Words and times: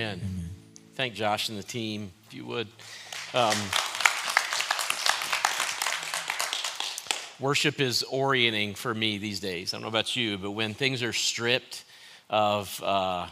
Amen. 0.00 0.20
Amen. 0.24 0.50
Thank 0.94 1.12
Josh 1.12 1.50
and 1.50 1.58
the 1.58 1.62
team, 1.62 2.10
if 2.26 2.32
you 2.32 2.46
would. 2.46 2.68
Um, 3.34 3.54
worship 7.38 7.82
is 7.82 8.02
orienting 8.04 8.76
for 8.76 8.94
me 8.94 9.18
these 9.18 9.40
days. 9.40 9.74
I 9.74 9.76
don't 9.76 9.82
know 9.82 9.88
about 9.88 10.16
you, 10.16 10.38
but 10.38 10.52
when 10.52 10.72
things 10.72 11.02
are 11.02 11.12
stripped 11.12 11.84
of 12.30 12.82
uh, 12.82 13.26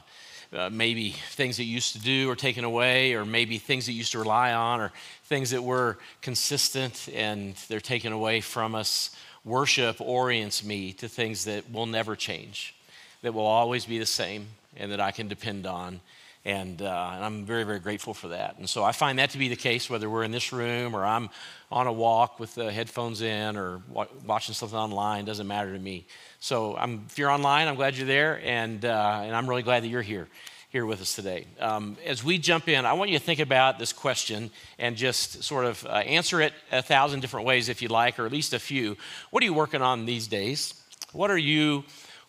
uh, 0.53 0.69
maybe 0.71 1.13
things 1.31 1.57
that 1.57 1.65
used 1.65 1.95
to 1.95 2.03
do 2.03 2.29
are 2.29 2.37
taken 2.37 2.65
away, 2.65 3.15
or 3.15 3.25
maybe 3.25 3.57
things 3.57 3.87
that 3.87 3.93
used 3.93 4.13
to 4.13 4.19
rely 4.19 4.53
on, 4.53 4.83
or 4.83 4.93
things 5.25 5.49
that 5.53 5.63
were 5.63 5.97
consistent 6.21 7.09
and 7.15 7.55
they're 7.69 7.81
taken 7.81 8.13
away 8.13 8.43
from 8.43 8.75
us, 8.75 9.17
worship 9.43 10.03
orients 10.03 10.63
me 10.63 10.93
to 10.93 11.09
things 11.09 11.47
that 11.47 11.73
will 11.73 11.87
never 11.87 12.15
change, 12.15 12.75
that 13.23 13.33
will 13.33 13.47
always 13.47 13.87
be 13.87 13.99
the 13.99 14.05
same, 14.05 14.49
and 14.77 14.93
that 14.93 15.01
I 15.01 15.13
can 15.13 15.29
depend 15.29 15.67
on. 15.67 16.03
And, 16.45 16.81
uh, 16.81 17.11
and, 17.15 17.25
I'm 17.25 17.45
very, 17.45 17.65
very 17.65 17.79
grateful 17.79 18.15
for 18.15 18.29
that. 18.29 18.59
And 18.59 18.69
so 18.69 18.85
I 18.85 18.93
find 18.93 19.19
that 19.19 19.31
to 19.31 19.39
be 19.39 19.49
the 19.49 19.57
case 19.57 19.91
whether 19.91 20.09
we're 20.09 20.23
in 20.23 20.31
this 20.31 20.53
room 20.53 20.95
or 20.95 21.05
I'm 21.05 21.29
on 21.71 21.87
a 21.87 21.93
walk 21.93 22.41
with 22.41 22.55
the 22.55 22.73
headphones 22.73 23.21
in 23.21 23.57
or 23.57 23.83
wa- 23.89 24.07
watching 24.25 24.55
something 24.55 24.79
online, 24.79 25.25
doesn't 25.25 25.47
matter 25.47 25.73
to 25.73 25.79
me. 25.79 26.07
So 26.41 26.77
I'm, 26.77 27.05
if 27.07 27.19
you're 27.19 27.31
online, 27.31 27.69
I'm 27.69 27.75
glad 27.75 27.97
you're 27.97 28.07
there, 28.07 28.41
and, 28.43 28.85
uh, 28.85 29.21
and 29.25 29.35
I'm 29.35 29.49
really 29.49 29.63
glad 29.63 29.83
that 29.83 29.89
you're 29.89 30.03
here 30.03 30.29
here 30.71 30.85
with 30.85 31.01
us 31.01 31.15
today. 31.15 31.47
Um, 31.61 31.97
as 32.05 32.23
we 32.23 32.37
jump 32.37 32.69
in, 32.69 32.85
I 32.85 32.93
want 32.93 33.11
you 33.11 33.19
to 33.19 33.25
think 33.25 33.41
about 33.41 33.79
this 33.79 33.95
question 33.95 34.51
and 34.79 34.97
just 34.97 35.43
sort 35.43 35.65
of 35.65 35.85
uh, 35.87 35.91
answer 35.91 36.43
it 36.43 36.53
a 36.71 36.83
thousand 36.83 37.21
different 37.21 37.47
ways 37.47 37.71
if 37.71 37.81
you'd 37.81 37.91
like, 37.91 38.19
or 38.19 38.27
at 38.27 38.33
least 38.33 38.53
a 38.53 38.59
few. 38.59 38.97
What 39.31 39.43
are 39.43 39.47
you 39.47 39.55
working 39.55 39.81
on 39.81 40.05
these 40.05 40.27
days? 40.27 40.75
What 41.13 41.31
are 41.31 41.39
you 41.39 41.85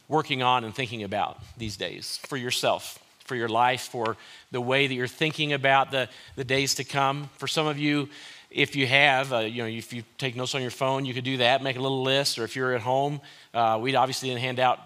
working 0.07 0.41
on 0.41 0.63
and 0.63 0.73
thinking 0.73 1.03
about 1.03 1.37
these 1.57 1.77
days 1.77 2.19
for 2.27 2.37
yourself, 2.37 2.97
for 3.29 3.35
your 3.35 3.47
life, 3.47 3.83
for 3.83 4.17
the 4.51 4.59
way 4.59 4.87
that 4.87 4.93
you're 4.93 5.07
thinking 5.07 5.53
about 5.53 5.91
the, 5.91 6.09
the 6.35 6.43
days 6.43 6.75
to 6.75 6.83
come? 6.83 7.29
For 7.37 7.47
some 7.47 7.67
of 7.67 7.77
you, 7.77 8.09
if 8.49 8.75
you 8.75 8.87
have, 8.87 9.31
uh, 9.31 9.37
you 9.39 9.61
know, 9.61 9.69
if 9.69 9.93
you 9.93 10.03
take 10.17 10.35
notes 10.35 10.55
on 10.55 10.61
your 10.61 10.71
phone, 10.71 11.05
you 11.05 11.13
could 11.13 11.23
do 11.23 11.37
that, 11.37 11.63
make 11.63 11.77
a 11.77 11.81
little 11.81 12.03
list, 12.03 12.39
or 12.39 12.43
if 12.43 12.55
you're 12.55 12.73
at 12.73 12.81
home, 12.81 13.21
uh, 13.53 13.77
we 13.81 13.95
obviously 13.95 14.29
didn't 14.29 14.41
hand 14.41 14.59
out 14.59 14.79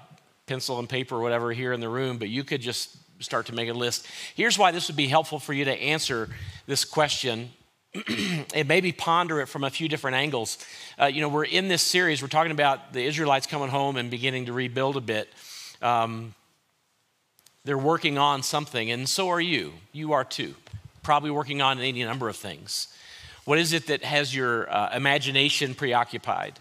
pencil 0.46 0.80
and 0.80 0.90
paper 0.90 1.16
or 1.16 1.22
whatever 1.22 1.54
here 1.54 1.72
in 1.72 1.80
the 1.80 1.90
room, 1.90 2.18
but 2.18 2.28
you 2.28 2.44
could 2.44 2.62
just 2.62 2.98
start 3.20 3.46
to 3.46 3.56
make 3.56 3.70
a 3.70 3.74
list. 3.74 4.06
Here's 4.36 4.60
why 4.60 4.72
this 4.72 4.90
would 4.90 4.98
be 4.98 5.08
helpful 5.08 5.40
for 5.40 5.54
you 5.54 5.66
to 5.66 5.72
answer 5.72 6.30
this 6.68 6.84
question 6.84 7.52
and 8.54 8.68
maybe 8.68 8.92
ponder 8.92 9.40
it 9.40 9.48
from 9.48 9.64
a 9.64 9.70
few 9.70 9.88
different 9.88 10.18
angles. 10.18 10.58
Uh, 11.00 11.06
you 11.06 11.22
know, 11.22 11.30
we're 11.30 11.46
in 11.46 11.70
this 11.70 11.82
series, 11.82 12.22
we're 12.22 12.28
talking 12.28 12.52
about 12.52 12.92
the 12.92 13.04
Israelites 13.06 13.48
coming 13.48 13.70
home 13.70 13.96
and 13.96 14.12
beginning 14.12 14.48
to 14.48 14.54
rebuild 14.54 14.98
a 14.98 15.02
bit. 15.02 15.30
Um, 15.82 16.34
they're 17.66 17.78
working 17.78 18.18
on 18.18 18.44
something, 18.44 18.92
and 18.92 19.08
so 19.08 19.30
are 19.30 19.40
you. 19.40 19.74
You 19.94 20.14
are 20.14 20.26
too. 20.26 20.56
Probably 21.02 21.32
working 21.32 21.62
on 21.62 21.80
any 21.80 22.04
number 22.04 22.28
of 22.28 22.36
things. 22.36 22.88
What 23.46 23.58
is 23.58 23.74
it 23.74 23.88
that 23.88 24.04
has 24.04 24.36
your 24.36 24.70
uh, 24.70 24.96
imagination 24.96 25.74
preoccupied? 25.74 26.60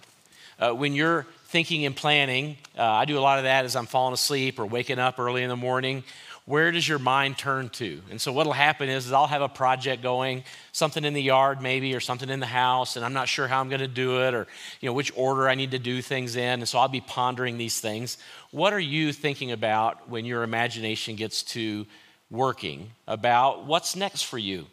Uh, 0.59 0.73
when 0.73 0.95
you're 0.95 1.27
thinking 1.47 1.85
and 1.87 1.95
planning, 1.95 2.57
uh, 2.79 2.83
I 2.85 3.05
do 3.05 3.19
a 3.19 3.21
lot 3.21 3.39
of 3.39 3.45
that 3.45 3.65
as 3.65 3.75
I'm 3.75 3.87
falling 3.87 4.15
asleep 4.15 4.59
or 4.59 4.67
waking 4.67 4.99
up 4.99 5.19
early 5.19 5.43
in 5.43 5.49
the 5.49 5.57
morning. 5.57 6.05
Where 6.45 6.73
does 6.73 6.89
your 6.89 6.99
mind 6.99 7.39
turn 7.39 7.69
to? 7.71 8.03
And 8.11 8.21
so, 8.21 8.33
what'll 8.33 8.53
happen 8.53 8.89
is, 8.89 9.07
is 9.07 9.13
I'll 9.13 9.29
have 9.29 9.43
a 9.43 9.49
project 9.49 10.03
going, 10.03 10.43
something 10.73 11.05
in 11.05 11.15
the 11.15 11.23
yard 11.23 11.63
maybe, 11.63 11.95
or 11.95 12.01
something 12.01 12.29
in 12.29 12.41
the 12.41 12.47
house, 12.47 12.97
and 12.97 13.05
I'm 13.05 13.13
not 13.13 13.29
sure 13.29 13.47
how 13.47 13.61
I'm 13.61 13.69
going 13.69 13.81
to 13.81 13.89
do 13.89 14.23
it, 14.23 14.35
or 14.35 14.49
you 14.81 14.89
know 14.89 14.93
which 14.93 15.13
order 15.15 15.49
I 15.49 15.55
need 15.55 15.71
to 15.71 15.79
do 15.79 16.03
things 16.03 16.35
in. 16.35 16.61
And 16.61 16.69
so, 16.69 16.81
I'll 16.81 16.89
be 16.89 17.01
pondering 17.01 17.59
these 17.59 17.81
things. 17.81 18.19
What 18.51 18.73
are 18.73 18.81
you 18.81 19.13
thinking 19.13 19.53
about 19.53 20.09
when 20.09 20.25
your 20.25 20.43
imagination 20.43 21.15
gets 21.15 21.45
to 21.45 21.87
working 22.29 22.91
about 23.07 23.65
what's 23.67 23.95
next 23.95 24.23
for 24.23 24.39
you? 24.39 24.67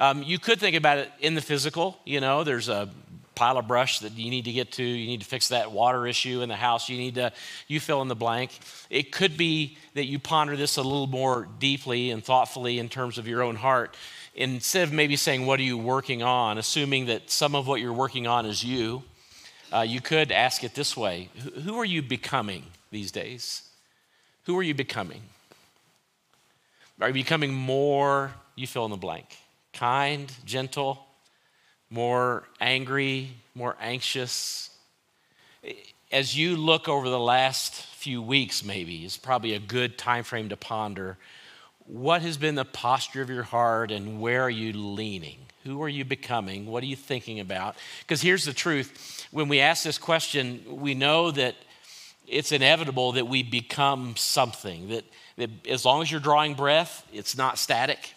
Um, 0.00 0.24
you 0.24 0.40
could 0.40 0.58
think 0.58 0.74
about 0.74 0.98
it 0.98 1.12
in 1.20 1.34
the 1.34 1.40
physical. 1.40 1.96
You 2.04 2.20
know, 2.20 2.42
there's 2.42 2.68
a 2.68 2.90
pile 3.34 3.58
of 3.58 3.66
brush 3.66 4.00
that 4.00 4.12
you 4.12 4.30
need 4.30 4.44
to 4.46 4.52
get 4.52 4.72
to. 4.72 4.84
You 4.84 5.06
need 5.06 5.20
to 5.20 5.26
fix 5.26 5.48
that 5.48 5.72
water 5.72 6.06
issue 6.06 6.42
in 6.42 6.48
the 6.48 6.56
house. 6.56 6.88
You 6.88 6.96
need 6.96 7.16
to, 7.16 7.32
you 7.68 7.80
fill 7.80 8.02
in 8.02 8.08
the 8.08 8.14
blank. 8.14 8.58
It 8.90 9.12
could 9.12 9.36
be 9.36 9.76
that 9.94 10.04
you 10.04 10.18
ponder 10.18 10.56
this 10.56 10.76
a 10.76 10.82
little 10.82 11.06
more 11.06 11.48
deeply 11.58 12.10
and 12.10 12.24
thoughtfully 12.24 12.78
in 12.78 12.88
terms 12.88 13.18
of 13.18 13.26
your 13.26 13.42
own 13.42 13.56
heart. 13.56 13.96
Instead 14.34 14.84
of 14.84 14.92
maybe 14.92 15.16
saying, 15.16 15.46
What 15.46 15.60
are 15.60 15.64
you 15.64 15.78
working 15.78 16.22
on? 16.22 16.58
assuming 16.58 17.06
that 17.06 17.30
some 17.30 17.54
of 17.54 17.66
what 17.66 17.80
you're 17.80 17.92
working 17.92 18.26
on 18.26 18.46
is 18.46 18.64
you, 18.64 19.02
uh, 19.72 19.80
you 19.80 20.00
could 20.00 20.32
ask 20.32 20.64
it 20.64 20.74
this 20.74 20.96
way 20.96 21.30
Who 21.64 21.78
are 21.78 21.84
you 21.84 22.02
becoming 22.02 22.64
these 22.90 23.12
days? 23.12 23.62
Who 24.44 24.58
are 24.58 24.62
you 24.62 24.74
becoming? 24.74 25.22
Are 27.00 27.08
you 27.08 27.14
becoming 27.14 27.52
more, 27.52 28.32
you 28.54 28.66
fill 28.66 28.84
in 28.84 28.90
the 28.90 28.96
blank? 28.96 29.36
kind, 29.74 30.32
gentle, 30.44 31.03
more 31.94 32.42
angry, 32.60 33.30
more 33.54 33.76
anxious. 33.80 34.68
As 36.10 36.36
you 36.36 36.56
look 36.56 36.88
over 36.88 37.08
the 37.08 37.20
last 37.20 37.72
few 37.72 38.20
weeks, 38.20 38.64
maybe, 38.64 39.04
is 39.04 39.16
probably 39.16 39.54
a 39.54 39.60
good 39.60 39.96
time 39.96 40.24
frame 40.24 40.48
to 40.48 40.56
ponder 40.56 41.16
what 41.86 42.22
has 42.22 42.36
been 42.36 42.56
the 42.56 42.64
posture 42.64 43.22
of 43.22 43.30
your 43.30 43.42
heart 43.44 43.92
and 43.92 44.20
where 44.20 44.42
are 44.42 44.50
you 44.50 44.72
leaning? 44.72 45.38
Who 45.64 45.82
are 45.82 45.88
you 45.88 46.04
becoming? 46.04 46.66
What 46.66 46.82
are 46.82 46.86
you 46.86 46.96
thinking 46.96 47.40
about? 47.40 47.76
Because 48.00 48.20
here's 48.20 48.44
the 48.44 48.52
truth 48.52 49.26
when 49.30 49.48
we 49.48 49.60
ask 49.60 49.84
this 49.84 49.98
question, 49.98 50.62
we 50.66 50.94
know 50.94 51.30
that 51.30 51.54
it's 52.26 52.52
inevitable 52.52 53.12
that 53.12 53.28
we 53.28 53.42
become 53.42 54.16
something, 54.16 54.88
that, 54.88 55.04
that 55.36 55.50
as 55.68 55.84
long 55.84 56.02
as 56.02 56.10
you're 56.10 56.20
drawing 56.20 56.54
breath, 56.54 57.06
it's 57.12 57.36
not 57.36 57.58
static. 57.58 58.14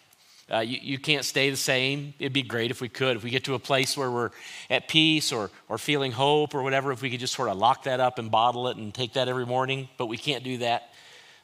Uh, 0.52 0.60
you, 0.60 0.80
you 0.82 0.98
can't 0.98 1.26
stay 1.26 1.50
the 1.50 1.58
same. 1.58 2.14
It'd 2.20 2.32
be 2.32 2.42
great 2.42 2.72
if 2.72 2.80
we 2.80 2.88
could. 2.88 3.18
If 3.18 3.24
we 3.24 3.30
get 3.30 3.44
to 3.46 3.54
a 3.56 3.60
place 3.60 3.98
where 3.98 4.10
we're 4.10 4.32
at 4.70 4.88
peace 4.88 5.34
or, 5.34 5.52
or 5.68 5.78
feeling 5.78 6.14
hope 6.14 6.56
or 6.56 6.64
whatever, 6.64 6.94
if 6.94 7.02
we 7.02 7.10
could 7.10 7.20
just 7.20 7.34
sort 7.34 7.50
of 7.50 7.58
lock 7.58 7.84
that 7.84 8.00
up 8.00 8.18
and 8.18 8.32
bottle 8.32 8.70
it 8.70 8.78
and 8.78 8.94
take 8.94 9.14
that 9.14 9.28
every 9.28 9.46
morning, 9.46 9.90
but 9.98 10.06
we 10.06 10.18
can't 10.18 10.46
do 10.46 10.60
that. 10.60 10.94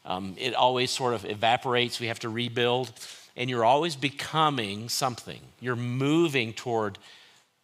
Um, 0.06 0.36
it 0.38 0.56
always 0.56 0.90
sort 0.90 1.14
of 1.14 1.26
evaporates. 1.26 2.00
We 2.00 2.08
have 2.08 2.20
to 2.20 2.30
rebuild. 2.30 2.94
And 3.36 3.50
you're 3.50 3.66
always 3.66 3.96
becoming 3.96 4.90
something, 4.90 5.40
you're 5.60 5.76
moving 5.76 6.54
toward 6.54 7.00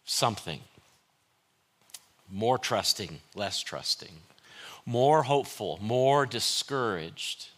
something. 0.04 0.60
More 2.28 2.58
trusting, 2.58 3.20
less 3.34 3.60
trusting, 3.60 4.12
more 4.86 5.22
hopeful, 5.22 5.78
more 5.80 6.26
discouraged. 6.26 7.48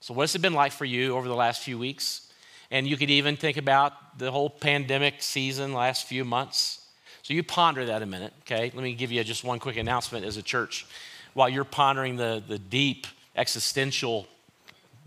So, 0.00 0.12
what's 0.12 0.34
it 0.34 0.40
been 0.40 0.52
like 0.54 0.72
for 0.72 0.84
you 0.84 1.16
over 1.16 1.28
the 1.28 1.34
last 1.34 1.62
few 1.62 1.78
weeks? 1.78 2.31
And 2.72 2.88
you 2.88 2.96
could 2.96 3.10
even 3.10 3.36
think 3.36 3.58
about 3.58 4.18
the 4.18 4.30
whole 4.30 4.48
pandemic 4.48 5.22
season, 5.22 5.74
last 5.74 6.06
few 6.06 6.24
months. 6.24 6.86
So 7.20 7.34
you 7.34 7.42
ponder 7.42 7.84
that 7.84 8.00
a 8.00 8.06
minute, 8.06 8.32
okay? 8.40 8.72
Let 8.74 8.82
me 8.82 8.94
give 8.94 9.12
you 9.12 9.22
just 9.22 9.44
one 9.44 9.58
quick 9.58 9.76
announcement 9.76 10.24
as 10.24 10.38
a 10.38 10.42
church. 10.42 10.86
While 11.34 11.50
you're 11.50 11.64
pondering 11.64 12.16
the, 12.16 12.42
the 12.48 12.58
deep 12.58 13.06
existential 13.36 14.26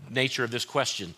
nature 0.08 0.44
of 0.44 0.52
this 0.52 0.64
question. 0.64 1.16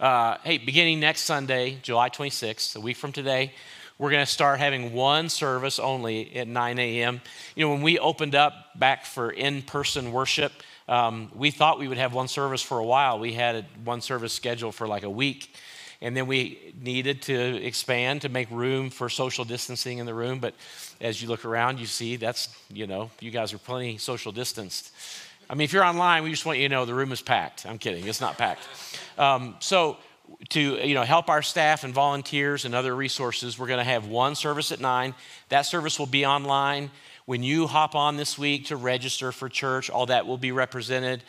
Uh, 0.00 0.36
hey, 0.42 0.58
beginning 0.58 0.98
next 0.98 1.22
Sunday, 1.22 1.78
July 1.80 2.10
26th, 2.10 2.74
a 2.74 2.80
week 2.80 2.96
from 2.96 3.12
today, 3.12 3.52
we're 3.96 4.10
going 4.10 4.26
to 4.26 4.30
start 4.30 4.58
having 4.58 4.94
one 4.94 5.28
service 5.28 5.78
only 5.78 6.34
at 6.34 6.48
9 6.48 6.78
a.m. 6.80 7.20
You 7.54 7.66
know, 7.66 7.72
when 7.72 7.82
we 7.82 8.00
opened 8.00 8.34
up 8.34 8.52
back 8.76 9.06
for 9.06 9.30
in 9.30 9.62
person 9.62 10.10
worship, 10.10 10.52
um, 10.88 11.30
we 11.36 11.52
thought 11.52 11.78
we 11.78 11.86
would 11.86 11.98
have 11.98 12.12
one 12.12 12.26
service 12.26 12.62
for 12.62 12.80
a 12.80 12.84
while. 12.84 13.20
We 13.20 13.34
had 13.34 13.64
one 13.84 14.00
service 14.00 14.32
scheduled 14.32 14.74
for 14.74 14.88
like 14.88 15.04
a 15.04 15.10
week. 15.10 15.54
And 16.04 16.14
then 16.14 16.26
we 16.26 16.74
needed 16.78 17.22
to 17.22 17.64
expand 17.64 18.22
to 18.22 18.28
make 18.28 18.50
room 18.50 18.90
for 18.90 19.08
social 19.08 19.46
distancing 19.46 19.96
in 19.96 20.04
the 20.04 20.12
room. 20.12 20.38
But 20.38 20.52
as 21.00 21.22
you 21.22 21.28
look 21.28 21.46
around, 21.46 21.80
you 21.80 21.86
see 21.86 22.16
that's, 22.16 22.54
you 22.70 22.86
know, 22.86 23.10
you 23.20 23.30
guys 23.30 23.54
are 23.54 23.58
plenty 23.58 23.96
social 23.96 24.30
distanced. 24.30 24.92
I 25.48 25.54
mean, 25.54 25.64
if 25.64 25.72
you're 25.72 25.82
online, 25.82 26.22
we 26.22 26.30
just 26.30 26.44
want 26.44 26.58
you 26.58 26.68
to 26.68 26.74
know 26.74 26.84
the 26.84 26.92
room 26.92 27.10
is 27.10 27.22
packed. 27.22 27.64
I'm 27.64 27.78
kidding, 27.78 28.06
it's 28.06 28.20
not 28.20 28.36
packed. 28.36 28.60
Um, 29.16 29.56
so, 29.60 29.96
to 30.50 30.60
you 30.86 30.94
know, 30.94 31.04
help 31.04 31.30
our 31.30 31.40
staff 31.40 31.84
and 31.84 31.94
volunteers 31.94 32.66
and 32.66 32.74
other 32.74 32.94
resources, 32.94 33.58
we're 33.58 33.66
going 33.66 33.78
to 33.78 33.84
have 33.84 34.06
one 34.06 34.34
service 34.34 34.72
at 34.72 34.80
nine. 34.80 35.14
That 35.48 35.62
service 35.62 35.98
will 35.98 36.06
be 36.06 36.26
online. 36.26 36.90
When 37.24 37.42
you 37.42 37.66
hop 37.66 37.94
on 37.94 38.18
this 38.18 38.38
week 38.38 38.66
to 38.66 38.76
register 38.76 39.32
for 39.32 39.48
church, 39.48 39.88
all 39.88 40.04
that 40.06 40.26
will 40.26 40.36
be 40.36 40.52
represented. 40.52 41.22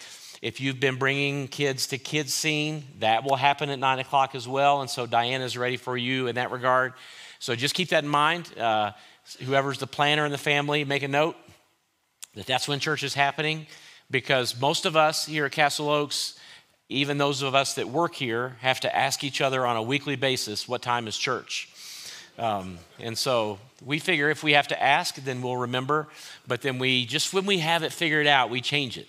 If 0.46 0.62
you've 0.62 0.80
been 0.80 0.98
bringing 0.98 1.48
kids 1.48 1.88
to 1.88 1.98
Kids 1.98 2.32
Scene, 2.32 2.84
that 3.00 3.24
will 3.24 3.36
happen 3.36 3.72
at 3.72 3.80
9 3.80 3.98
o'clock 3.98 4.36
as 4.36 4.48
well. 4.48 4.82
And 4.82 4.88
so 4.88 5.08
Diana 5.08 5.44
is 5.44 5.58
ready 5.58 5.76
for 5.76 5.98
you 5.98 6.28
in 6.28 6.36
that 6.36 6.52
regard. 6.52 6.94
So 7.40 7.56
just 7.56 7.74
keep 7.74 7.90
that 7.90 8.04
in 8.04 8.10
mind. 8.12 8.56
Uh, 8.56 8.92
whoever's 9.44 9.80
the 9.80 9.88
planner 9.88 10.24
in 10.24 10.32
the 10.32 10.38
family, 10.38 10.86
make 10.86 11.02
a 11.02 11.08
note 11.08 11.36
that 12.36 12.46
that's 12.46 12.68
when 12.68 12.80
church 12.80 13.02
is 13.02 13.16
happening 13.16 13.66
because 14.12 14.62
most 14.62 14.86
of 14.86 14.96
us 14.96 15.26
here 15.26 15.48
at 15.48 15.52
Castle 15.52 15.90
Oaks, 15.90 16.38
even 16.90 17.18
those 17.18 17.42
of 17.42 17.56
us 17.56 17.74
that 17.74 17.90
work 17.90 18.14
here, 18.14 18.58
have 18.60 18.80
to 18.82 18.96
ask 18.96 19.24
each 19.24 19.42
other 19.42 19.66
on 19.66 19.78
a 19.78 19.82
weekly 19.82 20.16
basis 20.16 20.68
what 20.68 20.84
time 20.84 21.08
is 21.08 21.18
church. 21.18 21.70
Um, 22.38 22.78
and 23.00 23.18
so 23.18 23.58
we 23.84 23.98
figure 23.98 24.30
if 24.30 24.44
we 24.44 24.54
have 24.54 24.68
to 24.68 24.80
ask, 24.80 25.16
then 25.16 25.42
we'll 25.42 25.58
remember. 25.58 26.08
But 26.48 26.62
then 26.62 26.78
we 26.78 27.08
just 27.08 27.34
when 27.34 27.48
we 27.48 27.58
have 27.60 27.82
it 27.82 27.92
figured 27.92 28.28
out, 28.28 28.52
we 28.52 28.62
change 28.62 29.00
it. 29.00 29.08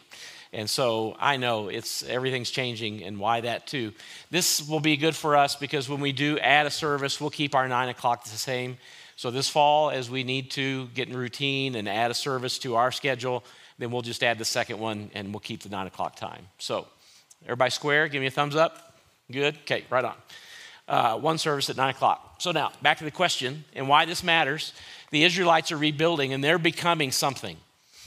And 0.52 0.70
so 0.70 1.16
I 1.18 1.36
know 1.36 1.68
it's 1.68 2.02
everything's 2.04 2.50
changing 2.50 3.02
and 3.02 3.18
why 3.18 3.40
that 3.42 3.66
too. 3.66 3.92
This 4.30 4.66
will 4.66 4.80
be 4.80 4.96
good 4.96 5.16
for 5.16 5.36
us 5.36 5.56
because 5.56 5.88
when 5.88 6.00
we 6.00 6.12
do 6.12 6.38
add 6.38 6.66
a 6.66 6.70
service, 6.70 7.20
we'll 7.20 7.30
keep 7.30 7.54
our 7.54 7.68
nine 7.68 7.88
o'clock 7.88 8.24
the 8.24 8.30
same. 8.30 8.78
So 9.16 9.30
this 9.30 9.48
fall, 9.48 9.90
as 9.90 10.10
we 10.10 10.24
need 10.24 10.50
to 10.52 10.86
get 10.88 11.08
in 11.08 11.16
routine 11.16 11.74
and 11.74 11.88
add 11.88 12.10
a 12.10 12.14
service 12.14 12.58
to 12.60 12.76
our 12.76 12.92
schedule, 12.92 13.44
then 13.78 13.90
we'll 13.90 14.02
just 14.02 14.22
add 14.22 14.38
the 14.38 14.44
second 14.44 14.78
one 14.78 15.10
and 15.14 15.32
we'll 15.32 15.40
keep 15.40 15.62
the 15.62 15.68
nine 15.68 15.86
o'clock 15.86 16.16
time. 16.16 16.46
So 16.58 16.86
everybody 17.44 17.70
square, 17.70 18.08
give 18.08 18.20
me 18.20 18.26
a 18.26 18.30
thumbs 18.30 18.56
up. 18.56 18.98
Good? 19.30 19.56
Okay, 19.62 19.84
right 19.90 20.04
on. 20.04 20.14
Uh, 20.88 21.18
one 21.18 21.38
service 21.38 21.68
at 21.68 21.76
nine 21.76 21.90
o'clock. 21.90 22.36
So 22.40 22.52
now 22.52 22.72
back 22.82 22.98
to 22.98 23.04
the 23.04 23.10
question 23.10 23.64
and 23.74 23.88
why 23.88 24.04
this 24.04 24.22
matters. 24.22 24.72
The 25.10 25.24
Israelites 25.24 25.72
are 25.72 25.76
rebuilding 25.76 26.32
and 26.32 26.44
they're 26.44 26.58
becoming 26.58 27.10
something. 27.10 27.56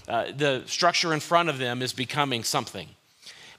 Uh, 0.10 0.32
the 0.36 0.64
structure 0.66 1.14
in 1.14 1.20
front 1.20 1.50
of 1.50 1.60
them 1.60 1.84
is 1.84 1.94
becoming 1.94 2.44
something. 2.44 2.90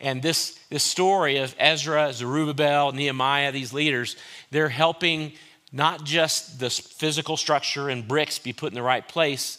And 0.00 0.20
this, 0.20 0.58
this 0.68 0.82
story 0.82 1.36
of 1.36 1.54
Ezra, 1.58 2.12
Zerubbabel, 2.12 2.92
Nehemiah, 2.92 3.52
these 3.52 3.72
leaders, 3.72 4.16
they're 4.50 4.68
helping 4.68 5.32
not 5.72 6.04
just 6.04 6.58
the 6.58 6.70
physical 6.70 7.36
structure 7.36 7.88
and 7.88 8.08
bricks 8.08 8.38
be 8.38 8.52
put 8.52 8.72
in 8.72 8.74
the 8.74 8.82
right 8.82 9.06
place. 9.06 9.58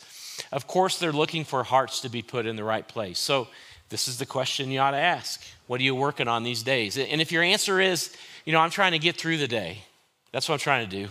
Of 0.51 0.67
course, 0.67 0.97
they're 0.97 1.13
looking 1.13 1.45
for 1.45 1.63
hearts 1.63 2.01
to 2.01 2.09
be 2.09 2.21
put 2.21 2.45
in 2.45 2.57
the 2.57 2.63
right 2.63 2.85
place. 2.85 3.19
So, 3.19 3.47
this 3.89 4.07
is 4.07 4.17
the 4.17 4.25
question 4.25 4.71
you 4.71 4.79
ought 4.79 4.91
to 4.91 4.97
ask 4.97 5.41
What 5.67 5.79
are 5.79 5.83
you 5.83 5.95
working 5.95 6.27
on 6.27 6.43
these 6.43 6.63
days? 6.63 6.97
And 6.97 7.21
if 7.21 7.31
your 7.31 7.43
answer 7.43 7.79
is, 7.79 8.13
you 8.45 8.53
know, 8.53 8.59
I'm 8.59 8.69
trying 8.69 8.93
to 8.93 8.99
get 8.99 9.17
through 9.17 9.37
the 9.37 9.47
day, 9.47 9.83
that's 10.31 10.49
what 10.49 10.55
I'm 10.55 10.59
trying 10.59 10.89
to 10.89 10.95
do. 11.03 11.09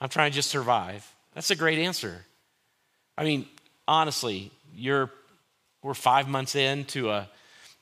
I'm 0.00 0.08
trying 0.08 0.30
to 0.30 0.34
just 0.34 0.50
survive. 0.50 1.06
That's 1.34 1.50
a 1.50 1.56
great 1.56 1.78
answer. 1.78 2.24
I 3.16 3.24
mean, 3.24 3.46
honestly, 3.86 4.50
you're, 4.74 5.10
we're 5.82 5.94
five 5.94 6.28
months 6.28 6.54
into 6.54 7.10
a, 7.10 7.28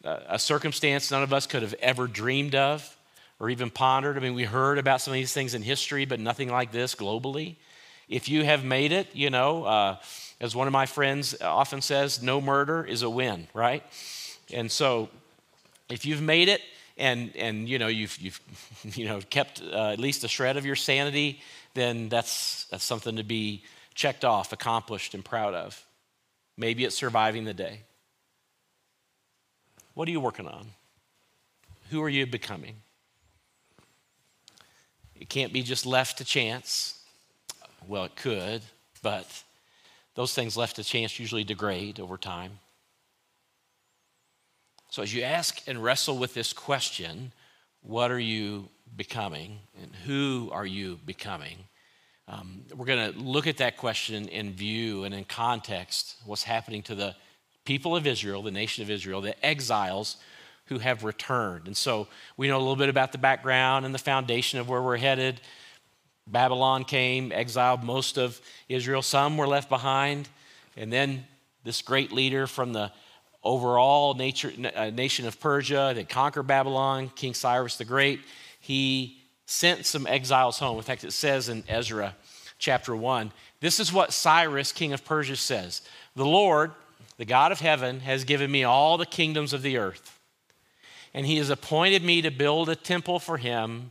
a 0.05 0.39
circumstance 0.39 1.11
none 1.11 1.23
of 1.23 1.33
us 1.33 1.47
could 1.47 1.63
have 1.63 1.75
ever 1.75 2.07
dreamed 2.07 2.55
of 2.55 2.97
or 3.39 3.49
even 3.49 3.71
pondered. 3.71 4.17
I 4.17 4.21
mean, 4.21 4.35
we 4.35 4.45
heard 4.45 4.79
about 4.79 5.01
some 5.01 5.13
of 5.13 5.17
these 5.17 5.33
things 5.33 5.55
in 5.55 5.63
history, 5.63 6.05
but 6.05 6.21
nothing 6.21 6.51
like 6.51 6.73
this 6.73 6.95
globally. 6.95 7.57
If 8.09 8.29
you 8.29 8.45
have 8.45 8.65
made 8.65 8.93
it, 8.93 9.09
you 9.15 9.31
know, 9.31 9.65
uh, 9.65 9.97
as 10.41 10.55
one 10.55 10.67
of 10.67 10.73
my 10.73 10.87
friends 10.87 11.41
often 11.41 11.81
says, 11.81 12.23
no 12.23 12.41
murder 12.41 12.85
is 12.85 13.03
a 13.03 13.11
win, 13.11 13.49
right? 13.55 13.83
And 14.53 14.71
so 14.71 15.09
if 15.89 16.05
you've 16.05 16.23
made 16.23 16.49
it 16.49 16.61
and, 16.99 17.35
and 17.37 17.69
you 17.69 17.79
know, 17.79 17.89
you've, 17.89 18.19
you've 18.19 18.41
you 18.97 19.07
know, 19.07 19.21
kept 19.31 19.63
uh, 19.63 19.91
at 19.91 19.99
least 19.99 20.25
a 20.25 20.29
shred 20.29 20.57
of 20.57 20.67
your 20.67 20.77
sanity, 20.77 21.41
then 21.75 22.09
that's, 22.09 22.65
that's 22.65 22.85
something 22.85 23.17
to 23.17 23.25
be 23.25 23.63
checked 23.95 24.25
off, 24.25 24.53
accomplished, 24.53 25.15
and 25.15 25.25
proud 25.25 25.55
of. 25.55 25.83
Maybe 26.61 26.85
it's 26.85 26.95
surviving 26.95 27.45
the 27.45 27.55
day. 27.55 27.81
What 29.95 30.07
are 30.07 30.11
you 30.11 30.21
working 30.21 30.47
on? 30.47 30.67
Who 31.89 32.03
are 32.03 32.09
you 32.11 32.27
becoming? 32.27 32.77
It 35.19 35.31
can't 35.31 35.55
be 35.55 35.63
just 35.63 35.87
left 35.87 36.19
to 36.19 36.25
chance. 36.25 37.03
Well, 37.89 38.05
it 38.05 38.15
could, 38.15 38.61
but 39.01 39.43
those 40.15 40.35
things 40.35 40.55
left 40.55 40.77
to 40.77 40.85
chance 40.85 41.19
usually 41.19 41.45
degrade 41.45 41.99
over 41.99 42.19
time. 42.19 42.59
So, 44.91 45.03
as 45.03 45.15
you 45.15 45.23
ask 45.23 45.67
and 45.67 45.83
wrestle 45.83 46.19
with 46.19 46.35
this 46.35 46.53
question, 46.53 47.33
what 47.81 48.11
are 48.11 48.21
you 48.21 48.69
becoming 48.95 49.61
and 49.81 49.93
who 50.05 50.51
are 50.53 50.67
you 50.67 50.99
becoming? 51.07 51.57
Um, 52.33 52.63
we're 52.77 52.87
going 52.87 53.13
to 53.13 53.19
look 53.19 53.49
at 53.49 53.57
that 53.57 53.77
question 53.77 54.29
in 54.29 54.53
view 54.53 55.03
and 55.03 55.13
in 55.13 55.25
context, 55.25 56.15
what's 56.25 56.45
happening 56.45 56.81
to 56.85 56.95
the 56.95 57.17
people 57.65 57.97
of 57.97 58.07
Israel, 58.07 58.41
the 58.41 58.53
nation 58.53 58.85
of 58.85 58.91
Israel, 58.91 59.21
the 59.21 59.45
exiles 59.45 60.17
who 60.67 60.79
have 60.79 61.03
returned. 61.03 61.67
And 61.67 61.77
so 61.77 62.07
we 62.37 62.47
know 62.47 62.57
a 62.57 62.61
little 62.61 62.77
bit 62.77 62.89
about 62.89 63.11
the 63.11 63.19
background 63.19 63.85
and 63.85 63.93
the 63.93 63.99
foundation 63.99 64.61
of 64.61 64.69
where 64.69 64.81
we're 64.81 64.97
headed. 64.97 65.41
Babylon 66.25 66.85
came, 66.85 67.33
exiled 67.33 67.83
most 67.83 68.17
of 68.17 68.41
Israel. 68.69 69.03
Some 69.03 69.37
were 69.37 69.49
left 69.49 69.69
behind. 69.69 70.29
And 70.77 70.93
then 70.93 71.25
this 71.65 71.83
great 71.83 72.13
leader 72.13 72.47
from 72.47 72.73
the 72.73 72.93
overall 73.43 74.15
nature, 74.15 74.53
uh, 74.77 74.91
nation 74.91 75.27
of 75.27 75.41
Persia 75.41 75.95
that 75.97 76.09
conquered 76.09 76.45
Babylon, 76.45 77.11
King 77.17 77.35
Cyrus 77.35 77.77
the 77.77 77.85
Great, 77.85 78.21
he 78.61 79.20
sent 79.51 79.87
some 79.87 80.07
exiles 80.07 80.59
home. 80.59 80.77
In 80.77 80.83
fact, 80.83 81.05
it 81.05 81.13
says 81.13 81.49
in 81.49 81.65
Ezra 81.69 82.15
chapter 82.59 82.95
1 82.95 83.33
this 83.61 83.79
is 83.79 83.93
what 83.93 84.13
Cyrus, 84.13 84.73
king 84.73 84.93
of 84.93 85.05
Persia, 85.05 85.37
says 85.37 85.83
The 86.17 86.25
Lord, 86.25 86.73
the 87.19 87.25
God 87.27 87.53
of 87.53 87.61
heaven, 87.61 88.01
has 88.01 88.25
given 88.25 88.51
me 88.51 88.65
all 88.65 88.97
the 88.97 89.07
kingdoms 89.07 89.53
of 89.53 89.63
the 89.63 89.77
earth 89.77 90.19
and 91.15 91.27
he 91.27 91.37
has 91.37 91.51
appointed 91.51 92.03
me 92.03 92.23
to 92.23 92.31
build 92.31 92.69
a 92.69 92.77
temple 92.77 93.19
for 93.19 93.37
him 93.37 93.91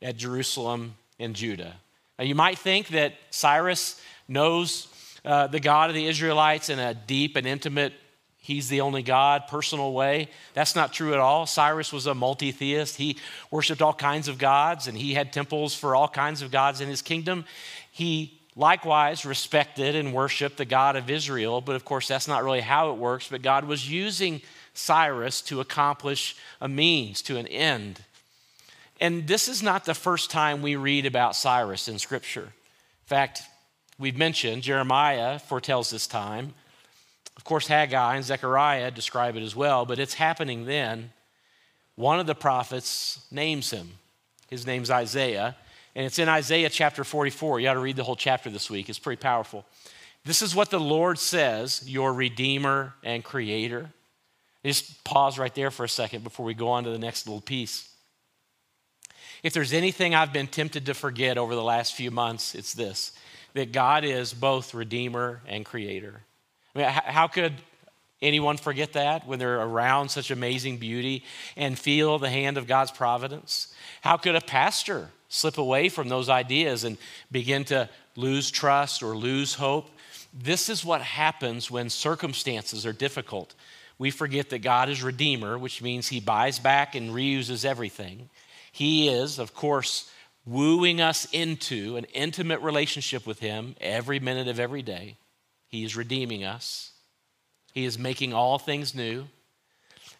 at 0.00 0.16
Jerusalem 0.16 0.94
and 1.18 1.34
Judah. 1.34 1.74
Now, 2.18 2.24
you 2.24 2.34
might 2.34 2.58
think 2.58 2.88
that 2.88 3.14
Cyrus 3.30 4.00
knows 4.28 4.88
uh, 5.24 5.46
the 5.46 5.60
God 5.60 5.90
of 5.90 5.94
the 5.94 6.06
Israelites 6.06 6.68
in 6.68 6.78
a 6.78 6.94
deep 6.94 7.36
and 7.36 7.46
intimate, 7.46 7.92
he's 8.44 8.68
the 8.68 8.82
only 8.82 9.02
God, 9.02 9.46
personal 9.48 9.94
way. 9.94 10.28
That's 10.52 10.76
not 10.76 10.92
true 10.92 11.14
at 11.14 11.18
all. 11.18 11.46
Cyrus 11.46 11.94
was 11.94 12.06
a 12.06 12.14
multi 12.14 12.52
theist. 12.52 12.96
He 12.96 13.16
worshiped 13.50 13.80
all 13.80 13.94
kinds 13.94 14.28
of 14.28 14.36
gods 14.36 14.86
and 14.86 14.98
he 14.98 15.14
had 15.14 15.32
temples 15.32 15.74
for 15.74 15.96
all 15.96 16.08
kinds 16.08 16.42
of 16.42 16.50
gods 16.50 16.82
in 16.82 16.88
his 16.88 17.00
kingdom. 17.00 17.46
He 17.90 18.38
likewise 18.54 19.24
respected 19.24 19.94
and 19.96 20.12
worshiped 20.12 20.58
the 20.58 20.66
God 20.66 20.94
of 20.94 21.08
Israel, 21.08 21.62
but 21.62 21.74
of 21.74 21.86
course, 21.86 22.06
that's 22.06 22.28
not 22.28 22.44
really 22.44 22.60
how 22.60 22.90
it 22.90 22.98
works. 22.98 23.28
But 23.28 23.40
God 23.40 23.64
was 23.64 23.90
using 23.90 24.42
Cyrus 24.74 25.40
to 25.42 25.60
accomplish 25.60 26.36
a 26.60 26.68
means, 26.68 27.22
to 27.22 27.38
an 27.38 27.46
end. 27.46 28.02
And 29.00 29.26
this 29.26 29.48
is 29.48 29.62
not 29.62 29.86
the 29.86 29.94
first 29.94 30.30
time 30.30 30.60
we 30.60 30.76
read 30.76 31.06
about 31.06 31.34
Cyrus 31.34 31.88
in 31.88 31.98
Scripture. 31.98 32.42
In 32.42 33.06
fact, 33.06 33.42
we've 33.98 34.18
mentioned 34.18 34.62
Jeremiah 34.62 35.38
foretells 35.38 35.88
this 35.88 36.06
time. 36.06 36.52
Of 37.36 37.44
course, 37.44 37.66
Haggai 37.66 38.16
and 38.16 38.24
Zechariah 38.24 38.90
describe 38.90 39.36
it 39.36 39.42
as 39.42 39.56
well, 39.56 39.84
but 39.84 39.98
it's 39.98 40.14
happening 40.14 40.66
then. 40.66 41.12
One 41.96 42.20
of 42.20 42.26
the 42.26 42.34
prophets 42.34 43.24
names 43.30 43.70
him. 43.70 43.90
His 44.48 44.66
name's 44.66 44.90
Isaiah, 44.90 45.56
and 45.94 46.06
it's 46.06 46.18
in 46.18 46.28
Isaiah 46.28 46.70
chapter 46.70 47.04
44. 47.04 47.60
You 47.60 47.68
ought 47.68 47.74
to 47.74 47.80
read 47.80 47.96
the 47.96 48.04
whole 48.04 48.16
chapter 48.16 48.50
this 48.50 48.70
week, 48.70 48.88
it's 48.88 48.98
pretty 48.98 49.20
powerful. 49.20 49.64
This 50.24 50.42
is 50.42 50.54
what 50.54 50.70
the 50.70 50.80
Lord 50.80 51.18
says, 51.18 51.82
your 51.86 52.12
Redeemer 52.12 52.94
and 53.02 53.22
Creator. 53.22 53.90
Just 54.64 55.04
pause 55.04 55.38
right 55.38 55.54
there 55.54 55.70
for 55.70 55.84
a 55.84 55.88
second 55.88 56.24
before 56.24 56.46
we 56.46 56.54
go 56.54 56.68
on 56.68 56.84
to 56.84 56.90
the 56.90 56.98
next 56.98 57.26
little 57.26 57.42
piece. 57.42 57.90
If 59.42 59.52
there's 59.52 59.74
anything 59.74 60.14
I've 60.14 60.32
been 60.32 60.46
tempted 60.46 60.86
to 60.86 60.94
forget 60.94 61.36
over 61.36 61.54
the 61.54 61.62
last 61.62 61.94
few 61.94 62.10
months, 62.10 62.54
it's 62.54 62.72
this 62.72 63.12
that 63.52 63.70
God 63.70 64.04
is 64.04 64.34
both 64.34 64.74
Redeemer 64.74 65.40
and 65.46 65.64
Creator. 65.64 66.22
I 66.74 66.78
mean, 66.78 66.86
how 66.88 67.28
could 67.28 67.54
anyone 68.20 68.56
forget 68.56 68.94
that 68.94 69.26
when 69.26 69.38
they're 69.38 69.60
around 69.60 70.08
such 70.08 70.30
amazing 70.30 70.78
beauty 70.78 71.24
and 71.56 71.78
feel 71.78 72.18
the 72.18 72.30
hand 72.30 72.58
of 72.58 72.66
God's 72.66 72.90
providence? 72.90 73.72
How 74.00 74.16
could 74.16 74.34
a 74.34 74.40
pastor 74.40 75.10
slip 75.28 75.58
away 75.58 75.88
from 75.88 76.08
those 76.08 76.28
ideas 76.28 76.84
and 76.84 76.96
begin 77.30 77.64
to 77.66 77.88
lose 78.16 78.50
trust 78.50 79.02
or 79.02 79.16
lose 79.16 79.54
hope? 79.54 79.90
This 80.32 80.68
is 80.68 80.84
what 80.84 81.00
happens 81.00 81.70
when 81.70 81.90
circumstances 81.90 82.84
are 82.86 82.92
difficult 82.92 83.54
we 83.98 84.10
forget 84.10 84.50
that 84.50 84.58
God 84.60 84.88
is 84.88 85.02
Redeemer, 85.02 85.56
which 85.56 85.80
means 85.80 86.08
He 86.08 86.20
buys 86.20 86.58
back 86.58 86.94
and 86.94 87.10
reuses 87.10 87.64
everything. 87.64 88.28
He 88.72 89.08
is, 89.08 89.38
of 89.38 89.54
course, 89.54 90.10
wooing 90.44 91.00
us 91.00 91.26
into 91.32 91.96
an 91.96 92.04
intimate 92.12 92.60
relationship 92.60 93.26
with 93.26 93.38
Him 93.38 93.76
every 93.80 94.18
minute 94.18 94.48
of 94.48 94.58
every 94.58 94.82
day. 94.82 95.16
He 95.74 95.82
is 95.82 95.96
redeeming 95.96 96.44
us, 96.44 96.92
He 97.72 97.84
is 97.84 97.98
making 97.98 98.32
all 98.32 98.60
things 98.60 98.94
new. 98.94 99.24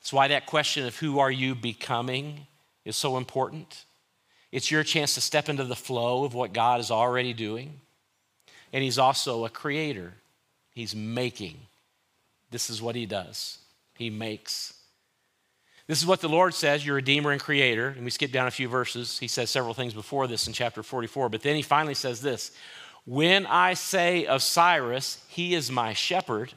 It's 0.00 0.12
why 0.12 0.26
that 0.26 0.46
question 0.46 0.84
of 0.84 0.96
who 0.96 1.20
are 1.20 1.30
you 1.30 1.54
becoming 1.54 2.48
is 2.84 2.96
so 2.96 3.16
important. 3.16 3.84
It's 4.50 4.72
your 4.72 4.82
chance 4.82 5.14
to 5.14 5.20
step 5.20 5.48
into 5.48 5.62
the 5.62 5.76
flow 5.76 6.24
of 6.24 6.34
what 6.34 6.52
God 6.52 6.80
is 6.80 6.90
already 6.90 7.32
doing. 7.32 7.80
And 8.72 8.82
He's 8.82 8.98
also 8.98 9.44
a 9.44 9.48
creator, 9.48 10.14
He's 10.74 10.96
making. 10.96 11.56
This 12.50 12.68
is 12.68 12.82
what 12.82 12.96
He 12.96 13.06
does. 13.06 13.58
He 13.96 14.10
makes. 14.10 14.74
This 15.86 16.00
is 16.00 16.06
what 16.06 16.20
the 16.20 16.28
Lord 16.28 16.52
says, 16.52 16.84
your 16.84 16.96
Redeemer 16.96 17.30
and 17.30 17.40
Creator. 17.40 17.90
And 17.90 18.04
we 18.04 18.10
skip 18.10 18.32
down 18.32 18.48
a 18.48 18.50
few 18.50 18.66
verses. 18.66 19.20
He 19.20 19.28
says 19.28 19.50
several 19.50 19.72
things 19.72 19.94
before 19.94 20.26
this 20.26 20.48
in 20.48 20.52
chapter 20.52 20.82
44. 20.82 21.28
But 21.28 21.42
then 21.42 21.54
he 21.54 21.62
finally 21.62 21.94
says 21.94 22.20
this 22.20 22.50
When 23.06 23.46
I 23.46 23.74
say 23.74 24.24
of 24.24 24.42
Cyrus, 24.42 25.22
he 25.28 25.54
is 25.54 25.70
my 25.70 25.92
shepherd, 25.92 26.52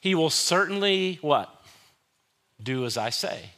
he 0.00 0.14
will 0.14 0.30
certainly 0.30 1.18
what? 1.22 1.50
Do 2.62 2.84
as 2.84 2.96
I 2.98 3.10
say. 3.10 3.50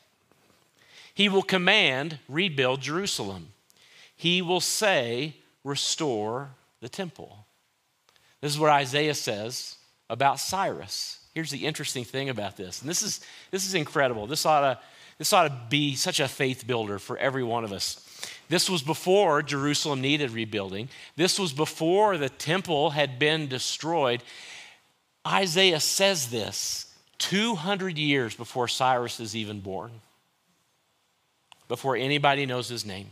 He 1.15 1.29
will 1.29 1.43
command, 1.43 2.19
rebuild 2.29 2.81
Jerusalem. 2.83 3.49
He 4.15 4.43
will 4.43 4.61
say, 4.61 5.35
restore 5.65 6.51
the 6.81 6.89
temple. 6.89 7.47
This 8.41 8.53
is 8.53 8.59
what 8.59 8.71
Isaiah 8.71 9.15
says 9.15 9.77
about 10.09 10.39
Cyrus. 10.39 11.21
here's 11.35 11.51
the 11.51 11.67
interesting 11.67 12.05
thing 12.05 12.29
about 12.29 12.57
this. 12.57 12.81
And 12.81 12.89
this 12.89 13.03
is, 13.03 13.21
this 13.51 13.67
is 13.67 13.75
incredible. 13.75 14.27
This 14.27 14.47
ought, 14.47 14.61
to, 14.61 14.79
this 15.19 15.33
ought 15.33 15.49
to 15.49 15.63
be 15.69 15.97
such 15.97 16.21
a 16.21 16.29
faith 16.29 16.67
builder 16.67 16.99
for 16.99 17.19
every 17.19 17.43
one 17.43 17.65
of 17.65 17.73
us. 17.73 18.06
This 18.49 18.71
was 18.71 18.83
before 18.83 19.43
Jerusalem 19.43 20.01
needed 20.01 20.31
rebuilding. 20.31 20.89
This 21.17 21.39
was 21.39 21.53
before 21.53 22.17
the 22.17 22.29
temple 22.29 22.91
had 22.91 23.19
been 23.19 23.49
destroyed. 23.49 24.23
Isaiah 25.27 25.81
says 25.81 26.31
this 26.31 26.95
200 27.19 27.99
years 27.99 28.35
before 28.35 28.69
Cyrus 28.69 29.19
is 29.19 29.35
even 29.35 29.61
born, 29.61 29.91
before 31.67 31.97
anybody 31.97 32.47
knows 32.47 32.69
his 32.69 32.85
name. 32.85 33.11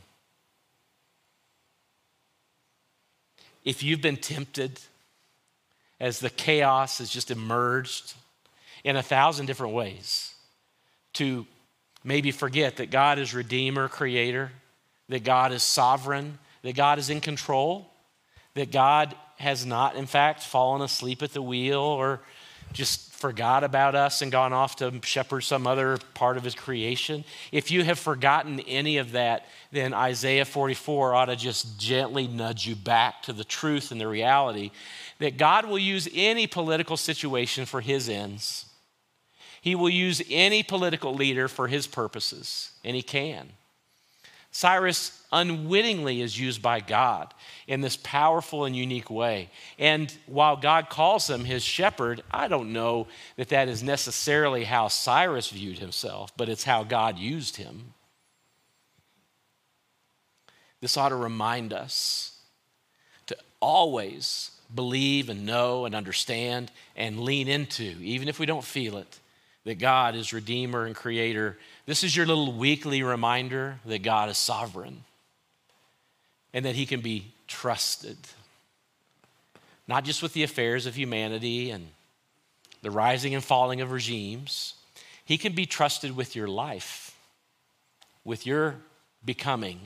If 3.64 3.82
you've 3.82 4.02
been 4.02 4.18
tempted, 4.18 4.78
as 5.98 6.20
the 6.20 6.30
chaos 6.30 6.98
has 6.98 7.08
just 7.08 7.30
emerged 7.30 8.14
in 8.84 8.96
a 8.96 9.02
thousand 9.02 9.46
different 9.46 9.72
ways 9.72 10.34
to 11.14 11.46
maybe 12.02 12.30
forget 12.30 12.76
that 12.76 12.90
God 12.90 13.18
is 13.18 13.32
Redeemer, 13.32 13.88
Creator, 13.88 14.52
that 15.08 15.24
God 15.24 15.52
is 15.52 15.62
sovereign, 15.62 16.38
that 16.62 16.74
God 16.74 16.98
is 16.98 17.10
in 17.10 17.20
control, 17.20 17.90
that 18.54 18.72
God 18.72 19.14
has 19.38 19.66
not, 19.66 19.96
in 19.96 20.06
fact, 20.06 20.42
fallen 20.42 20.82
asleep 20.82 21.22
at 21.22 21.32
the 21.32 21.42
wheel 21.42 21.80
or 21.80 22.20
just 22.72 23.12
forgot 23.12 23.64
about 23.64 23.94
us 23.94 24.20
and 24.20 24.30
gone 24.30 24.52
off 24.52 24.76
to 24.76 24.92
shepherd 25.02 25.40
some 25.40 25.66
other 25.66 25.98
part 26.12 26.36
of 26.36 26.44
his 26.44 26.54
creation. 26.54 27.24
If 27.52 27.70
you 27.70 27.84
have 27.84 27.98
forgotten 27.98 28.60
any 28.60 28.98
of 28.98 29.12
that, 29.12 29.46
then 29.72 29.94
Isaiah 29.94 30.44
44 30.44 31.14
ought 31.14 31.24
to 31.26 31.36
just 31.36 31.78
gently 31.78 32.26
nudge 32.26 32.66
you 32.66 32.74
back 32.74 33.22
to 33.22 33.32
the 33.32 33.44
truth 33.44 33.92
and 33.92 34.00
the 34.00 34.08
reality 34.08 34.72
that 35.20 35.36
God 35.38 35.66
will 35.66 35.78
use 35.78 36.08
any 36.12 36.46
political 36.46 36.96
situation 36.96 37.64
for 37.64 37.80
his 37.80 38.08
ends. 38.08 38.66
He 39.62 39.74
will 39.74 39.88
use 39.88 40.20
any 40.28 40.62
political 40.62 41.14
leader 41.14 41.48
for 41.48 41.68
his 41.68 41.86
purposes, 41.86 42.72
and 42.84 42.94
he 42.94 43.02
can. 43.02 43.48
Cyrus 44.54 45.20
unwittingly 45.32 46.22
is 46.22 46.38
used 46.38 46.62
by 46.62 46.78
God 46.78 47.34
in 47.66 47.80
this 47.80 47.96
powerful 47.96 48.66
and 48.66 48.76
unique 48.76 49.10
way. 49.10 49.50
And 49.80 50.16
while 50.26 50.56
God 50.56 50.88
calls 50.88 51.28
him 51.28 51.44
his 51.44 51.64
shepherd, 51.64 52.22
I 52.30 52.46
don't 52.46 52.72
know 52.72 53.08
that 53.34 53.48
that 53.48 53.68
is 53.68 53.82
necessarily 53.82 54.62
how 54.62 54.86
Cyrus 54.86 55.50
viewed 55.50 55.80
himself, 55.80 56.30
but 56.36 56.48
it's 56.48 56.62
how 56.62 56.84
God 56.84 57.18
used 57.18 57.56
him. 57.56 57.94
This 60.80 60.96
ought 60.96 61.08
to 61.08 61.16
remind 61.16 61.72
us 61.72 62.38
to 63.26 63.36
always 63.58 64.52
believe 64.72 65.28
and 65.28 65.44
know 65.44 65.84
and 65.84 65.96
understand 65.96 66.70
and 66.94 67.18
lean 67.18 67.48
into, 67.48 67.96
even 68.00 68.28
if 68.28 68.38
we 68.38 68.46
don't 68.46 68.64
feel 68.64 68.98
it, 68.98 69.18
that 69.64 69.78
God 69.78 70.14
is 70.14 70.32
Redeemer 70.32 70.84
and 70.84 70.94
Creator 70.94 71.56
this 71.86 72.02
is 72.02 72.16
your 72.16 72.26
little 72.26 72.52
weekly 72.52 73.02
reminder 73.02 73.78
that 73.84 74.02
God 74.02 74.30
is 74.30 74.38
sovereign 74.38 75.04
and 76.52 76.64
that 76.64 76.74
He 76.74 76.86
can 76.86 77.00
be 77.00 77.32
trusted, 77.46 78.16
not 79.86 80.04
just 80.04 80.22
with 80.22 80.32
the 80.32 80.44
affairs 80.44 80.86
of 80.86 80.94
humanity 80.94 81.70
and 81.70 81.88
the 82.82 82.90
rising 82.90 83.34
and 83.34 83.44
falling 83.44 83.80
of 83.80 83.90
regimes. 83.90 84.74
He 85.24 85.36
can 85.36 85.54
be 85.54 85.66
trusted 85.66 86.16
with 86.16 86.36
your 86.36 86.48
life, 86.48 87.16
with 88.24 88.46
your 88.46 88.76
becoming, 89.24 89.80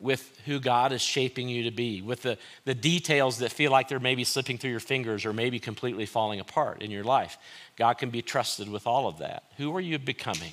with 0.00 0.40
who 0.46 0.58
God 0.58 0.92
is 0.92 1.00
shaping 1.00 1.48
you 1.48 1.64
to 1.64 1.70
be, 1.70 2.02
with 2.02 2.22
the, 2.22 2.38
the 2.64 2.74
details 2.74 3.38
that 3.38 3.52
feel 3.52 3.70
like 3.70 3.88
they're 3.88 4.00
maybe 4.00 4.24
slipping 4.24 4.58
through 4.58 4.70
your 4.70 4.80
fingers 4.80 5.24
or 5.24 5.32
maybe 5.32 5.60
completely 5.60 6.06
falling 6.06 6.40
apart 6.40 6.82
in 6.82 6.90
your 6.90 7.04
life. 7.04 7.38
God 7.76 7.94
can 7.94 8.10
be 8.10 8.22
trusted 8.22 8.68
with 8.68 8.86
all 8.86 9.08
of 9.08 9.18
that. 9.18 9.44
Who 9.56 9.74
are 9.76 9.80
you 9.80 9.98
becoming? 9.98 10.52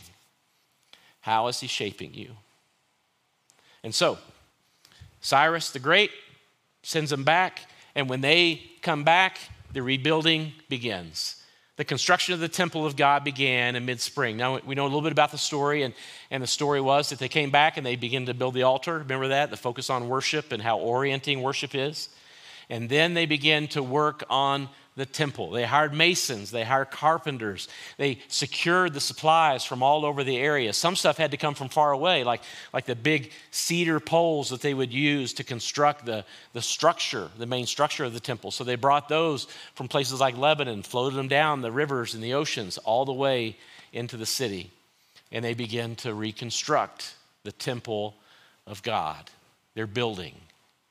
How 1.21 1.47
is 1.47 1.59
he 1.59 1.67
shaping 1.67 2.13
you? 2.13 2.31
And 3.83 3.93
so, 3.93 4.17
Cyrus 5.21 5.71
the 5.71 5.79
Great 5.79 6.11
sends 6.83 7.11
them 7.11 7.23
back, 7.23 7.61
and 7.95 8.09
when 8.09 8.21
they 8.21 8.61
come 8.81 9.03
back, 9.03 9.39
the 9.73 9.83
rebuilding 9.83 10.53
begins. 10.69 11.35
The 11.79 11.85
construction 11.85 12.33
of 12.33 12.41
the 12.41 12.49
temple 12.49 12.85
of 12.85 12.97
God 12.97 13.23
began 13.23 13.77
in 13.77 13.85
mid 13.85 14.01
spring. 14.01 14.35
Now, 14.35 14.59
we 14.59 14.75
know 14.75 14.83
a 14.83 14.87
little 14.87 15.01
bit 15.01 15.13
about 15.13 15.31
the 15.31 15.37
story, 15.37 15.83
and, 15.83 15.93
and 16.29 16.43
the 16.43 16.47
story 16.47 16.81
was 16.81 17.09
that 17.09 17.19
they 17.19 17.29
came 17.29 17.51
back 17.51 17.77
and 17.77 17.85
they 17.85 17.95
began 17.95 18.25
to 18.25 18.33
build 18.33 18.53
the 18.53 18.63
altar. 18.63 18.97
Remember 18.97 19.29
that? 19.29 19.49
The 19.49 19.55
focus 19.55 19.89
on 19.89 20.09
worship 20.09 20.51
and 20.51 20.61
how 20.61 20.77
orienting 20.79 21.41
worship 21.41 21.73
is. 21.73 22.09
And 22.69 22.89
then 22.89 23.13
they 23.13 23.25
began 23.25 23.67
to 23.69 23.81
work 23.81 24.25
on 24.29 24.67
the 24.99 25.05
temple. 25.05 25.49
They 25.49 25.63
hired 25.63 25.93
masons, 25.93 26.51
they 26.51 26.65
hired 26.65 26.91
carpenters, 26.91 27.69
they 27.97 28.19
secured 28.27 28.93
the 28.93 28.99
supplies 28.99 29.63
from 29.63 29.81
all 29.81 30.05
over 30.05 30.23
the 30.23 30.37
area. 30.37 30.73
Some 30.73 30.97
stuff 30.97 31.17
had 31.17 31.31
to 31.31 31.37
come 31.37 31.55
from 31.55 31.69
far 31.69 31.93
away, 31.93 32.25
like, 32.25 32.41
like 32.73 32.85
the 32.85 32.95
big 32.95 33.31
cedar 33.49 34.01
poles 34.01 34.49
that 34.49 34.61
they 34.61 34.73
would 34.73 34.93
use 34.93 35.33
to 35.33 35.43
construct 35.45 36.05
the, 36.05 36.25
the 36.51 36.61
structure, 36.61 37.29
the 37.37 37.45
main 37.45 37.65
structure 37.65 38.03
of 38.03 38.13
the 38.13 38.19
temple. 38.19 38.51
So 38.51 38.65
they 38.65 38.75
brought 38.75 39.07
those 39.07 39.45
from 39.73 39.87
places 39.87 40.19
like 40.19 40.37
Lebanon, 40.37 40.83
floated 40.83 41.15
them 41.15 41.29
down 41.29 41.61
the 41.61 41.71
rivers 41.71 42.13
and 42.13 42.21
the 42.21 42.33
oceans 42.33 42.77
all 42.79 43.05
the 43.05 43.13
way 43.13 43.55
into 43.93 44.17
the 44.17 44.25
city. 44.25 44.69
And 45.31 45.45
they 45.45 45.53
began 45.53 45.95
to 45.97 46.13
reconstruct 46.13 47.15
the 47.43 47.53
temple 47.53 48.15
of 48.67 48.83
God, 48.83 49.29
their 49.75 49.87
building. 49.87 50.35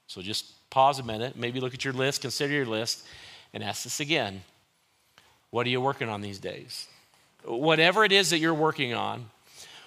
So 0.06 0.22
just 0.22 0.46
pause 0.70 0.98
a 0.98 1.02
minute, 1.02 1.36
maybe 1.36 1.60
look 1.60 1.74
at 1.74 1.84
your 1.84 1.92
list, 1.92 2.22
consider 2.22 2.54
your 2.54 2.64
list 2.64 3.04
and 3.52 3.62
ask 3.62 3.84
this 3.84 4.00
again 4.00 4.42
What 5.50 5.66
are 5.66 5.70
you 5.70 5.80
working 5.80 6.08
on 6.08 6.20
these 6.20 6.38
days? 6.38 6.86
Whatever 7.44 8.04
it 8.04 8.12
is 8.12 8.30
that 8.30 8.38
you're 8.38 8.54
working 8.54 8.94
on, 8.94 9.30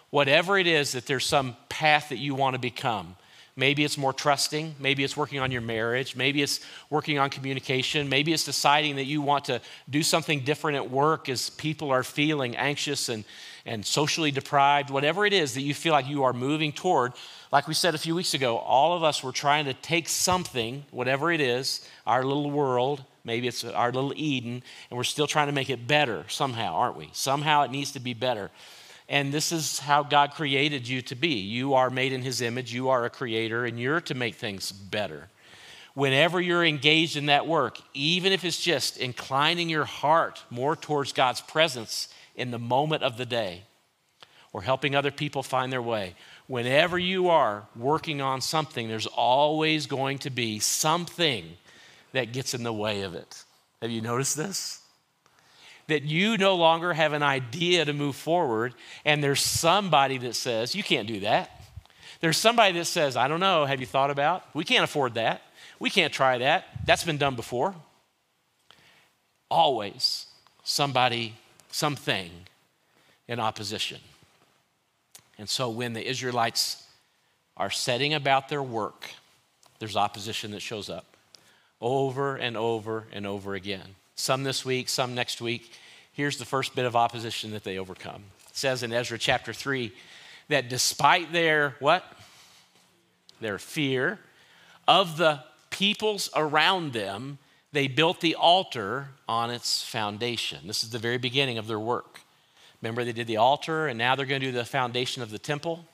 whatever 0.10 0.58
it 0.58 0.68
is 0.68 0.94
that 0.94 1.06
there's 1.06 1.26
some 1.26 1.56
path 1.70 2.10
that 2.10 2.18
you 2.18 2.36
want 2.36 2.56
to 2.56 2.60
become. 2.60 3.16
Maybe 3.56 3.84
it's 3.84 3.98
more 3.98 4.14
trusting. 4.14 4.76
Maybe 4.80 5.04
it's 5.04 5.18
working 5.18 5.40
on 5.40 5.52
your 5.52 5.62
marriage. 5.62 6.16
Maybe 6.16 6.42
it's 6.42 6.62
working 6.90 7.20
on 7.20 7.30
communication. 7.30 8.08
Maybe 8.08 8.32
it's 8.32 8.46
deciding 8.46 8.96
that 8.96 9.04
you 9.04 9.22
want 9.22 9.46
to 9.46 9.62
do 9.90 10.04
something 10.04 10.42
different 10.42 10.78
at 10.78 10.90
work 10.90 11.28
as 11.28 11.50
people 11.50 11.92
are 11.92 12.04
feeling 12.04 12.56
anxious 12.56 13.10
and, 13.10 13.26
and 13.66 13.86
socially 13.86 14.32
deprived. 14.32 14.90
Whatever 14.90 15.26
it 15.26 15.34
is 15.34 15.54
that 15.56 15.62
you 15.62 15.74
feel 15.74 15.92
like 15.92 16.08
you 16.08 16.24
are 16.24 16.34
moving 16.34 16.72
toward, 16.72 17.12
like 17.52 17.68
we 17.68 17.74
said 17.74 17.94
a 17.94 17.98
few 17.98 18.16
weeks 18.16 18.34
ago, 18.34 18.58
all 18.58 18.96
of 18.96 19.04
us 19.04 19.22
were 19.22 19.34
trying 19.34 19.66
to 19.66 19.74
take 19.74 20.08
something, 20.08 20.86
whatever 20.92 21.30
it 21.32 21.42
is, 21.42 21.86
our 22.08 22.24
little 22.24 22.50
world, 22.50 23.04
Maybe 23.24 23.48
it's 23.48 23.64
our 23.64 23.92
little 23.92 24.14
Eden, 24.16 24.64
and 24.90 24.98
we're 24.98 25.04
still 25.04 25.28
trying 25.28 25.48
to 25.48 25.54
make 25.54 25.70
it 25.70 25.88
better 25.88 26.26
somehow, 26.28 26.74
aren't 26.74 26.98
we? 26.98 27.10
Somehow 27.14 27.64
it 27.64 27.72
needs 27.72 27.92
to 27.92 28.00
be 28.00 28.14
better. 28.14 28.50
And 29.08 29.34
this 29.34 29.52
is 29.52 29.80
how 29.80 30.04
God 30.04 30.32
created 30.32 30.88
you 30.88 31.02
to 31.04 31.16
be. 31.16 31.36
You 31.36 31.74
are 31.74 31.90
made 31.90 32.14
in 32.14 32.22
His 32.22 32.42
image, 32.42 32.74
you 32.74 32.90
are 32.90 33.06
a 33.06 33.10
creator, 33.10 33.66
and 33.66 33.80
you're 33.80 34.02
to 34.02 34.16
make 34.16 34.36
things 34.36 34.72
better. 34.72 35.28
Whenever 35.94 36.40
you're 36.40 36.64
engaged 36.64 37.18
in 37.18 37.26
that 37.26 37.46
work, 37.46 37.78
even 37.94 38.32
if 38.32 38.46
it's 38.46 38.62
just 38.62 38.98
inclining 38.98 39.70
your 39.70 39.84
heart 39.84 40.42
more 40.50 40.76
towards 40.76 41.12
God's 41.12 41.42
presence 41.42 42.08
in 42.36 42.52
the 42.52 42.60
moment 42.60 43.04
of 43.04 43.18
the 43.18 43.26
day, 43.26 43.64
or 44.54 44.62
helping 44.62 44.96
other 44.96 45.12
people 45.12 45.44
find 45.44 45.72
their 45.72 45.82
way, 45.82 46.16
whenever 46.48 46.98
you 46.98 47.30
are 47.30 47.68
working 47.76 48.22
on 48.22 48.40
something, 48.40 48.88
there's 48.88 49.08
always 49.08 49.86
going 49.86 50.18
to 50.20 50.30
be 50.30 50.60
something 50.60 51.58
that 52.14 52.34
gets 52.34 52.54
in 52.54 52.64
the 52.64 52.74
way 52.74 53.02
of 53.02 53.14
it. 53.14 53.44
Have 53.82 53.92
you 53.92 54.02
noticed 54.02 54.38
this? 54.38 54.82
That 55.88 56.04
you 56.04 56.38
no 56.38 56.56
longer 56.56 56.94
have 56.94 57.14
an 57.14 57.24
idea 57.24 57.86
to 57.86 57.94
move 57.94 58.16
forward, 58.16 58.76
and 59.04 59.24
there's 59.24 59.42
somebody 59.42 60.18
that 60.20 60.36
says, 60.36 60.76
You 60.76 60.84
can't 60.84 61.08
do 61.08 61.22
that. 61.22 61.52
There's 62.20 62.38
somebody 62.38 62.78
that 62.78 62.86
says, 62.86 63.18
I 63.18 63.28
don't 63.28 63.40
know, 63.40 63.66
have 63.66 63.80
you 63.80 63.88
thought 63.88 64.12
about? 64.12 64.44
We 64.54 64.64
can't 64.64 64.84
afford 64.84 65.16
that. 65.16 65.42
We 65.80 65.90
can't 65.90 66.14
try 66.14 66.38
that. 66.38 66.66
That's 66.86 67.04
been 67.04 67.18
done 67.18 67.36
before. 67.36 67.74
Always 69.50 70.28
somebody, 70.64 71.34
something 71.72 72.30
in 73.28 73.40
opposition. 73.40 74.00
And 75.40 75.50
so 75.50 75.72
when 75.72 75.94
the 75.94 76.08
Israelites 76.08 76.84
are 77.58 77.72
setting 77.72 78.14
about 78.14 78.50
their 78.50 78.62
work, 78.62 79.10
there's 79.80 79.96
opposition 79.96 80.52
that 80.52 80.62
shows 80.62 80.90
up 80.90 81.11
over 81.82 82.36
and 82.36 82.56
over 82.56 83.08
and 83.12 83.26
over 83.26 83.56
again. 83.56 83.96
Some 84.16 84.44
this 84.44 84.64
week, 84.64 84.88
some 84.88 85.16
next 85.16 85.42
week. 85.42 85.72
Here's 86.14 86.38
the 86.38 86.46
first 86.46 86.76
bit 86.76 86.86
of 86.86 86.96
opposition 86.96 87.52
that 87.52 87.64
they 87.64 87.78
overcome. 87.80 88.24
It 88.50 88.56
says 88.56 88.84
in 88.84 88.94
Ezra 88.94 89.18
chapter 89.18 89.54
3 89.54 89.92
that 90.50 90.70
despite 90.70 91.32
their 91.32 91.76
what? 91.80 92.04
Their 93.40 93.58
fear 93.58 94.20
of 94.88 95.18
the 95.18 95.44
peoples 95.72 96.30
around 96.36 96.94
them, 96.94 97.40
they 97.72 97.88
built 97.88 98.22
the 98.22 98.36
altar 98.36 99.08
on 99.28 99.50
its 99.50 99.82
foundation. 99.82 100.68
This 100.68 100.84
is 100.84 100.92
the 100.92 101.00
very 101.00 101.18
beginning 101.18 101.58
of 101.58 101.66
their 101.66 101.80
work. 101.80 102.22
Remember, 102.82 103.04
they 103.04 103.14
did 103.14 103.28
the 103.28 103.38
altar, 103.38 103.88
and 103.88 103.98
now 103.98 104.16
they're 104.16 104.26
going 104.26 104.42
to 104.42 104.48
do 104.48 104.52
the 104.52 104.66
foundation 104.66 105.24
of 105.24 105.32
the 105.32 105.40
temple. 105.40 105.86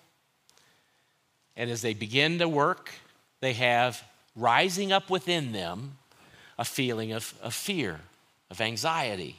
And 1.56 1.70
as 1.70 1.82
they 1.82 1.94
begin 1.94 2.40
to 2.40 2.48
work, 2.48 2.92
they 3.42 3.54
have 3.54 4.04
rising 4.38 4.92
up 4.92 5.10
within 5.10 5.52
them 5.52 5.98
a 6.58 6.64
feeling 6.64 7.12
of, 7.12 7.34
of 7.42 7.54
fear, 7.54 8.00
of 8.50 8.62
anxiety. 8.62 9.36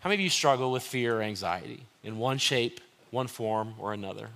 How 0.00 0.08
many 0.08 0.20
of 0.20 0.24
you 0.24 0.30
struggle 0.30 0.72
with 0.72 0.82
fear 0.82 1.18
or 1.18 1.22
anxiety 1.22 1.84
in 2.02 2.18
one 2.18 2.38
shape, 2.38 2.80
one 3.10 3.28
form, 3.28 3.74
or 3.78 3.92
another? 3.92 4.28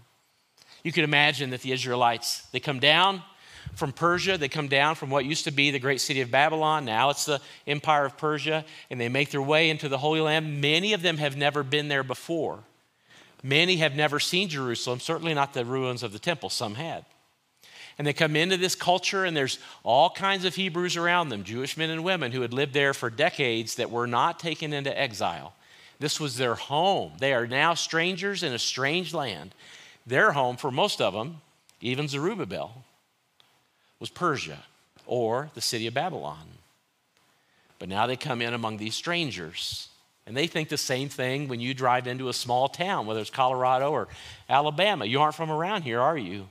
You 0.82 0.92
can 0.92 1.04
imagine 1.04 1.50
that 1.50 1.62
the 1.62 1.72
Israelites, 1.72 2.46
they 2.52 2.60
come 2.60 2.78
down 2.78 3.22
from 3.74 3.92
Persia, 3.92 4.38
they 4.38 4.48
come 4.48 4.68
down 4.68 4.94
from 4.94 5.10
what 5.10 5.24
used 5.24 5.44
to 5.44 5.50
be 5.50 5.72
the 5.72 5.80
great 5.80 6.00
city 6.00 6.20
of 6.20 6.30
Babylon, 6.30 6.84
now 6.84 7.10
it's 7.10 7.24
the 7.24 7.40
empire 7.66 8.04
of 8.04 8.16
Persia, 8.16 8.64
and 8.90 9.00
they 9.00 9.08
make 9.08 9.30
their 9.30 9.42
way 9.42 9.68
into 9.68 9.88
the 9.88 9.98
Holy 9.98 10.20
Land. 10.20 10.60
Many 10.60 10.92
of 10.92 11.02
them 11.02 11.18
have 11.18 11.36
never 11.36 11.64
been 11.64 11.88
there 11.88 12.04
before. 12.04 12.60
Many 13.42 13.76
have 13.76 13.96
never 13.96 14.20
seen 14.20 14.48
Jerusalem, 14.48 15.00
certainly 15.00 15.34
not 15.34 15.52
the 15.52 15.64
ruins 15.64 16.02
of 16.02 16.12
the 16.12 16.18
temple, 16.18 16.48
some 16.48 16.76
had. 16.76 17.04
And 17.98 18.06
they 18.06 18.12
come 18.12 18.36
into 18.36 18.56
this 18.56 18.74
culture, 18.74 19.24
and 19.24 19.36
there's 19.36 19.58
all 19.82 20.10
kinds 20.10 20.44
of 20.44 20.54
Hebrews 20.54 20.96
around 20.96 21.30
them, 21.30 21.44
Jewish 21.44 21.76
men 21.76 21.90
and 21.90 22.04
women 22.04 22.32
who 22.32 22.42
had 22.42 22.52
lived 22.52 22.74
there 22.74 22.92
for 22.92 23.08
decades 23.08 23.76
that 23.76 23.90
were 23.90 24.06
not 24.06 24.38
taken 24.38 24.72
into 24.72 24.98
exile. 24.98 25.54
This 25.98 26.20
was 26.20 26.36
their 26.36 26.54
home. 26.54 27.12
They 27.18 27.32
are 27.32 27.46
now 27.46 27.72
strangers 27.74 28.42
in 28.42 28.52
a 28.52 28.58
strange 28.58 29.14
land. 29.14 29.54
Their 30.06 30.32
home, 30.32 30.56
for 30.56 30.70
most 30.70 31.00
of 31.00 31.14
them, 31.14 31.40
even 31.80 32.06
Zerubbabel, 32.06 32.84
was 33.98 34.10
Persia 34.10 34.58
or 35.06 35.50
the 35.54 35.60
city 35.62 35.86
of 35.86 35.94
Babylon. 35.94 36.46
But 37.78 37.88
now 37.88 38.06
they 38.06 38.16
come 38.16 38.42
in 38.42 38.52
among 38.52 38.76
these 38.76 38.94
strangers. 38.94 39.88
And 40.26 40.36
they 40.36 40.46
think 40.48 40.68
the 40.68 40.76
same 40.76 41.08
thing 41.08 41.48
when 41.48 41.60
you 41.60 41.72
drive 41.72 42.06
into 42.06 42.28
a 42.28 42.32
small 42.32 42.68
town, 42.68 43.06
whether 43.06 43.20
it's 43.20 43.30
Colorado 43.30 43.90
or 43.92 44.08
Alabama. 44.50 45.04
You 45.04 45.20
aren't 45.20 45.36
from 45.36 45.50
around 45.50 45.82
here, 45.82 46.00
are 46.00 46.18
you? 46.18 46.48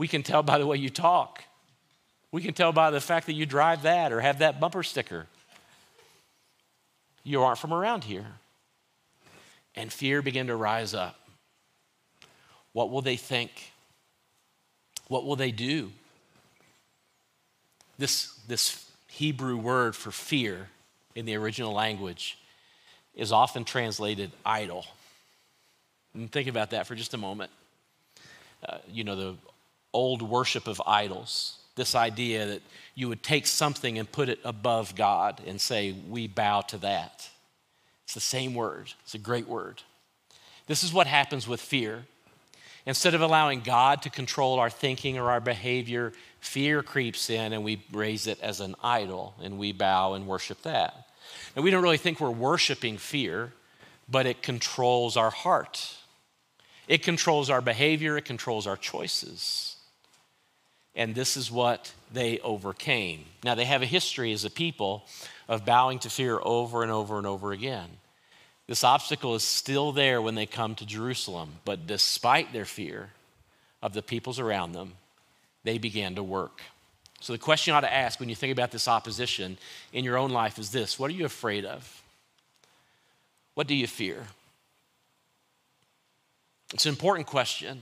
We 0.00 0.08
can 0.08 0.22
tell 0.22 0.42
by 0.42 0.56
the 0.56 0.66
way 0.66 0.78
you 0.78 0.88
talk. 0.88 1.44
We 2.32 2.40
can 2.40 2.54
tell 2.54 2.72
by 2.72 2.90
the 2.90 3.02
fact 3.02 3.26
that 3.26 3.34
you 3.34 3.44
drive 3.44 3.82
that 3.82 4.14
or 4.14 4.22
have 4.22 4.38
that 4.38 4.58
bumper 4.58 4.82
sticker. 4.82 5.26
You 7.22 7.42
aren't 7.42 7.58
from 7.58 7.74
around 7.74 8.04
here. 8.04 8.24
And 9.76 9.92
fear 9.92 10.22
began 10.22 10.46
to 10.46 10.56
rise 10.56 10.94
up. 10.94 11.20
What 12.72 12.88
will 12.88 13.02
they 13.02 13.16
think? 13.16 13.50
What 15.08 15.26
will 15.26 15.36
they 15.36 15.50
do? 15.50 15.92
This, 17.98 18.32
this 18.48 18.90
Hebrew 19.06 19.58
word 19.58 19.94
for 19.94 20.10
fear 20.10 20.68
in 21.14 21.26
the 21.26 21.34
original 21.34 21.74
language 21.74 22.38
is 23.14 23.32
often 23.32 23.66
translated 23.66 24.30
idol. 24.46 24.86
And 26.14 26.32
think 26.32 26.48
about 26.48 26.70
that 26.70 26.86
for 26.86 26.94
just 26.94 27.12
a 27.12 27.18
moment. 27.18 27.50
Uh, 28.66 28.78
you 28.90 29.04
know, 29.04 29.14
the 29.14 29.36
old 29.92 30.22
worship 30.22 30.66
of 30.66 30.80
idols. 30.86 31.58
This 31.76 31.94
idea 31.94 32.46
that 32.46 32.62
you 32.94 33.08
would 33.08 33.22
take 33.22 33.46
something 33.46 33.98
and 33.98 34.10
put 34.10 34.28
it 34.28 34.38
above 34.44 34.94
God 34.94 35.40
and 35.46 35.60
say, 35.60 35.92
We 35.92 36.26
bow 36.26 36.62
to 36.62 36.78
that. 36.78 37.28
It's 38.04 38.14
the 38.14 38.20
same 38.20 38.54
word, 38.54 38.92
it's 39.04 39.14
a 39.14 39.18
great 39.18 39.48
word. 39.48 39.82
This 40.66 40.84
is 40.84 40.92
what 40.92 41.06
happens 41.06 41.48
with 41.48 41.60
fear. 41.60 42.04
Instead 42.86 43.14
of 43.14 43.20
allowing 43.20 43.60
God 43.60 44.02
to 44.02 44.10
control 44.10 44.58
our 44.58 44.70
thinking 44.70 45.18
or 45.18 45.30
our 45.30 45.40
behavior, 45.40 46.12
fear 46.40 46.82
creeps 46.82 47.28
in 47.28 47.52
and 47.52 47.62
we 47.62 47.84
raise 47.92 48.26
it 48.26 48.40
as 48.40 48.60
an 48.60 48.74
idol 48.82 49.34
and 49.42 49.58
we 49.58 49.72
bow 49.72 50.14
and 50.14 50.26
worship 50.26 50.62
that. 50.62 51.08
And 51.54 51.64
we 51.64 51.70
don't 51.70 51.82
really 51.82 51.98
think 51.98 52.20
we're 52.20 52.30
worshiping 52.30 52.96
fear, 52.96 53.52
but 54.08 54.24
it 54.24 54.42
controls 54.42 55.16
our 55.16 55.30
heart. 55.30 55.94
It 56.88 57.02
controls 57.02 57.50
our 57.50 57.60
behavior, 57.60 58.16
it 58.16 58.24
controls 58.24 58.66
our 58.66 58.76
choices 58.76 59.69
and 60.94 61.14
this 61.14 61.36
is 61.36 61.50
what 61.50 61.92
they 62.12 62.38
overcame. 62.40 63.24
Now, 63.44 63.54
they 63.54 63.64
have 63.64 63.82
a 63.82 63.86
history 63.86 64.32
as 64.32 64.44
a 64.44 64.50
people 64.50 65.04
of 65.48 65.64
bowing 65.64 65.98
to 66.00 66.10
fear 66.10 66.38
over 66.42 66.82
and 66.82 66.90
over 66.90 67.18
and 67.18 67.26
over 67.26 67.52
again. 67.52 67.88
This 68.66 68.84
obstacle 68.84 69.34
is 69.34 69.42
still 69.42 69.92
there 69.92 70.22
when 70.22 70.34
they 70.34 70.46
come 70.46 70.74
to 70.76 70.86
Jerusalem, 70.86 71.54
but 71.64 71.86
despite 71.86 72.52
their 72.52 72.64
fear 72.64 73.10
of 73.82 73.92
the 73.92 74.02
peoples 74.02 74.38
around 74.38 74.72
them, 74.72 74.92
they 75.64 75.78
began 75.78 76.14
to 76.14 76.22
work. 76.22 76.62
So, 77.20 77.32
the 77.32 77.38
question 77.38 77.72
you 77.72 77.76
ought 77.76 77.80
to 77.82 77.92
ask 77.92 78.18
when 78.18 78.28
you 78.28 78.34
think 78.34 78.52
about 78.52 78.70
this 78.70 78.88
opposition 78.88 79.58
in 79.92 80.04
your 80.04 80.16
own 80.16 80.30
life 80.30 80.58
is 80.58 80.70
this 80.70 80.98
What 80.98 81.10
are 81.10 81.14
you 81.14 81.24
afraid 81.24 81.64
of? 81.64 82.02
What 83.54 83.66
do 83.66 83.74
you 83.74 83.86
fear? 83.86 84.24
It's 86.72 86.86
an 86.86 86.90
important 86.90 87.26
question, 87.26 87.80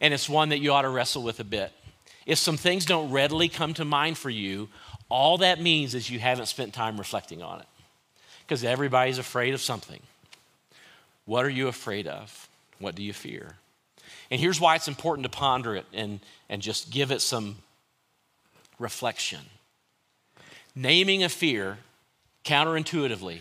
and 0.00 0.12
it's 0.12 0.28
one 0.28 0.48
that 0.48 0.58
you 0.58 0.72
ought 0.72 0.82
to 0.82 0.88
wrestle 0.88 1.22
with 1.22 1.40
a 1.40 1.44
bit. 1.44 1.72
If 2.26 2.38
some 2.38 2.56
things 2.56 2.84
don't 2.84 3.10
readily 3.10 3.48
come 3.48 3.74
to 3.74 3.84
mind 3.84 4.18
for 4.18 4.30
you, 4.30 4.68
all 5.08 5.38
that 5.38 5.60
means 5.60 5.94
is 5.94 6.10
you 6.10 6.18
haven't 6.18 6.46
spent 6.46 6.72
time 6.72 6.96
reflecting 6.96 7.42
on 7.42 7.60
it. 7.60 7.66
Because 8.46 8.64
everybody's 8.64 9.18
afraid 9.18 9.54
of 9.54 9.60
something. 9.60 10.00
What 11.24 11.44
are 11.44 11.50
you 11.50 11.68
afraid 11.68 12.06
of? 12.06 12.48
What 12.78 12.94
do 12.94 13.02
you 13.02 13.12
fear? 13.12 13.56
And 14.30 14.40
here's 14.40 14.60
why 14.60 14.74
it's 14.76 14.88
important 14.88 15.24
to 15.24 15.30
ponder 15.30 15.76
it 15.76 15.86
and, 15.92 16.20
and 16.48 16.62
just 16.62 16.90
give 16.90 17.10
it 17.10 17.20
some 17.20 17.56
reflection. 18.78 19.40
Naming 20.74 21.22
a 21.22 21.28
fear 21.28 21.78
counterintuitively 22.44 23.40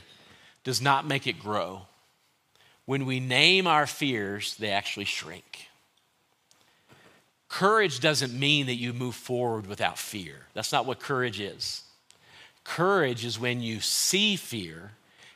does 0.63 0.82
not 0.82 1.08
make 1.08 1.28
it 1.28 1.39
grow. 1.39 1.84
When 2.86 3.06
we 3.06 3.20
name 3.20 3.67
our 3.67 3.88
fears, 3.88 4.56
they 4.58 4.70
actually 4.70 5.06
shrink. 5.06 5.70
Courage 7.52 8.00
doesn't 8.00 8.34
mean 8.34 8.68
that 8.68 8.76
you 8.76 8.94
move 8.94 9.14
forward 9.14 9.68
without 9.68 10.00
fear. 10.00 10.36
That's 10.54 10.72
not 10.72 10.86
what 10.86 11.02
courage 11.02 11.42
is. 11.42 11.84
Courage 12.64 13.26
is 13.26 13.38
when 13.38 13.60
you 13.60 13.82
see 13.82 14.38
fear 14.38 14.92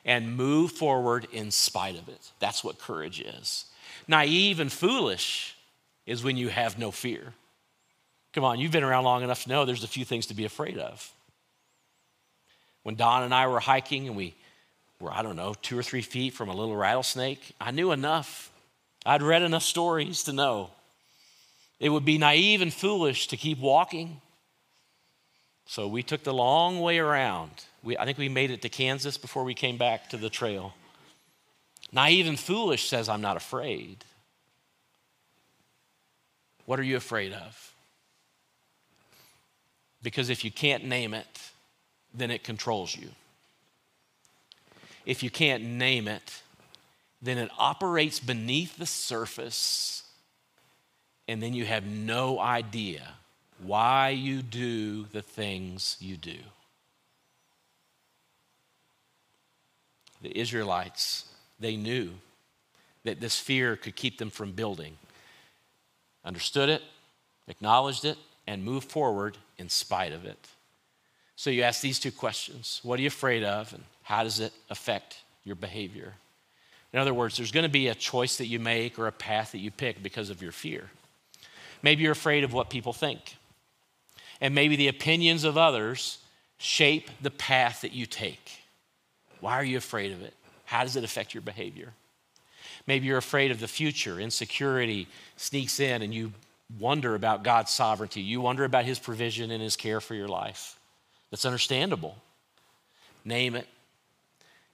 and 0.06 0.38
move 0.38 0.71
forward 0.71 1.28
in 1.34 1.51
spite 1.51 1.99
of 1.99 2.08
it. 2.08 2.32
That's 2.39 2.63
what 2.63 2.80
courage 2.80 3.19
is. 3.19 3.65
Naive 4.08 4.62
and 4.62 4.71
foolish 4.71 5.58
is 6.06 6.23
when 6.23 6.38
you 6.38 6.47
have 6.47 6.80
no 6.80 6.89
fear. 6.89 7.34
Come 8.32 8.45
on, 8.45 8.60
you've 8.60 8.71
been 8.71 8.86
around 8.86 9.04
long 9.04 9.21
enough 9.21 9.43
to 9.43 9.49
know 9.49 9.65
there's 9.65 9.84
a 9.84 9.88
few 9.88 10.06
things 10.06 10.28
to 10.28 10.34
be 10.34 10.45
afraid 10.45 10.78
of. 10.78 11.12
When 12.84 12.95
Don 12.95 13.23
and 13.23 13.34
I 13.34 13.47
were 13.47 13.60
hiking 13.60 14.08
and 14.08 14.15
we 14.15 14.36
were, 15.01 15.12
I 15.12 15.21
don't 15.21 15.36
know, 15.36 15.54
two 15.62 15.78
or 15.78 15.84
three 15.84 16.01
feet 16.01 16.34
from 16.34 16.47
a 16.47 16.56
little 16.56 16.78
rattlesnake, 16.78 17.41
I 17.60 17.71
knew 17.71 17.91
enough. 17.91 18.54
I'd 19.06 19.21
read 19.21 19.41
enough 19.41 19.63
stories 19.63 20.23
to 20.23 20.32
know 20.32 20.69
it 21.79 21.89
would 21.89 22.05
be 22.05 22.17
naive 22.17 22.61
and 22.61 22.73
foolish 22.73 23.27
to 23.27 23.38
keep 23.38 23.59
walking. 23.59 24.21
So 25.65 25.88
we 25.88 26.03
took 26.03 26.23
the 26.23 26.33
long 26.33 26.79
way 26.79 26.99
around. 26.99 27.51
We, 27.83 27.97
I 27.97 28.05
think 28.05 28.17
we 28.17 28.29
made 28.29 28.51
it 28.51 28.61
to 28.61 28.69
Kansas 28.69 29.17
before 29.17 29.43
we 29.43 29.53
came 29.53 29.77
back 29.77 30.09
to 30.09 30.17
the 30.17 30.29
trail. 30.29 30.73
Naive 31.91 32.27
and 32.27 32.39
foolish 32.39 32.88
says, 32.88 33.09
I'm 33.09 33.21
not 33.21 33.38
afraid. 33.38 34.05
What 36.65 36.79
are 36.79 36.83
you 36.83 36.97
afraid 36.97 37.33
of? 37.33 37.73
Because 40.01 40.29
if 40.29 40.43
you 40.43 40.51
can't 40.51 40.85
name 40.85 41.13
it, 41.13 41.25
then 42.13 42.31
it 42.31 42.43
controls 42.43 42.95
you. 42.95 43.09
If 45.05 45.23
you 45.23 45.29
can't 45.29 45.63
name 45.63 46.07
it, 46.07 46.41
then 47.21 47.38
it 47.38 47.51
operates 47.57 48.19
beneath 48.19 48.77
the 48.77 48.85
surface 48.85 50.05
and 51.27 51.41
then 51.41 51.53
you 51.53 51.65
have 51.65 51.85
no 51.85 52.39
idea 52.39 53.13
why 53.63 54.09
you 54.09 54.41
do 54.41 55.05
the 55.05 55.21
things 55.21 55.97
you 55.99 56.17
do. 56.17 56.38
The 60.21 60.38
Israelites, 60.38 61.25
they 61.59 61.75
knew 61.75 62.11
that 63.03 63.19
this 63.19 63.39
fear 63.39 63.75
could 63.75 63.95
keep 63.95 64.17
them 64.17 64.29
from 64.29 64.51
building, 64.51 64.97
understood 66.23 66.69
it, 66.69 66.81
acknowledged 67.47 68.05
it, 68.05 68.17
and 68.47 68.63
moved 68.63 68.89
forward 68.89 69.38
in 69.57 69.69
spite 69.69 70.11
of 70.11 70.25
it. 70.25 70.47
So 71.35 71.49
you 71.49 71.63
ask 71.63 71.81
these 71.81 71.99
two 71.99 72.11
questions 72.11 72.79
What 72.83 72.99
are 72.99 73.01
you 73.01 73.07
afraid 73.07 73.43
of, 73.43 73.73
and 73.73 73.83
how 74.03 74.23
does 74.23 74.39
it 74.39 74.53
affect 74.69 75.21
your 75.43 75.55
behavior? 75.55 76.13
In 76.93 76.99
other 76.99 77.13
words, 77.13 77.38
there's 77.38 77.51
going 77.51 77.63
to 77.63 77.69
be 77.69 77.89
a 77.89 77.95
choice 77.95 78.38
that 78.38 78.47
you 78.47 78.59
make 78.59 78.97
or 78.97 79.07
a 79.07 79.11
path 79.11 79.51
that 79.51 79.57
you 79.57 79.69
pick 79.69 80.01
because 80.01 80.29
of 80.29 80.41
your 80.41 80.53
fear. 80.53 80.89
Maybe 81.86 82.02
you're 82.02 82.13
afraid 82.13 82.43
of 82.43 82.52
what 82.52 82.71
people 82.71 82.93
think. 82.93 83.36
And 84.41 84.56
maybe 84.56 84.76
the 84.76 84.88
opinions 84.88 85.43
of 85.43 85.56
others 85.56 86.17
shape 86.58 87.12
the 87.21 87.30
path 87.30 87.82
that 87.82 87.93
you 87.93 88.08
take. 88.08 88.54
Why 89.39 89.54
are 89.54 89.63
you 89.63 89.78
afraid 89.78 90.12
of 90.12 90.24
it? 90.24 90.34
How 90.63 90.82
does 90.82 90.95
it 90.95 91.04
affect 91.04 91.36
your 91.36 91.41
behavior? 91.41 91.93
Maybe 92.88 93.06
you're 93.06 93.19
afraid 93.19 93.52
of 93.52 93.60
the 93.60 93.67
future. 93.67 94.19
Insecurity 94.19 95.08
sneaks 95.38 95.80
in 95.80 96.02
and 96.02 96.12
you 96.12 96.34
wonder 96.80 97.13
about 97.13 97.43
God's 97.43 97.69
sovereignty. 97.69 98.21
You 98.21 98.41
wonder 98.41 98.63
about 98.63 98.86
His 98.86 98.98
provision 98.98 99.52
and 99.52 99.62
His 99.62 99.76
care 99.76 100.02
for 100.02 100.15
your 100.15 100.28
life. 100.28 100.80
That's 101.30 101.45
understandable. 101.45 102.15
Name 103.24 103.54
it. 103.54 103.67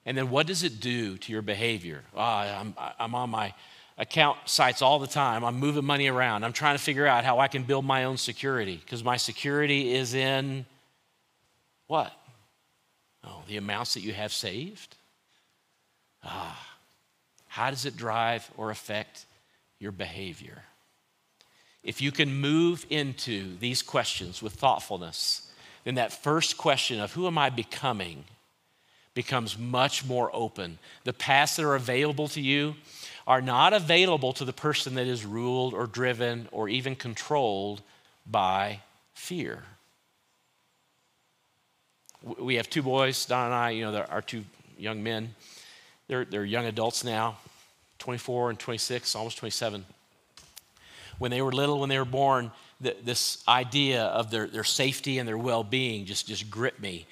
And 0.06 0.18
then 0.18 0.30
what 0.30 0.48
does 0.48 0.64
it 0.64 0.80
do 0.80 1.18
to 1.18 1.32
your 1.34 1.42
behavior? 1.42 2.04
Oh, 2.16 2.22
I'm, 2.22 2.74
I'm 2.98 3.16
on 3.16 3.30
my 3.30 3.54
account 3.98 4.38
sites 4.46 4.82
all 4.82 5.00
the 5.00 5.08
time. 5.08 5.44
I'm 5.44 5.58
moving 5.58 5.86
money 5.86 6.08
around. 6.08 6.44
I'm 6.44 6.54
trying 6.54 6.78
to 6.78 6.84
figure 6.84 7.08
out 7.08 7.24
how 7.24 7.40
I 7.40 7.48
can 7.48 7.64
build 7.64 7.86
my 7.86 8.06
own 8.06 8.18
security 8.18 8.80
because 8.84 9.04
my 9.04 9.18
security 9.18 9.94
is 9.94 10.14
in 10.14 10.66
what? 11.88 12.12
Oh, 13.24 13.44
the 13.48 13.58
amounts 13.58 13.94
that 13.94 14.02
you 14.02 14.14
have 14.14 14.32
saved? 14.32 14.96
Ah, 16.24 16.78
how 17.48 17.70
does 17.70 17.86
it 17.86 17.98
drive 17.98 18.50
or 18.58 18.72
affect 18.72 19.26
your 19.80 19.92
behavior? 19.92 20.64
If 21.84 22.02
you 22.02 22.12
can 22.12 22.34
move 22.34 22.86
into 22.90 23.58
these 23.58 23.82
questions 23.82 24.42
with 24.42 24.54
thoughtfulness, 24.54 25.52
then 25.84 25.96
that 25.96 26.14
first 26.14 26.58
question 26.58 27.00
of 27.00 27.12
who 27.12 27.28
am 27.28 27.38
I 27.38 27.50
becoming 27.50 28.24
becomes 29.14 29.58
much 29.58 30.06
more 30.06 30.30
open. 30.34 30.78
The 31.04 31.14
paths 31.14 31.58
that 31.58 31.66
are 31.66 31.76
available 31.76 32.28
to 32.30 32.42
you 32.42 32.76
are 33.32 33.42
not 33.42 33.72
available 33.72 34.34
to 34.34 34.44
the 34.44 34.52
person 34.52 34.96
that 34.96 35.08
is 35.08 35.26
ruled 35.26 35.74
or 35.74 35.88
driven 35.88 36.50
or 36.52 36.68
even 36.68 36.98
controlled 36.98 37.82
by 38.30 38.82
fear. 39.14 39.64
We 42.38 42.56
have 42.56 42.70
two 42.70 42.82
boys, 42.82 43.26
Don 43.26 43.46
and 43.46 43.56
I, 43.56 43.70
you 43.70 43.90
know, 43.90 44.06
our 44.10 44.22
two 44.22 44.44
young 44.78 45.02
men. 45.02 45.34
They're, 46.10 46.26
they're 46.26 46.44
young 46.44 46.66
adults 46.66 47.06
now, 47.06 47.38
24 48.00 48.50
and 48.50 48.60
26, 48.60 49.16
almost 49.16 49.38
27. 49.38 49.86
When 51.18 51.32
they 51.32 51.42
were 51.42 51.54
little, 51.54 51.80
when 51.80 51.88
they 51.88 52.00
were 52.00 52.04
born, 52.04 52.52
this 52.82 53.42
idea 53.48 54.04
of 54.08 54.30
their, 54.30 54.46
their 54.46 54.66
safety 54.66 55.20
and 55.20 55.26
their 55.26 55.38
well 55.38 55.64
being 55.64 56.04
just, 56.04 56.28
just 56.28 56.52
gripped 56.52 56.82
me, 56.82 57.06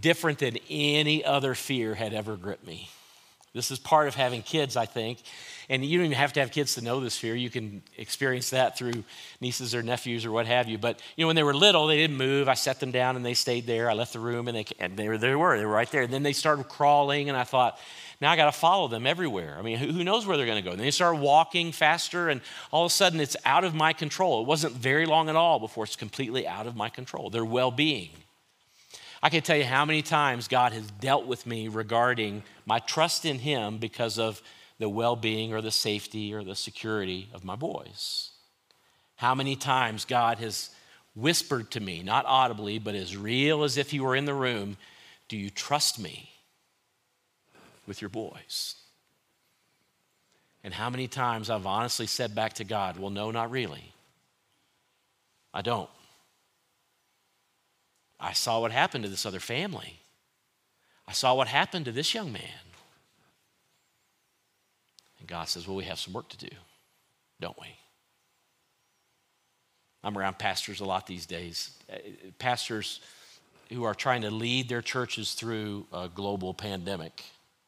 different 0.00 0.38
than 0.38 0.56
any 0.70 1.24
other 1.24 1.56
fear 1.56 1.96
had 1.96 2.14
ever 2.14 2.36
gripped 2.36 2.64
me. 2.64 2.90
This 3.58 3.72
is 3.72 3.80
part 3.80 4.06
of 4.06 4.14
having 4.14 4.42
kids, 4.42 4.76
I 4.76 4.86
think. 4.86 5.18
And 5.68 5.84
you 5.84 5.98
don't 5.98 6.06
even 6.06 6.16
have 6.16 6.32
to 6.34 6.40
have 6.40 6.50
kids 6.50 6.76
to 6.76 6.80
know 6.80 7.00
this 7.00 7.18
fear. 7.18 7.34
You 7.34 7.50
can 7.50 7.82
experience 7.96 8.50
that 8.50 8.78
through 8.78 9.04
nieces 9.40 9.74
or 9.74 9.82
nephews 9.82 10.24
or 10.24 10.30
what 10.30 10.46
have 10.46 10.68
you. 10.68 10.78
But 10.78 11.02
you 11.16 11.24
know, 11.24 11.26
when 11.26 11.36
they 11.36 11.42
were 11.42 11.54
little, 11.54 11.88
they 11.88 11.96
didn't 11.96 12.16
move. 12.16 12.48
I 12.48 12.54
set 12.54 12.80
them 12.80 12.90
down 12.90 13.16
and 13.16 13.26
they 13.26 13.34
stayed 13.34 13.66
there. 13.66 13.90
I 13.90 13.94
left 13.94 14.12
the 14.14 14.20
room 14.20 14.48
and 14.48 14.56
they 14.56 14.64
and 14.78 14.96
they 14.96 15.08
were, 15.08 15.18
they 15.18 15.34
were 15.34 15.58
they 15.58 15.66
were 15.66 15.72
right 15.72 15.90
there. 15.90 16.02
And 16.02 16.12
then 16.12 16.22
they 16.22 16.32
started 16.32 16.68
crawling, 16.68 17.28
and 17.28 17.36
I 17.36 17.44
thought, 17.44 17.78
now 18.20 18.30
I 18.32 18.36
got 18.36 18.46
to 18.46 18.52
follow 18.52 18.88
them 18.88 19.06
everywhere. 19.06 19.56
I 19.58 19.62
mean, 19.62 19.78
who, 19.78 20.04
knows 20.04 20.26
where 20.26 20.36
they're 20.36 20.46
going 20.46 20.62
to 20.62 20.68
go? 20.68 20.72
And 20.72 20.80
they 20.80 20.90
start 20.90 21.16
walking 21.18 21.72
faster, 21.72 22.28
and 22.28 22.40
all 22.70 22.84
of 22.84 22.90
a 22.90 22.94
sudden 22.94 23.20
it's 23.20 23.36
out 23.44 23.64
of 23.64 23.74
my 23.74 23.92
control. 23.92 24.40
It 24.40 24.46
wasn't 24.46 24.74
very 24.74 25.06
long 25.06 25.28
at 25.28 25.36
all 25.36 25.58
before 25.58 25.84
it's 25.84 25.96
completely 25.96 26.46
out 26.46 26.66
of 26.66 26.76
my 26.76 26.88
control. 26.88 27.30
Their 27.30 27.44
well 27.44 27.70
being. 27.70 28.10
I 29.22 29.30
can 29.30 29.42
tell 29.42 29.56
you 29.56 29.64
how 29.64 29.84
many 29.84 30.02
times 30.02 30.48
God 30.48 30.72
has 30.72 30.90
dealt 31.00 31.26
with 31.26 31.46
me 31.46 31.68
regarding 31.68 32.42
my 32.66 32.78
trust 32.78 33.24
in 33.24 33.38
Him 33.38 33.78
because 33.78 34.18
of 34.18 34.40
the 34.78 34.88
well 34.88 35.16
being 35.16 35.52
or 35.52 35.60
the 35.60 35.72
safety 35.72 36.32
or 36.32 36.44
the 36.44 36.54
security 36.54 37.28
of 37.32 37.44
my 37.44 37.56
boys. 37.56 38.30
How 39.16 39.34
many 39.34 39.56
times 39.56 40.04
God 40.04 40.38
has 40.38 40.70
whispered 41.16 41.72
to 41.72 41.80
me, 41.80 42.02
not 42.04 42.24
audibly, 42.26 42.78
but 42.78 42.94
as 42.94 43.16
real 43.16 43.64
as 43.64 43.76
if 43.76 43.90
He 43.90 43.98
were 43.98 44.14
in 44.14 44.24
the 44.24 44.34
room, 44.34 44.76
Do 45.28 45.36
you 45.36 45.50
trust 45.50 45.98
me? 45.98 46.30
with 47.88 48.00
your 48.02 48.10
boys. 48.10 48.76
And 50.62 50.74
how 50.74 50.90
many 50.90 51.08
times 51.08 51.50
I've 51.50 51.66
honestly 51.66 52.06
said 52.06 52.34
back 52.34 52.52
to 52.54 52.64
God, 52.64 52.98
well, 52.98 53.10
no, 53.10 53.30
not 53.30 53.50
really. 53.50 53.92
I 55.54 55.62
don't. 55.62 55.88
I 58.20 58.32
saw 58.32 58.60
what 58.60 58.72
happened 58.72 59.04
to 59.04 59.10
this 59.10 59.26
other 59.26 59.40
family. 59.40 60.00
I 61.06 61.12
saw 61.12 61.34
what 61.34 61.48
happened 61.48 61.84
to 61.86 61.92
this 61.92 62.14
young 62.14 62.32
man. 62.32 62.42
And 65.18 65.28
God 65.28 65.48
says, 65.48 65.66
well, 65.66 65.76
we 65.76 65.84
have 65.84 65.98
some 65.98 66.12
work 66.12 66.28
to 66.30 66.38
do, 66.38 66.54
don't 67.40 67.58
we? 67.60 67.68
I'm 70.04 70.16
around 70.16 70.38
pastors 70.38 70.80
a 70.80 70.84
lot 70.84 71.06
these 71.06 71.26
days. 71.26 71.70
Uh, 71.92 71.96
pastors 72.38 73.00
who 73.70 73.84
are 73.84 73.94
trying 73.94 74.22
to 74.22 74.30
lead 74.30 74.68
their 74.68 74.82
churches 74.82 75.34
through 75.34 75.86
a 75.92 76.08
global 76.08 76.54
pandemic. 76.54 77.24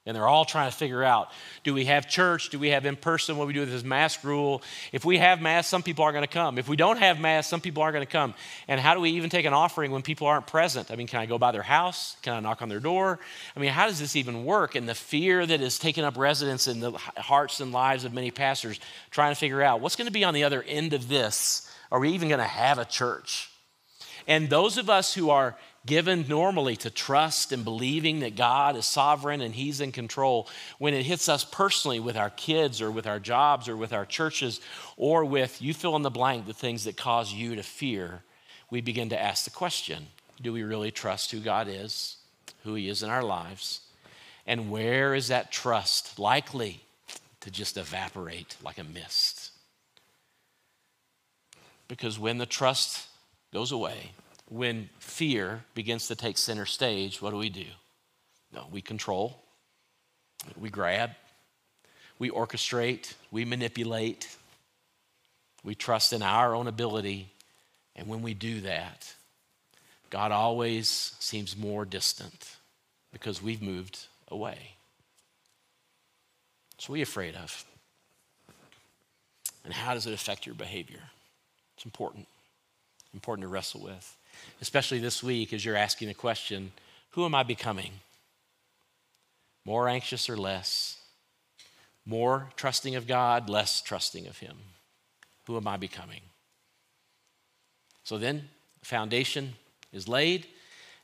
And 0.06 0.16
they're 0.16 0.26
all 0.26 0.46
trying 0.46 0.70
to 0.70 0.76
figure 0.76 1.04
out 1.04 1.28
do 1.62 1.74
we 1.74 1.84
have 1.84 2.08
church? 2.08 2.48
Do 2.48 2.58
we 2.58 2.70
have 2.70 2.86
in 2.86 2.96
person? 2.96 3.36
What 3.36 3.44
do 3.44 3.48
we 3.48 3.52
do 3.52 3.60
with 3.60 3.70
this 3.70 3.84
mask 3.84 4.24
rule? 4.24 4.62
If 4.92 5.04
we 5.04 5.18
have 5.18 5.42
mask, 5.42 5.68
some 5.68 5.82
people 5.82 6.04
aren't 6.04 6.14
going 6.14 6.26
to 6.26 6.32
come. 6.32 6.56
If 6.56 6.68
we 6.68 6.76
don't 6.76 6.98
have 6.98 7.20
mask, 7.20 7.50
some 7.50 7.60
people 7.60 7.82
aren't 7.82 7.92
going 7.92 8.06
to 8.06 8.10
come. 8.10 8.32
And 8.66 8.80
how 8.80 8.94
do 8.94 9.00
we 9.00 9.10
even 9.10 9.28
take 9.28 9.44
an 9.44 9.52
offering 9.52 9.90
when 9.90 10.00
people 10.00 10.26
aren't 10.26 10.46
present? 10.46 10.90
I 10.90 10.96
mean, 10.96 11.06
can 11.06 11.20
I 11.20 11.26
go 11.26 11.36
by 11.36 11.52
their 11.52 11.62
house? 11.62 12.16
Can 12.22 12.32
I 12.32 12.40
knock 12.40 12.62
on 12.62 12.70
their 12.70 12.80
door? 12.80 13.20
I 13.54 13.60
mean, 13.60 13.70
how 13.70 13.86
does 13.86 13.98
this 13.98 14.16
even 14.16 14.46
work? 14.46 14.74
And 14.74 14.88
the 14.88 14.94
fear 14.94 15.44
that 15.44 15.60
is 15.60 15.78
taking 15.78 16.04
up 16.04 16.16
residence 16.16 16.66
in 16.66 16.80
the 16.80 16.92
hearts 16.92 17.60
and 17.60 17.70
lives 17.70 18.04
of 18.06 18.14
many 18.14 18.30
pastors 18.30 18.80
trying 19.10 19.32
to 19.32 19.38
figure 19.38 19.60
out 19.60 19.82
what's 19.82 19.96
going 19.96 20.06
to 20.06 20.12
be 20.12 20.24
on 20.24 20.32
the 20.32 20.44
other 20.44 20.62
end 20.62 20.94
of 20.94 21.08
this? 21.08 21.70
Are 21.92 22.00
we 22.00 22.10
even 22.12 22.28
going 22.28 22.40
to 22.40 22.44
have 22.44 22.78
a 22.78 22.86
church? 22.86 23.49
And 24.30 24.48
those 24.48 24.78
of 24.78 24.88
us 24.88 25.12
who 25.12 25.30
are 25.30 25.56
given 25.84 26.24
normally 26.28 26.76
to 26.76 26.88
trust 26.88 27.50
and 27.50 27.64
believing 27.64 28.20
that 28.20 28.36
God 28.36 28.76
is 28.76 28.86
sovereign 28.86 29.40
and 29.40 29.52
He's 29.52 29.80
in 29.80 29.90
control, 29.90 30.48
when 30.78 30.94
it 30.94 31.04
hits 31.04 31.28
us 31.28 31.44
personally 31.44 31.98
with 31.98 32.16
our 32.16 32.30
kids 32.30 32.80
or 32.80 32.92
with 32.92 33.08
our 33.08 33.18
jobs 33.18 33.68
or 33.68 33.76
with 33.76 33.92
our 33.92 34.06
churches 34.06 34.60
or 34.96 35.24
with 35.24 35.60
you 35.60 35.74
fill 35.74 35.96
in 35.96 36.02
the 36.02 36.10
blank, 36.10 36.46
the 36.46 36.54
things 36.54 36.84
that 36.84 36.96
cause 36.96 37.32
you 37.32 37.56
to 37.56 37.64
fear, 37.64 38.22
we 38.70 38.80
begin 38.80 39.08
to 39.08 39.20
ask 39.20 39.42
the 39.42 39.50
question 39.50 40.06
do 40.40 40.52
we 40.52 40.62
really 40.62 40.92
trust 40.92 41.32
who 41.32 41.40
God 41.40 41.66
is, 41.68 42.18
who 42.62 42.74
He 42.74 42.88
is 42.88 43.02
in 43.02 43.10
our 43.10 43.24
lives? 43.24 43.80
And 44.46 44.70
where 44.70 45.12
is 45.12 45.26
that 45.26 45.50
trust 45.50 46.20
likely 46.20 46.82
to 47.40 47.50
just 47.50 47.76
evaporate 47.76 48.56
like 48.62 48.78
a 48.78 48.84
mist? 48.84 49.50
Because 51.88 52.16
when 52.16 52.38
the 52.38 52.46
trust 52.46 53.08
goes 53.52 53.72
away, 53.72 54.12
when 54.48 54.88
fear 54.98 55.64
begins 55.74 56.08
to 56.08 56.16
take 56.16 56.38
center 56.38 56.66
stage, 56.66 57.22
what 57.22 57.30
do 57.30 57.36
we 57.36 57.50
do? 57.50 57.66
No, 58.52 58.66
we 58.70 58.80
control, 58.80 59.40
we 60.56 60.70
grab, 60.70 61.10
we 62.18 62.30
orchestrate, 62.30 63.14
we 63.30 63.44
manipulate, 63.44 64.28
we 65.62 65.74
trust 65.74 66.12
in 66.12 66.22
our 66.22 66.54
own 66.54 66.66
ability. 66.66 67.30
And 67.96 68.08
when 68.08 68.22
we 68.22 68.34
do 68.34 68.60
that, 68.62 69.12
God 70.10 70.32
always 70.32 71.14
seems 71.20 71.56
more 71.56 71.84
distant 71.84 72.56
because 73.12 73.42
we've 73.42 73.62
moved 73.62 74.06
away. 74.28 74.72
So, 76.78 76.90
what 76.90 76.94
are 76.94 76.98
you 76.98 77.02
afraid 77.02 77.36
of? 77.36 77.64
And 79.64 79.74
how 79.74 79.94
does 79.94 80.06
it 80.06 80.14
affect 80.14 80.46
your 80.46 80.54
behavior? 80.54 81.02
It's 81.76 81.84
important, 81.84 82.26
important 83.14 83.44
to 83.44 83.48
wrestle 83.48 83.82
with 83.82 84.16
especially 84.60 84.98
this 84.98 85.22
week 85.22 85.52
as 85.52 85.64
you're 85.64 85.76
asking 85.76 86.08
the 86.08 86.14
question 86.14 86.72
who 87.14 87.24
am 87.24 87.34
I 87.34 87.42
becoming? 87.42 87.90
More 89.64 89.88
anxious 89.88 90.30
or 90.30 90.36
less? 90.36 90.96
More 92.06 92.50
trusting 92.54 92.94
of 92.94 93.08
God, 93.08 93.50
less 93.50 93.82
trusting 93.82 94.28
of 94.28 94.38
Him? 94.38 94.56
Who 95.48 95.56
am 95.56 95.66
I 95.66 95.76
becoming? 95.76 96.20
So 98.04 98.16
then, 98.16 98.48
the 98.78 98.86
foundation 98.86 99.54
is 99.92 100.06
laid, 100.06 100.46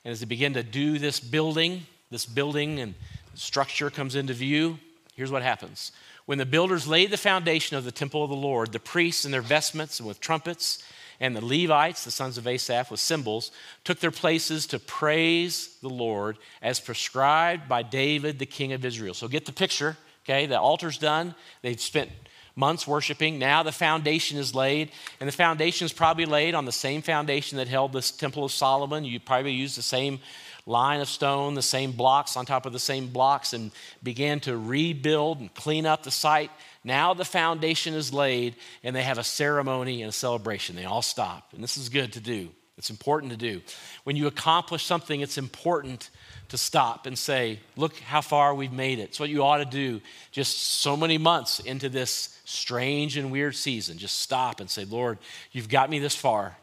and 0.04 0.12
as 0.12 0.20
they 0.20 0.26
begin 0.26 0.54
to 0.54 0.62
do 0.62 1.00
this 1.00 1.18
building, 1.18 1.86
this 2.10 2.24
building 2.24 2.78
and 2.78 2.94
structure 3.34 3.90
comes 3.90 4.14
into 4.14 4.32
view, 4.32 4.78
here's 5.16 5.32
what 5.32 5.42
happens. 5.42 5.90
When 6.26 6.38
the 6.38 6.46
builders 6.46 6.86
laid 6.86 7.10
the 7.10 7.16
foundation 7.16 7.76
of 7.76 7.84
the 7.84 7.92
temple 7.92 8.22
of 8.22 8.30
the 8.30 8.36
Lord, 8.36 8.70
the 8.70 8.78
priests 8.78 9.24
in 9.24 9.32
their 9.32 9.42
vestments 9.42 9.98
and 9.98 10.06
with 10.06 10.20
trumpets 10.20 10.84
and 11.20 11.36
the 11.36 11.44
Levites, 11.44 12.04
the 12.04 12.10
sons 12.10 12.38
of 12.38 12.46
Asaph, 12.46 12.90
with 12.90 13.00
cymbals, 13.00 13.50
took 13.84 14.00
their 14.00 14.10
places 14.10 14.66
to 14.68 14.78
praise 14.78 15.76
the 15.80 15.88
Lord 15.88 16.38
as 16.62 16.80
prescribed 16.80 17.68
by 17.68 17.82
David, 17.82 18.38
the 18.38 18.46
king 18.46 18.72
of 18.72 18.84
Israel. 18.84 19.14
So 19.14 19.28
get 19.28 19.46
the 19.46 19.52
picture, 19.52 19.96
okay? 20.24 20.46
The 20.46 20.60
altar's 20.60 20.98
done. 20.98 21.34
They've 21.62 21.80
spent 21.80 22.10
months 22.56 22.86
worshiping. 22.86 23.38
Now 23.38 23.62
the 23.62 23.72
foundation 23.72 24.38
is 24.38 24.54
laid, 24.54 24.90
and 25.20 25.28
the 25.28 25.32
foundation 25.32 25.84
is 25.84 25.92
probably 25.92 26.24
laid 26.24 26.54
on 26.54 26.64
the 26.64 26.72
same 26.72 27.02
foundation 27.02 27.58
that 27.58 27.68
held 27.68 27.92
this 27.92 28.10
Temple 28.10 28.44
of 28.44 28.52
Solomon. 28.52 29.04
You 29.04 29.20
probably 29.20 29.52
used 29.52 29.76
the 29.76 29.82
same 29.82 30.20
line 30.66 31.00
of 31.00 31.08
stone, 31.08 31.54
the 31.54 31.62
same 31.62 31.92
blocks 31.92 32.36
on 32.36 32.44
top 32.44 32.66
of 32.66 32.72
the 32.72 32.78
same 32.78 33.06
blocks, 33.06 33.52
and 33.52 33.70
began 34.02 34.40
to 34.40 34.56
rebuild 34.56 35.40
and 35.40 35.54
clean 35.54 35.86
up 35.86 36.02
the 36.02 36.10
site. 36.10 36.50
Now 36.84 37.14
the 37.14 37.24
foundation 37.24 37.94
is 37.94 38.12
laid, 38.12 38.56
and 38.82 38.94
they 38.94 39.02
have 39.02 39.18
a 39.18 39.24
ceremony 39.24 40.02
and 40.02 40.10
a 40.10 40.12
celebration. 40.12 40.76
They 40.76 40.84
all 40.84 41.02
stop. 41.02 41.52
And 41.54 41.62
this 41.62 41.76
is 41.76 41.88
good 41.88 42.12
to 42.14 42.20
do. 42.20 42.50
It's 42.78 42.90
important 42.90 43.32
to 43.32 43.38
do. 43.38 43.62
When 44.04 44.16
you 44.16 44.26
accomplish 44.26 44.84
something, 44.84 45.20
it's 45.20 45.38
important 45.38 46.10
to 46.48 46.58
stop 46.58 47.06
and 47.06 47.18
say, 47.18 47.60
Look 47.74 47.96
how 48.00 48.20
far 48.20 48.54
we've 48.54 48.72
made 48.72 48.98
it. 48.98 49.04
It's 49.04 49.20
what 49.20 49.30
you 49.30 49.42
ought 49.44 49.58
to 49.58 49.64
do 49.64 50.02
just 50.30 50.58
so 50.58 50.96
many 50.96 51.16
months 51.16 51.60
into 51.60 51.88
this 51.88 52.38
strange 52.44 53.16
and 53.16 53.32
weird 53.32 53.56
season. 53.56 53.96
Just 53.96 54.18
stop 54.18 54.60
and 54.60 54.68
say, 54.68 54.84
Lord, 54.84 55.18
you've 55.52 55.70
got 55.70 55.88
me 55.88 55.98
this 55.98 56.14
far. 56.14 56.56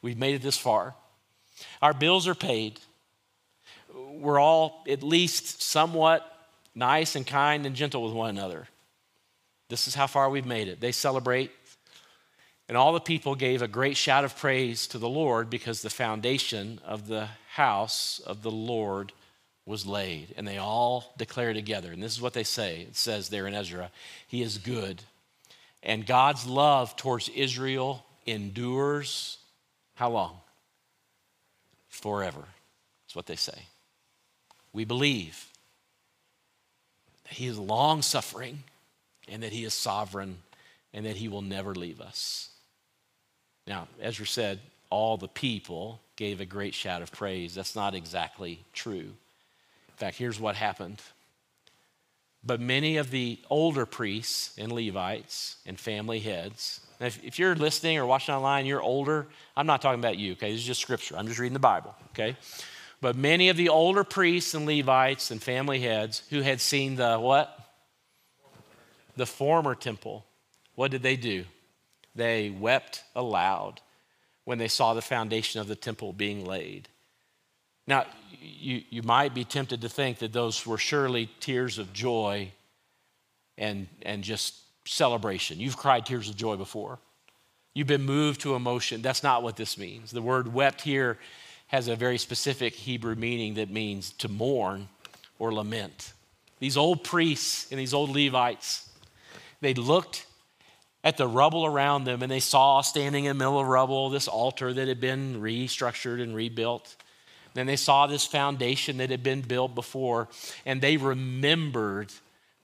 We've 0.00 0.18
made 0.18 0.36
it 0.36 0.42
this 0.42 0.56
far. 0.56 0.94
Our 1.82 1.92
bills 1.92 2.26
are 2.28 2.34
paid. 2.34 2.80
We're 4.20 4.40
all 4.40 4.84
at 4.88 5.02
least 5.02 5.62
somewhat 5.62 6.30
nice 6.74 7.16
and 7.16 7.26
kind 7.26 7.66
and 7.66 7.74
gentle 7.74 8.02
with 8.02 8.12
one 8.12 8.30
another. 8.30 8.68
This 9.68 9.88
is 9.88 9.94
how 9.94 10.06
far 10.06 10.30
we've 10.30 10.46
made 10.46 10.68
it. 10.68 10.80
They 10.80 10.92
celebrate. 10.92 11.50
And 12.68 12.76
all 12.76 12.92
the 12.92 13.00
people 13.00 13.34
gave 13.34 13.62
a 13.62 13.68
great 13.68 13.96
shout 13.96 14.24
of 14.24 14.36
praise 14.36 14.86
to 14.88 14.98
the 14.98 15.08
Lord 15.08 15.50
because 15.50 15.82
the 15.82 15.90
foundation 15.90 16.80
of 16.84 17.06
the 17.06 17.28
house 17.48 18.20
of 18.26 18.42
the 18.42 18.50
Lord 18.50 19.12
was 19.64 19.84
laid, 19.84 20.32
and 20.36 20.46
they 20.46 20.58
all 20.58 21.12
declare 21.18 21.52
together. 21.52 21.92
And 21.92 22.00
this 22.00 22.12
is 22.12 22.20
what 22.20 22.32
they 22.32 22.44
say 22.44 22.82
it 22.82 22.96
says 22.96 23.28
there 23.28 23.46
in 23.46 23.54
Ezra 23.54 23.90
He 24.28 24.42
is 24.42 24.58
good. 24.58 25.02
And 25.82 26.06
God's 26.06 26.46
love 26.46 26.96
towards 26.96 27.28
Israel 27.28 28.04
endures 28.26 29.38
how 29.94 30.10
long? 30.10 30.38
Forever. 31.88 32.44
That's 33.04 33.16
what 33.16 33.26
they 33.26 33.36
say. 33.36 33.66
We 34.76 34.84
believe 34.84 35.46
that 37.24 37.32
He 37.32 37.46
is 37.46 37.58
long 37.58 38.02
suffering 38.02 38.62
and 39.26 39.42
that 39.42 39.50
He 39.50 39.64
is 39.64 39.72
sovereign 39.72 40.36
and 40.92 41.06
that 41.06 41.16
He 41.16 41.28
will 41.28 41.40
never 41.40 41.74
leave 41.74 41.98
us. 41.98 42.50
Now, 43.66 43.88
Ezra 44.02 44.26
said, 44.26 44.60
all 44.90 45.16
the 45.16 45.28
people 45.28 46.00
gave 46.16 46.42
a 46.42 46.44
great 46.44 46.74
shout 46.74 47.00
of 47.00 47.10
praise. 47.10 47.54
That's 47.54 47.74
not 47.74 47.94
exactly 47.94 48.60
true. 48.74 48.98
In 48.98 49.96
fact, 49.96 50.18
here's 50.18 50.38
what 50.38 50.56
happened. 50.56 51.00
But 52.44 52.60
many 52.60 52.98
of 52.98 53.10
the 53.10 53.38
older 53.48 53.86
priests 53.86 54.54
and 54.58 54.70
Levites 54.70 55.56
and 55.64 55.80
family 55.80 56.20
heads, 56.20 56.82
if, 57.00 57.24
if, 57.24 57.38
you're 57.38 57.56
listening 57.56 57.96
or 57.96 58.04
watching 58.04 58.34
online, 58.34 58.66
you're 58.66 58.82
older, 58.82 59.26
I'm 59.56 59.66
not 59.66 59.80
talking 59.80 60.00
about 60.00 60.18
you, 60.18 60.32
okay? 60.32 60.52
This 60.52 60.60
is 60.60 60.66
just 60.66 60.82
scripture. 60.82 61.16
I'm 61.16 61.26
just 61.26 61.38
reading 61.38 61.54
the 61.54 61.60
Bible, 61.60 61.94
okay? 62.10 62.36
But 63.00 63.16
many 63.16 63.48
of 63.48 63.56
the 63.56 63.68
older 63.68 64.04
priests 64.04 64.54
and 64.54 64.66
Levites 64.66 65.30
and 65.30 65.42
family 65.42 65.80
heads 65.80 66.22
who 66.30 66.40
had 66.40 66.60
seen 66.60 66.96
the 66.96 67.18
what? 67.18 67.52
The 69.16 69.26
former 69.26 69.74
temple, 69.74 70.24
what 70.74 70.90
did 70.90 71.02
they 71.02 71.16
do? 71.16 71.44
They 72.14 72.50
wept 72.50 73.02
aloud 73.14 73.80
when 74.44 74.58
they 74.58 74.68
saw 74.68 74.94
the 74.94 75.02
foundation 75.02 75.60
of 75.60 75.68
the 75.68 75.76
temple 75.76 76.12
being 76.12 76.44
laid. 76.44 76.88
Now, 77.86 78.06
you, 78.40 78.82
you 78.90 79.02
might 79.02 79.34
be 79.34 79.44
tempted 79.44 79.80
to 79.82 79.88
think 79.88 80.18
that 80.18 80.32
those 80.32 80.66
were 80.66 80.78
surely 80.78 81.30
tears 81.40 81.78
of 81.78 81.92
joy 81.92 82.52
and, 83.58 83.86
and 84.02 84.22
just 84.22 84.54
celebration. 84.86 85.60
You've 85.60 85.76
cried 85.76 86.06
tears 86.06 86.28
of 86.28 86.36
joy 86.36 86.56
before. 86.56 86.98
You've 87.74 87.86
been 87.86 88.04
moved 88.04 88.40
to 88.42 88.54
emotion. 88.54 89.02
That's 89.02 89.22
not 89.22 89.42
what 89.42 89.56
this 89.56 89.76
means. 89.76 90.10
The 90.10 90.22
word 90.22 90.52
wept 90.52 90.82
here 90.82 91.18
has 91.68 91.88
a 91.88 91.96
very 91.96 92.18
specific 92.18 92.74
Hebrew 92.74 93.14
meaning 93.14 93.54
that 93.54 93.70
means 93.70 94.12
to 94.12 94.28
mourn 94.28 94.88
or 95.38 95.52
lament. 95.52 96.12
These 96.58 96.76
old 96.76 97.04
priests 97.04 97.70
and 97.70 97.78
these 97.78 97.92
old 97.92 98.10
Levites, 98.10 98.88
they 99.60 99.74
looked 99.74 100.26
at 101.04 101.16
the 101.16 101.28
rubble 101.28 101.66
around 101.66 102.04
them 102.04 102.22
and 102.22 102.30
they 102.30 102.40
saw 102.40 102.80
standing 102.80 103.24
in 103.24 103.36
the 103.36 103.44
middle 103.44 103.60
of 103.60 103.66
rubble 103.66 104.10
this 104.10 104.28
altar 104.28 104.72
that 104.72 104.88
had 104.88 105.00
been 105.00 105.40
restructured 105.40 106.22
and 106.22 106.34
rebuilt. 106.34 106.96
Then 107.54 107.66
they 107.66 107.76
saw 107.76 108.06
this 108.06 108.26
foundation 108.26 108.98
that 108.98 109.10
had 109.10 109.22
been 109.22 109.40
built 109.40 109.74
before, 109.74 110.28
and 110.66 110.80
they 110.80 110.98
remembered 110.98 112.12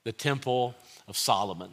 the 0.03 0.11
temple 0.11 0.75
of 1.07 1.17
Solomon. 1.17 1.71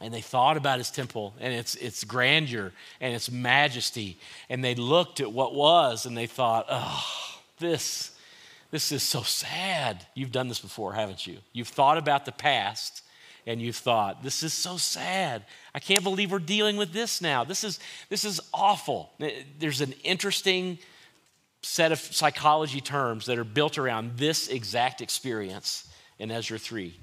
And 0.00 0.14
they 0.14 0.20
thought 0.20 0.56
about 0.56 0.78
his 0.78 0.90
temple 0.90 1.34
and 1.40 1.52
its, 1.52 1.74
its 1.74 2.04
grandeur 2.04 2.72
and 3.00 3.14
its 3.14 3.30
majesty. 3.30 4.18
And 4.48 4.64
they 4.64 4.74
looked 4.74 5.20
at 5.20 5.30
what 5.30 5.54
was 5.54 6.06
and 6.06 6.16
they 6.16 6.26
thought, 6.26 6.66
oh, 6.70 7.04
this, 7.58 8.12
this 8.70 8.92
is 8.92 9.02
so 9.02 9.22
sad. 9.22 10.06
You've 10.14 10.32
done 10.32 10.48
this 10.48 10.60
before, 10.60 10.94
haven't 10.94 11.26
you? 11.26 11.38
You've 11.52 11.68
thought 11.68 11.98
about 11.98 12.24
the 12.24 12.32
past 12.32 13.02
and 13.46 13.60
you've 13.60 13.76
thought, 13.76 14.22
this 14.22 14.42
is 14.42 14.52
so 14.52 14.76
sad. 14.76 15.44
I 15.74 15.80
can't 15.80 16.04
believe 16.04 16.30
we're 16.30 16.38
dealing 16.38 16.76
with 16.76 16.92
this 16.92 17.20
now. 17.20 17.44
This 17.44 17.64
is, 17.64 17.78
this 18.08 18.24
is 18.24 18.40
awful. 18.52 19.12
There's 19.58 19.80
an 19.80 19.94
interesting 20.04 20.78
set 21.62 21.92
of 21.92 21.98
psychology 21.98 22.80
terms 22.80 23.26
that 23.26 23.38
are 23.38 23.44
built 23.44 23.78
around 23.78 24.16
this 24.16 24.48
exact 24.48 25.00
experience 25.00 25.88
in 26.18 26.30
Ezra 26.30 26.58
3. 26.58 26.94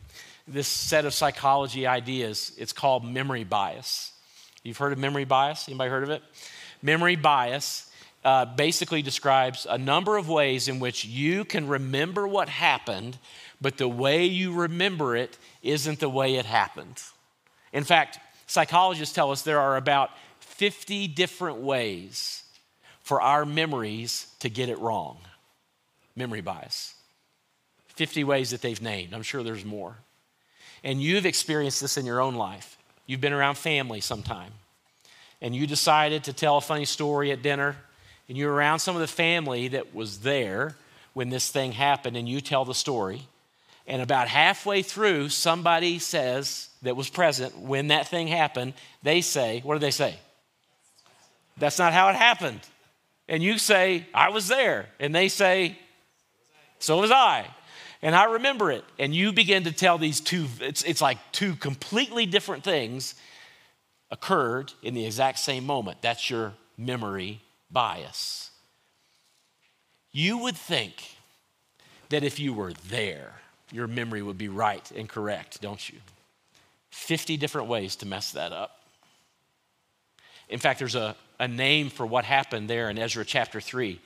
This 0.48 0.68
set 0.68 1.06
of 1.06 1.14
psychology 1.14 1.86
ideas, 1.86 2.54
it's 2.58 2.72
called 2.72 3.04
memory 3.04 3.44
bias. 3.44 4.14
You've 4.64 4.78
heard 4.78 4.94
of 4.94 5.00
memory 5.00 5.26
bias? 5.26 5.68
Anybody 5.68 5.90
heard 5.90 6.04
of 6.04 6.10
it? 6.10 6.24
Memory 6.82 7.18
bias 7.18 7.92
uh, 8.24 8.46
basically 8.46 9.02
describes 9.02 9.68
a 9.70 9.78
number 9.78 10.18
of 10.18 10.30
ways 10.30 10.68
in 10.68 10.80
which 10.80 11.06
you 11.06 11.46
can 11.46 11.68
remember 11.68 12.28
what 12.28 12.50
happened, 12.50 13.18
but 13.60 13.78
the 13.78 13.88
way 13.88 14.26
you 14.26 14.54
remember 14.54 15.16
it 15.16 15.38
isn't 15.64 16.00
the 16.00 16.10
way 16.10 16.36
it 16.36 16.46
happened. 16.46 17.02
In 17.74 17.84
fact, 17.84 18.20
psychologists 18.46 19.14
tell 19.14 19.32
us 19.32 19.42
there 19.42 19.60
are 19.60 19.76
about 19.78 20.12
50 20.40 21.08
different 21.10 21.58
ways 21.58 22.44
for 23.02 23.22
our 23.22 23.46
memories 23.46 24.28
to 24.40 24.50
get 24.50 24.70
it 24.70 24.80
wrong. 24.80 25.18
Memory 26.16 26.42
bias. 26.42 26.94
50 27.96 28.24
ways 28.24 28.52
that 28.52 28.62
they've 28.62 28.82
named. 28.82 29.14
I'm 29.14 29.24
sure 29.24 29.44
there's 29.44 29.66
more. 29.66 29.98
And 30.84 31.02
you've 31.02 31.26
experienced 31.26 31.82
this 31.82 31.98
in 31.98 32.06
your 32.06 32.22
own 32.22 32.36
life. 32.36 32.78
You've 33.06 33.22
been 33.22 33.34
around 33.34 33.56
family 33.58 34.02
sometime, 34.02 34.52
and 35.42 35.56
you 35.56 35.66
decided 35.66 36.26
to 36.26 36.34
tell 36.34 36.58
a 36.58 36.62
funny 36.62 36.86
story 36.86 37.32
at 37.32 37.42
dinner, 37.42 37.76
and 38.28 38.38
you're 38.38 38.52
around 38.52 38.80
some 38.80 38.96
of 38.96 39.02
the 39.02 39.08
family 39.08 39.70
that 39.70 39.96
was 39.96 40.20
there 40.20 40.76
when 41.14 41.30
this 41.30 41.50
thing 41.50 41.72
happened, 41.72 42.18
and 42.18 42.28
you 42.28 42.42
tell 42.42 42.66
the 42.66 42.74
story. 42.74 43.22
And 43.88 44.02
about 44.02 44.28
halfway 44.28 44.82
through, 44.82 45.30
somebody 45.30 46.00
says 46.00 46.70
that 46.82 46.98
was 46.98 47.10
present 47.10 47.58
when 47.58 47.88
that 47.88 48.10
thing 48.10 48.28
happened, 48.28 48.74
they 49.04 49.22
say, 49.22 49.62
What 49.64 49.76
do 49.76 49.80
they 49.80 49.92
say? 49.92 50.18
That's 51.58 51.80
not 51.80 51.94
how 51.94 52.10
it 52.10 52.16
happened 52.16 52.60
and 53.30 53.44
you 53.44 53.58
say, 53.58 54.06
I 54.14 54.30
was 54.30 54.48
there, 54.48 54.88
and 55.00 55.14
they 55.14 55.28
say, 55.28 55.78
So 56.80 57.00
was 57.02 57.12
I. 57.12 57.48
And 58.02 58.16
I 58.16 58.26
remember 58.26 58.72
it. 58.72 58.84
And 59.00 59.16
you 59.16 59.34
begin 59.34 59.64
to 59.64 59.72
tell 59.72 59.98
these 59.98 60.20
two, 60.20 60.46
it's, 60.62 60.84
it's 60.84 61.02
like 61.02 61.18
two 61.32 61.56
completely 61.56 62.26
different 62.26 62.64
things 62.64 63.16
occurred 64.12 64.74
in 64.84 64.94
the 64.94 65.06
exact 65.06 65.40
same 65.40 65.66
moment. 65.66 66.02
That's 66.02 66.30
your 66.30 66.54
memory 66.78 67.42
bias. 67.72 68.52
You 70.12 70.38
would 70.40 70.56
think 70.56 71.18
that 72.10 72.24
if 72.24 72.40
you 72.40 72.54
were 72.54 72.74
there, 72.90 73.34
your 73.72 73.88
memory 73.88 74.22
would 74.22 74.38
be 74.38 74.48
right 74.48 74.90
and 74.92 75.10
correct, 75.10 75.62
don't 75.62 75.90
you? 75.90 76.00
50 76.92 77.38
different 77.38 77.68
ways 77.68 77.96
to 77.98 78.06
mess 78.06 78.32
that 78.32 78.52
up. 78.52 78.82
In 80.50 80.60
fact, 80.60 80.80
there's 80.80 80.96
a, 80.96 81.16
a 81.40 81.48
name 81.48 81.90
for 81.90 82.06
what 82.06 82.24
happened 82.24 82.70
there 82.70 82.90
in 82.90 82.98
Ezra 82.98 83.26
chapter 83.26 83.60
3. 83.60 84.00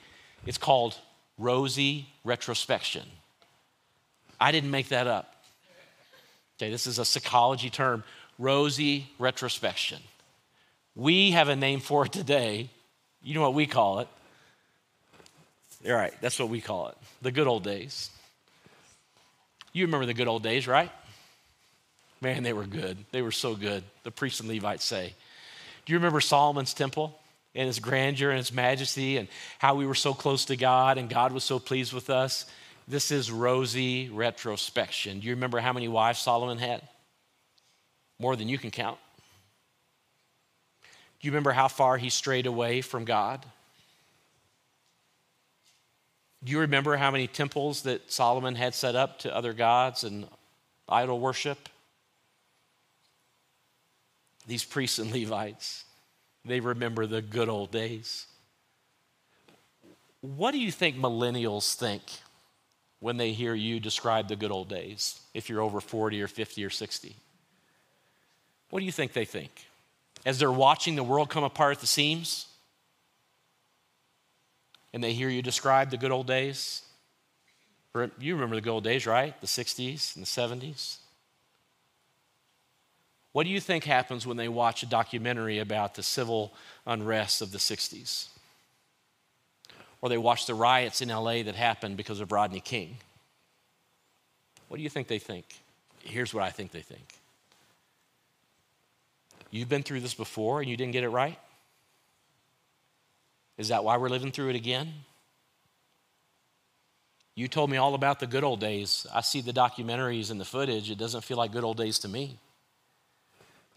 It's 0.44 0.58
called 0.58 0.98
rosy 1.38 2.08
retrospection. 2.24 3.06
I 4.42 4.50
didn't 4.50 4.72
make 4.72 4.88
that 4.88 5.06
up. 5.06 5.36
Okay, 6.58 6.68
this 6.68 6.88
is 6.88 6.98
a 6.98 7.04
psychology 7.04 7.70
term 7.70 8.02
rosy 8.40 9.06
retrospection. 9.20 10.02
We 10.96 11.30
have 11.30 11.48
a 11.48 11.54
name 11.54 11.78
for 11.78 12.06
it 12.06 12.12
today. 12.12 12.68
You 13.22 13.34
know 13.34 13.42
what 13.42 13.54
we 13.54 13.66
call 13.66 14.00
it? 14.00 14.08
All 15.86 15.92
right, 15.92 16.12
that's 16.20 16.40
what 16.40 16.48
we 16.48 16.60
call 16.60 16.88
it 16.88 16.96
the 17.22 17.30
good 17.30 17.46
old 17.46 17.62
days. 17.62 18.10
You 19.72 19.86
remember 19.86 20.06
the 20.06 20.14
good 20.14 20.28
old 20.28 20.42
days, 20.42 20.66
right? 20.66 20.90
Man, 22.20 22.42
they 22.42 22.52
were 22.52 22.66
good. 22.66 22.98
They 23.12 23.22
were 23.22 23.32
so 23.32 23.54
good. 23.54 23.84
The 24.02 24.10
priests 24.10 24.40
and 24.40 24.48
Levites 24.48 24.84
say. 24.84 25.14
Do 25.86 25.92
you 25.92 25.98
remember 25.98 26.20
Solomon's 26.20 26.74
temple? 26.74 27.16
and 27.54 27.66
his 27.66 27.80
grandeur 27.80 28.30
and 28.30 28.38
his 28.38 28.50
majesty 28.50 29.18
and 29.18 29.28
how 29.58 29.74
we 29.74 29.84
were 29.84 29.94
so 29.94 30.14
close 30.14 30.46
to 30.46 30.56
God 30.56 30.96
and 30.96 31.10
God 31.10 31.32
was 31.32 31.44
so 31.44 31.58
pleased 31.58 31.92
with 31.92 32.08
us. 32.08 32.46
This 32.92 33.10
is 33.10 33.32
rosy 33.32 34.10
retrospection. 34.10 35.20
Do 35.20 35.26
you 35.26 35.32
remember 35.32 35.60
how 35.60 35.72
many 35.72 35.88
wives 35.88 36.18
Solomon 36.18 36.58
had? 36.58 36.82
More 38.18 38.36
than 38.36 38.50
you 38.50 38.58
can 38.58 38.70
count. 38.70 38.98
Do 41.18 41.26
you 41.26 41.30
remember 41.30 41.52
how 41.52 41.68
far 41.68 41.96
he 41.96 42.10
strayed 42.10 42.44
away 42.44 42.82
from 42.82 43.06
God? 43.06 43.46
Do 46.44 46.52
you 46.52 46.58
remember 46.58 46.98
how 46.98 47.10
many 47.10 47.26
temples 47.26 47.80
that 47.84 48.12
Solomon 48.12 48.56
had 48.56 48.74
set 48.74 48.94
up 48.94 49.20
to 49.20 49.34
other 49.34 49.54
gods 49.54 50.04
and 50.04 50.26
idol 50.86 51.18
worship? 51.18 51.70
These 54.46 54.64
priests 54.64 54.98
and 54.98 55.10
Levites. 55.10 55.86
They 56.44 56.60
remember 56.60 57.06
the 57.06 57.22
good 57.22 57.48
old 57.48 57.70
days. 57.70 58.26
What 60.20 60.50
do 60.50 60.58
you 60.58 60.70
think 60.70 60.98
millennials 60.98 61.74
think 61.74 62.02
when 63.02 63.16
they 63.16 63.32
hear 63.32 63.52
you 63.52 63.80
describe 63.80 64.28
the 64.28 64.36
good 64.36 64.52
old 64.52 64.68
days, 64.68 65.20
if 65.34 65.48
you're 65.48 65.60
over 65.60 65.80
40 65.80 66.22
or 66.22 66.28
50 66.28 66.64
or 66.64 66.70
60? 66.70 67.16
What 68.70 68.78
do 68.78 68.86
you 68.86 68.92
think 68.92 69.12
they 69.12 69.24
think? 69.24 69.50
As 70.24 70.38
they're 70.38 70.52
watching 70.52 70.94
the 70.94 71.02
world 71.02 71.28
come 71.28 71.42
apart 71.42 71.78
at 71.78 71.80
the 71.80 71.88
seams, 71.88 72.46
and 74.94 75.02
they 75.02 75.14
hear 75.14 75.28
you 75.28 75.42
describe 75.42 75.90
the 75.90 75.96
good 75.96 76.12
old 76.12 76.28
days? 76.28 76.82
You 78.20 78.34
remember 78.34 78.54
the 78.54 78.60
good 78.60 78.70
old 78.70 78.84
days, 78.84 79.04
right? 79.04 79.38
The 79.40 79.48
60s 79.48 80.14
and 80.14 80.24
the 80.24 80.28
70s. 80.70 80.98
What 83.32 83.42
do 83.42 83.50
you 83.50 83.58
think 83.58 83.82
happens 83.82 84.28
when 84.28 84.36
they 84.36 84.48
watch 84.48 84.84
a 84.84 84.86
documentary 84.86 85.58
about 85.58 85.96
the 85.96 86.04
civil 86.04 86.54
unrest 86.86 87.42
of 87.42 87.50
the 87.50 87.58
60s? 87.58 88.28
Or 90.02 90.08
they 90.08 90.18
watch 90.18 90.46
the 90.46 90.54
riots 90.54 91.00
in 91.00 91.08
LA 91.08 91.44
that 91.44 91.54
happened 91.54 91.96
because 91.96 92.20
of 92.20 92.32
Rodney 92.32 92.60
King. 92.60 92.98
What 94.68 94.76
do 94.76 94.82
you 94.82 94.90
think 94.90 95.06
they 95.06 95.20
think? 95.20 95.46
Here's 96.00 96.34
what 96.34 96.42
I 96.42 96.50
think 96.50 96.72
they 96.72 96.82
think. 96.82 97.14
You've 99.50 99.68
been 99.68 99.82
through 99.82 100.00
this 100.00 100.14
before 100.14 100.60
and 100.60 100.68
you 100.68 100.76
didn't 100.76 100.92
get 100.92 101.04
it 101.04 101.10
right? 101.10 101.38
Is 103.56 103.68
that 103.68 103.84
why 103.84 103.96
we're 103.96 104.08
living 104.08 104.32
through 104.32 104.48
it 104.48 104.56
again? 104.56 104.92
You 107.34 107.48
told 107.48 107.70
me 107.70 107.76
all 107.76 107.94
about 107.94 108.18
the 108.18 108.26
good 108.26 108.44
old 108.44 108.60
days. 108.60 109.06
I 109.14 109.20
see 109.20 109.40
the 109.40 109.52
documentaries 109.52 110.30
and 110.30 110.40
the 110.40 110.44
footage. 110.44 110.90
It 110.90 110.98
doesn't 110.98 111.22
feel 111.22 111.36
like 111.36 111.52
good 111.52 111.64
old 111.64 111.76
days 111.76 111.98
to 112.00 112.08
me. 112.08 112.38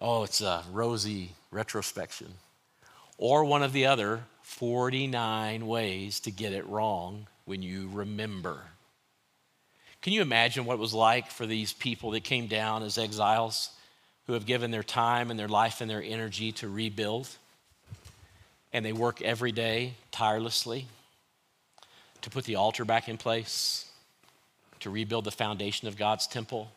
Oh, 0.02 0.24
it's 0.24 0.42
a 0.42 0.64
rosy 0.72 1.32
retrospection. 1.52 2.34
Or 3.18 3.46
one 3.46 3.64
of 3.64 3.72
the 3.72 3.86
other 3.86 4.24
49 4.46 5.66
ways 5.66 6.20
to 6.22 6.32
get 6.32 6.54
it 6.54 6.68
wrong 6.68 7.28
when 7.46 7.64
you 7.64 7.90
remember. 7.92 8.62
Can 10.04 10.14
you 10.14 10.22
imagine 10.22 10.66
what 10.66 10.76
it 10.76 10.80
was 10.80 10.94
like 10.94 11.32
for 11.32 11.48
these 11.48 11.74
people 11.74 12.12
that 12.12 12.24
came 12.24 12.46
down 12.46 12.84
as 12.84 13.00
exiles 13.00 13.72
who 14.28 14.34
have 14.34 14.46
given 14.46 14.70
their 14.70 14.84
time 14.84 15.32
and 15.32 15.40
their 15.40 15.48
life 15.48 15.82
and 15.82 15.90
their 15.90 16.02
energy 16.02 16.52
to 16.54 16.70
rebuild? 16.70 17.28
And 18.72 18.86
they 18.86 18.94
work 18.94 19.20
every 19.24 19.52
day 19.52 19.96
tirelessly 20.12 20.86
to 22.22 22.30
put 22.30 22.46
the 22.46 22.56
altar 22.56 22.86
back 22.86 23.10
in 23.10 23.18
place, 23.18 23.90
to 24.82 24.92
rebuild 24.92 25.26
the 25.26 25.32
foundation 25.32 25.88
of 25.88 25.98
God's 25.98 26.28
temple, 26.28 26.72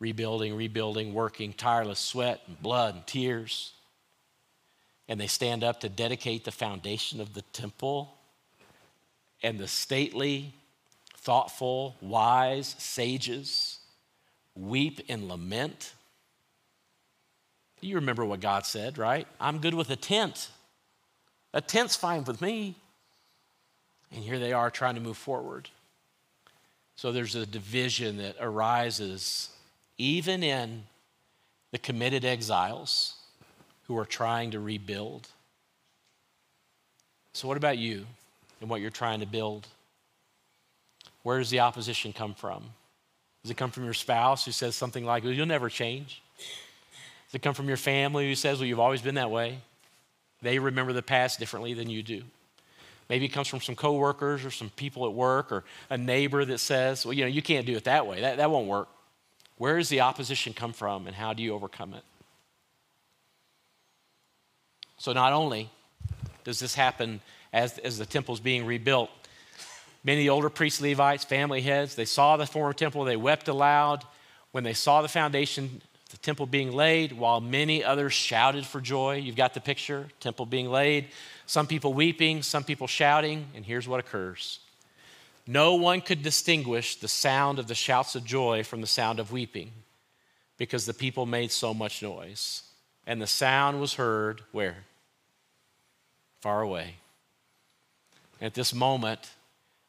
rebuilding, 0.00 0.56
rebuilding, 0.56 1.14
working, 1.14 1.52
tireless 1.52 2.00
sweat 2.00 2.42
and 2.48 2.60
blood 2.60 2.96
and 2.96 3.06
tears. 3.06 3.72
And 5.08 5.20
they 5.20 5.26
stand 5.26 5.62
up 5.62 5.80
to 5.80 5.88
dedicate 5.88 6.44
the 6.44 6.52
foundation 6.52 7.20
of 7.20 7.34
the 7.34 7.42
temple. 7.52 8.14
And 9.42 9.58
the 9.58 9.68
stately, 9.68 10.54
thoughtful, 11.14 11.96
wise 12.00 12.74
sages 12.78 13.78
weep 14.56 15.00
and 15.08 15.28
lament. 15.28 15.92
You 17.80 17.96
remember 17.96 18.24
what 18.24 18.40
God 18.40 18.64
said, 18.64 18.98
right? 18.98 19.28
I'm 19.40 19.58
good 19.58 19.74
with 19.74 19.90
a 19.90 19.96
tent. 19.96 20.48
A 21.52 21.60
tent's 21.60 21.94
fine 21.94 22.24
with 22.24 22.40
me. 22.40 22.74
And 24.12 24.24
here 24.24 24.38
they 24.38 24.52
are 24.52 24.70
trying 24.70 24.94
to 24.94 25.00
move 25.00 25.16
forward. 25.16 25.68
So 26.96 27.12
there's 27.12 27.34
a 27.34 27.44
division 27.44 28.16
that 28.16 28.36
arises 28.40 29.50
even 29.98 30.42
in 30.42 30.84
the 31.70 31.78
committed 31.78 32.24
exiles 32.24 33.15
who 33.86 33.96
are 33.98 34.04
trying 34.04 34.50
to 34.52 34.60
rebuild. 34.60 35.28
So, 37.32 37.48
what 37.48 37.56
about 37.56 37.78
you 37.78 38.06
and 38.60 38.70
what 38.70 38.80
you're 38.80 38.90
trying 38.90 39.20
to 39.20 39.26
build? 39.26 39.66
Where 41.22 41.38
does 41.38 41.50
the 41.50 41.60
opposition 41.60 42.12
come 42.12 42.34
from? 42.34 42.62
Does 43.42 43.50
it 43.50 43.56
come 43.56 43.70
from 43.70 43.84
your 43.84 43.94
spouse 43.94 44.44
who 44.44 44.52
says 44.52 44.74
something 44.74 45.04
like, 45.04 45.22
well, 45.22 45.32
You'll 45.32 45.46
never 45.46 45.68
change? 45.68 46.22
Does 47.26 47.34
it 47.34 47.42
come 47.42 47.54
from 47.54 47.68
your 47.68 47.76
family 47.76 48.28
who 48.28 48.34
says, 48.34 48.58
Well, 48.58 48.66
you've 48.66 48.80
always 48.80 49.02
been 49.02 49.16
that 49.16 49.30
way? 49.30 49.58
They 50.42 50.58
remember 50.58 50.92
the 50.92 51.02
past 51.02 51.38
differently 51.38 51.74
than 51.74 51.90
you 51.90 52.02
do. 52.02 52.22
Maybe 53.08 53.26
it 53.26 53.28
comes 53.28 53.48
from 53.48 53.60
some 53.60 53.76
coworkers 53.76 54.44
or 54.44 54.50
some 54.50 54.70
people 54.70 55.06
at 55.06 55.12
work 55.12 55.52
or 55.52 55.64
a 55.90 55.96
neighbor 55.96 56.44
that 56.44 56.58
says, 56.58 57.04
well, 57.04 57.12
you 57.12 57.22
know, 57.22 57.28
you 57.28 57.42
can't 57.42 57.66
do 57.66 57.76
it 57.76 57.84
that 57.84 58.06
way. 58.06 58.20
That, 58.20 58.38
that 58.38 58.50
won't 58.50 58.66
work. 58.66 58.88
Where 59.58 59.78
does 59.78 59.88
the 59.88 60.00
opposition 60.00 60.52
come 60.52 60.72
from 60.72 61.06
and 61.06 61.14
how 61.14 61.32
do 61.32 61.42
you 61.42 61.54
overcome 61.54 61.94
it? 61.94 62.02
So, 64.98 65.12
not 65.12 65.32
only 65.32 65.70
does 66.44 66.58
this 66.58 66.74
happen 66.74 67.20
as, 67.52 67.78
as 67.78 67.98
the 67.98 68.06
temple's 68.06 68.40
being 68.40 68.64
rebuilt, 68.64 69.10
many 70.04 70.20
of 70.20 70.24
the 70.24 70.30
older 70.30 70.48
priests, 70.50 70.80
Levites, 70.80 71.24
family 71.24 71.60
heads, 71.60 71.94
they 71.94 72.04
saw 72.04 72.36
the 72.36 72.46
former 72.46 72.72
temple, 72.72 73.04
they 73.04 73.16
wept 73.16 73.48
aloud 73.48 74.04
when 74.52 74.64
they 74.64 74.72
saw 74.72 75.02
the 75.02 75.08
foundation, 75.08 75.82
the 76.10 76.16
temple 76.18 76.46
being 76.46 76.72
laid, 76.72 77.12
while 77.12 77.40
many 77.40 77.84
others 77.84 78.12
shouted 78.12 78.64
for 78.64 78.80
joy. 78.80 79.16
You've 79.16 79.36
got 79.36 79.54
the 79.54 79.60
picture, 79.60 80.08
temple 80.20 80.46
being 80.46 80.70
laid. 80.70 81.08
Some 81.46 81.66
people 81.66 81.92
weeping, 81.92 82.42
some 82.42 82.64
people 82.64 82.86
shouting, 82.86 83.46
and 83.54 83.64
here's 83.66 83.86
what 83.86 84.00
occurs. 84.00 84.60
No 85.46 85.74
one 85.74 86.00
could 86.00 86.22
distinguish 86.22 86.96
the 86.96 87.08
sound 87.08 87.58
of 87.58 87.68
the 87.68 87.74
shouts 87.74 88.14
of 88.14 88.24
joy 88.24 88.64
from 88.64 88.80
the 88.80 88.86
sound 88.86 89.20
of 89.20 89.30
weeping 89.30 89.72
because 90.58 90.86
the 90.86 90.94
people 90.94 91.26
made 91.26 91.52
so 91.52 91.74
much 91.74 92.02
noise. 92.02 92.62
And 93.06 93.22
the 93.22 93.26
sound 93.26 93.80
was 93.80 93.94
heard 93.94 94.42
where? 94.52 94.84
Far 96.40 96.60
away. 96.60 96.96
At 98.40 98.54
this 98.54 98.74
moment, 98.74 99.30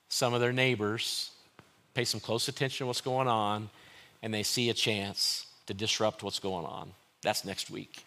some 0.10 0.34
of 0.34 0.42
their 0.42 0.54
neighbors 0.54 1.32
pay 1.94 2.06
some 2.06 2.20
close 2.20 2.48
attention 2.48 2.86
to 2.86 2.88
what's 2.88 3.02
going 3.02 3.28
on 3.28 3.70
and 4.22 4.34
they 4.34 4.44
see 4.44 4.70
a 4.70 4.74
chance 4.74 5.48
to 5.66 5.74
disrupt 5.74 6.24
what's 6.24 6.40
going 6.40 6.66
on. 6.66 6.92
That's 7.24 7.44
next 7.44 7.70
week. 7.70 8.04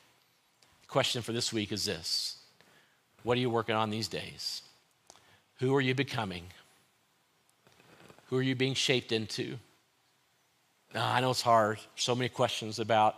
The 0.83 0.89
question 0.89 1.23
for 1.23 1.33
this 1.33 1.53
week 1.53 1.73
is 1.73 1.85
this 1.85 2.37
what 3.23 3.37
are 3.37 3.41
you 3.41 3.51
working 3.51 3.75
on 3.75 3.91
these 3.91 4.09
days? 4.09 4.63
Who 5.59 5.75
are 5.75 5.81
you 5.81 5.95
becoming? 5.95 6.45
Who 8.29 8.37
are 8.39 8.43
you 8.43 8.55
being 8.55 8.75
shaped 8.75 9.13
into? 9.13 9.59
I 10.95 11.21
know 11.21 11.31
it's 11.31 11.43
hard. 11.43 11.79
So 11.97 12.15
many 12.15 12.29
questions 12.29 12.79
about 12.79 13.17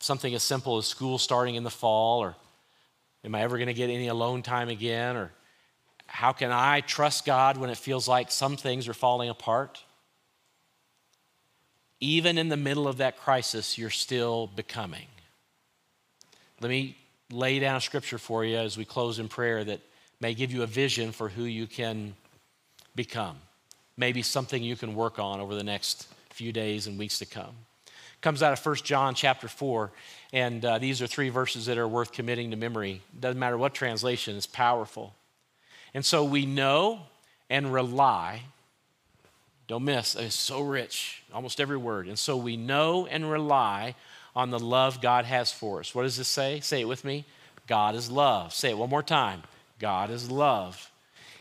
something 0.00 0.34
as 0.34 0.42
simple 0.42 0.78
as 0.78 0.86
school 0.86 1.18
starting 1.18 1.54
in 1.54 1.62
the 1.62 1.70
fall, 1.70 2.20
or 2.20 2.34
am 3.24 3.34
I 3.34 3.42
ever 3.42 3.56
going 3.56 3.68
to 3.68 3.74
get 3.74 3.90
any 3.90 4.08
alone 4.08 4.42
time 4.42 4.68
again, 4.68 5.16
or 5.16 5.30
how 6.06 6.32
can 6.32 6.50
I 6.50 6.80
trust 6.80 7.24
God 7.24 7.56
when 7.56 7.70
it 7.70 7.76
feels 7.76 8.08
like 8.08 8.32
some 8.32 8.56
things 8.56 8.88
are 8.88 8.94
falling 8.94 9.28
apart? 9.28 9.82
Even 12.00 12.38
in 12.38 12.48
the 12.48 12.56
middle 12.56 12.88
of 12.88 12.96
that 12.96 13.18
crisis, 13.18 13.78
you're 13.78 13.90
still 13.90 14.48
becoming. 14.48 15.06
Let 16.60 16.70
me 16.70 16.96
lay 17.30 17.58
down 17.58 17.76
a 17.76 17.80
scripture 17.80 18.18
for 18.18 18.44
you 18.44 18.56
as 18.56 18.76
we 18.76 18.84
close 18.84 19.18
in 19.18 19.28
prayer 19.28 19.62
that 19.64 19.80
may 20.20 20.34
give 20.34 20.50
you 20.52 20.62
a 20.62 20.66
vision 20.66 21.12
for 21.12 21.28
who 21.28 21.44
you 21.44 21.66
can 21.66 22.14
become. 22.94 23.36
Maybe 23.96 24.22
something 24.22 24.62
you 24.62 24.76
can 24.76 24.94
work 24.94 25.18
on 25.18 25.40
over 25.40 25.54
the 25.54 25.62
next 25.62 26.08
few 26.30 26.52
days 26.52 26.86
and 26.86 26.98
weeks 26.98 27.18
to 27.18 27.26
come. 27.26 27.54
Comes 28.20 28.42
out 28.42 28.52
of 28.52 28.64
1 28.64 28.76
John 28.76 29.14
chapter 29.14 29.48
4, 29.48 29.90
and 30.34 30.62
uh, 30.62 30.78
these 30.78 31.00
are 31.00 31.06
three 31.06 31.30
verses 31.30 31.66
that 31.66 31.78
are 31.78 31.88
worth 31.88 32.12
committing 32.12 32.50
to 32.50 32.56
memory. 32.56 33.00
Doesn't 33.18 33.38
matter 33.38 33.56
what 33.56 33.72
translation, 33.72 34.36
it's 34.36 34.46
powerful. 34.46 35.14
And 35.94 36.04
so 36.04 36.24
we 36.24 36.44
know 36.44 37.00
and 37.48 37.72
rely. 37.72 38.42
Don't 39.68 39.84
miss, 39.84 40.16
it's 40.16 40.34
so 40.34 40.60
rich, 40.60 41.22
almost 41.32 41.60
every 41.60 41.78
word. 41.78 42.08
And 42.08 42.18
so 42.18 42.36
we 42.36 42.58
know 42.58 43.06
and 43.06 43.30
rely 43.30 43.94
on 44.36 44.50
the 44.50 44.58
love 44.58 45.00
God 45.00 45.24
has 45.24 45.50
for 45.50 45.80
us. 45.80 45.94
What 45.94 46.02
does 46.02 46.18
this 46.18 46.28
say? 46.28 46.60
Say 46.60 46.82
it 46.82 46.88
with 46.88 47.04
me. 47.04 47.24
God 47.66 47.94
is 47.94 48.10
love. 48.10 48.52
Say 48.52 48.70
it 48.70 48.78
one 48.78 48.90
more 48.90 49.02
time. 49.02 49.44
God 49.78 50.10
is 50.10 50.30
love. 50.30 50.90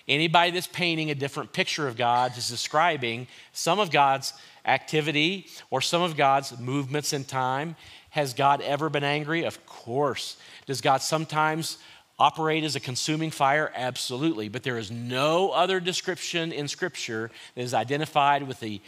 Anybody 0.08 0.52
that's 0.52 0.68
painting 0.68 1.12
a 1.12 1.16
different 1.16 1.54
picture 1.54 1.88
of 1.88 1.98
God 1.98 2.38
is 2.38 2.50
describing 2.50 3.28
some 3.52 3.80
of 3.80 3.92
God's 3.92 4.34
activity 4.70 5.48
or 5.70 5.82
some 5.82 6.02
of 6.02 6.16
God's 6.16 6.58
movements 6.60 7.14
in 7.14 7.24
time. 7.26 7.76
Has 8.12 8.34
God 8.34 8.62
ever 8.62 8.90
been 8.90 9.04
angry? 9.04 9.44
Of 9.44 9.66
course. 9.66 10.38
Does 10.66 10.82
God 10.82 11.02
sometimes 11.02 11.78
operate 12.18 12.64
as 12.64 12.76
a 12.76 12.80
consuming 12.80 13.32
fire? 13.32 13.72
Absolutely. 13.76 14.50
But 14.50 14.64
there 14.64 14.78
is 14.78 14.92
no 14.92 15.50
other 15.52 15.80
description 15.80 16.52
in 16.52 16.68
Scripture 16.68 17.32
that 17.56 17.62
is 17.62 17.74
identified 17.74 18.48
with 18.48 18.60
the 18.60 18.82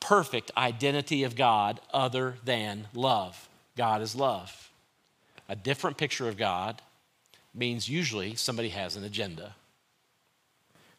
perfect 0.00 0.50
identity 0.56 1.24
of 1.24 1.36
God 1.36 1.80
other 1.92 2.36
than 2.44 2.86
love. 2.94 3.48
God 3.76 4.00
is 4.02 4.14
love. 4.14 4.70
A 5.48 5.56
different 5.56 5.96
picture 5.96 6.28
of 6.28 6.36
God 6.36 6.82
means 7.54 7.88
usually 7.88 8.34
somebody 8.34 8.68
has 8.68 8.96
an 8.96 9.04
agenda. 9.04 9.54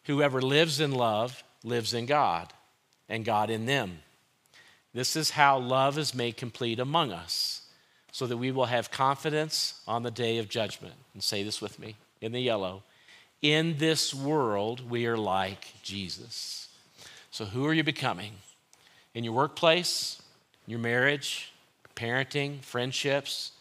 Whoever 0.06 0.42
lives 0.42 0.80
in 0.80 0.92
love 0.92 1.44
lives 1.64 1.94
in 1.94 2.06
God, 2.06 2.52
and 3.08 3.24
God 3.24 3.50
in 3.50 3.66
them. 3.66 4.00
This 4.94 5.16
is 5.16 5.32
how 5.32 5.60
love 5.60 5.98
is 5.98 6.16
made 6.16 6.38
complete 6.38 6.80
among 6.80 7.12
us, 7.12 7.62
so 8.12 8.26
that 8.28 8.38
we 8.38 8.52
will 8.52 8.66
have 8.66 8.92
confidence 8.92 9.82
on 9.88 10.04
the 10.04 10.12
day 10.12 10.38
of 10.40 10.50
judgment. 10.50 10.96
And 11.14 11.24
say 11.24 11.44
this 11.44 11.62
with 11.62 11.80
me 11.80 11.96
in 12.22 12.32
the 12.32 12.42
yellow. 12.42 12.84
In 13.42 13.78
this 13.78 14.14
world, 14.14 14.90
we 14.90 15.06
are 15.06 15.18
like 15.18 15.74
Jesus. 15.84 16.68
So, 17.32 17.46
who 17.46 17.66
are 17.66 17.74
you 17.74 17.84
becoming? 17.84 18.34
in 19.16 19.24
your 19.24 19.34
workplace, 19.34 20.22
your 20.68 20.80
marriage, 20.80 21.52
parenting, 21.96 22.64
friendships, 22.64 23.52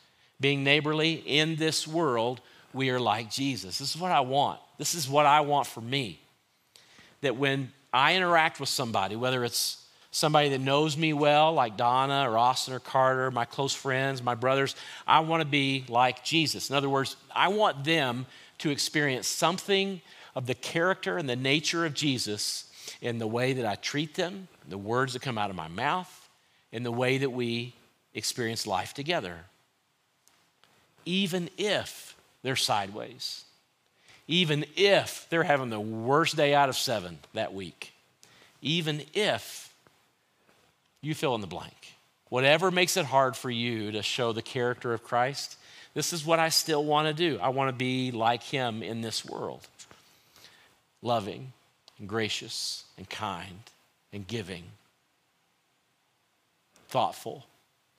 being 0.40 0.62
neighborly 0.62 1.14
in 1.14 1.56
this 1.56 1.86
world, 1.86 2.40
we 2.72 2.90
are 2.90 3.00
like 3.00 3.30
Jesus. 3.30 3.78
This 3.78 3.94
is 3.94 4.00
what 4.00 4.12
I 4.12 4.20
want. 4.20 4.60
This 4.76 4.94
is 4.94 5.08
what 5.08 5.26
I 5.26 5.40
want 5.40 5.66
for 5.66 5.80
me. 5.80 6.20
That 7.22 7.36
when 7.36 7.72
I 7.92 8.14
interact 8.14 8.60
with 8.60 8.68
somebody, 8.68 9.16
whether 9.16 9.44
it's 9.44 9.84
somebody 10.10 10.50
that 10.50 10.60
knows 10.60 10.96
me 10.96 11.12
well, 11.12 11.52
like 11.52 11.76
Donna 11.76 12.28
or 12.28 12.38
Austin 12.38 12.74
or 12.74 12.80
Carter, 12.80 13.30
my 13.30 13.44
close 13.44 13.74
friends, 13.74 14.22
my 14.22 14.34
brothers, 14.34 14.74
I 15.06 15.20
want 15.20 15.42
to 15.42 15.48
be 15.48 15.84
like 15.88 16.24
Jesus. 16.24 16.70
In 16.70 16.76
other 16.76 16.88
words, 16.88 17.16
I 17.34 17.48
want 17.48 17.84
them 17.84 18.26
to 18.58 18.70
experience 18.70 19.28
something 19.28 20.00
of 20.34 20.46
the 20.46 20.54
character 20.54 21.18
and 21.18 21.28
the 21.28 21.36
nature 21.36 21.84
of 21.84 21.94
Jesus 21.94 22.72
in 23.00 23.18
the 23.18 23.26
way 23.26 23.52
that 23.52 23.66
I 23.66 23.74
treat 23.76 24.14
them, 24.14 24.48
the 24.68 24.78
words 24.78 25.12
that 25.12 25.22
come 25.22 25.38
out 25.38 25.50
of 25.50 25.56
my 25.56 25.68
mouth, 25.68 26.28
in 26.72 26.82
the 26.82 26.92
way 26.92 27.18
that 27.18 27.30
we 27.30 27.74
experience 28.14 28.66
life 28.66 28.94
together. 28.94 29.36
Even 31.04 31.48
if 31.56 32.16
they're 32.42 32.56
sideways, 32.56 33.44
even 34.26 34.64
if 34.76 35.26
they're 35.30 35.42
having 35.42 35.70
the 35.70 35.80
worst 35.80 36.36
day 36.36 36.54
out 36.54 36.68
of 36.68 36.76
seven 36.76 37.18
that 37.34 37.54
week, 37.54 37.92
even 38.60 39.02
if 39.14 39.67
you 41.00 41.14
fill 41.14 41.34
in 41.34 41.40
the 41.40 41.46
blank. 41.46 41.94
Whatever 42.28 42.70
makes 42.70 42.96
it 42.96 43.06
hard 43.06 43.36
for 43.36 43.50
you 43.50 43.92
to 43.92 44.02
show 44.02 44.32
the 44.32 44.42
character 44.42 44.92
of 44.92 45.02
Christ, 45.02 45.56
this 45.94 46.12
is 46.12 46.24
what 46.24 46.38
I 46.38 46.50
still 46.50 46.84
want 46.84 47.08
to 47.08 47.14
do. 47.14 47.38
I 47.40 47.48
want 47.48 47.70
to 47.70 47.76
be 47.76 48.10
like 48.10 48.42
him 48.42 48.82
in 48.82 49.00
this 49.00 49.24
world 49.24 49.66
loving 51.00 51.52
and 51.98 52.08
gracious 52.08 52.84
and 52.96 53.08
kind 53.08 53.62
and 54.12 54.26
giving, 54.26 54.64
thoughtful, 56.88 57.46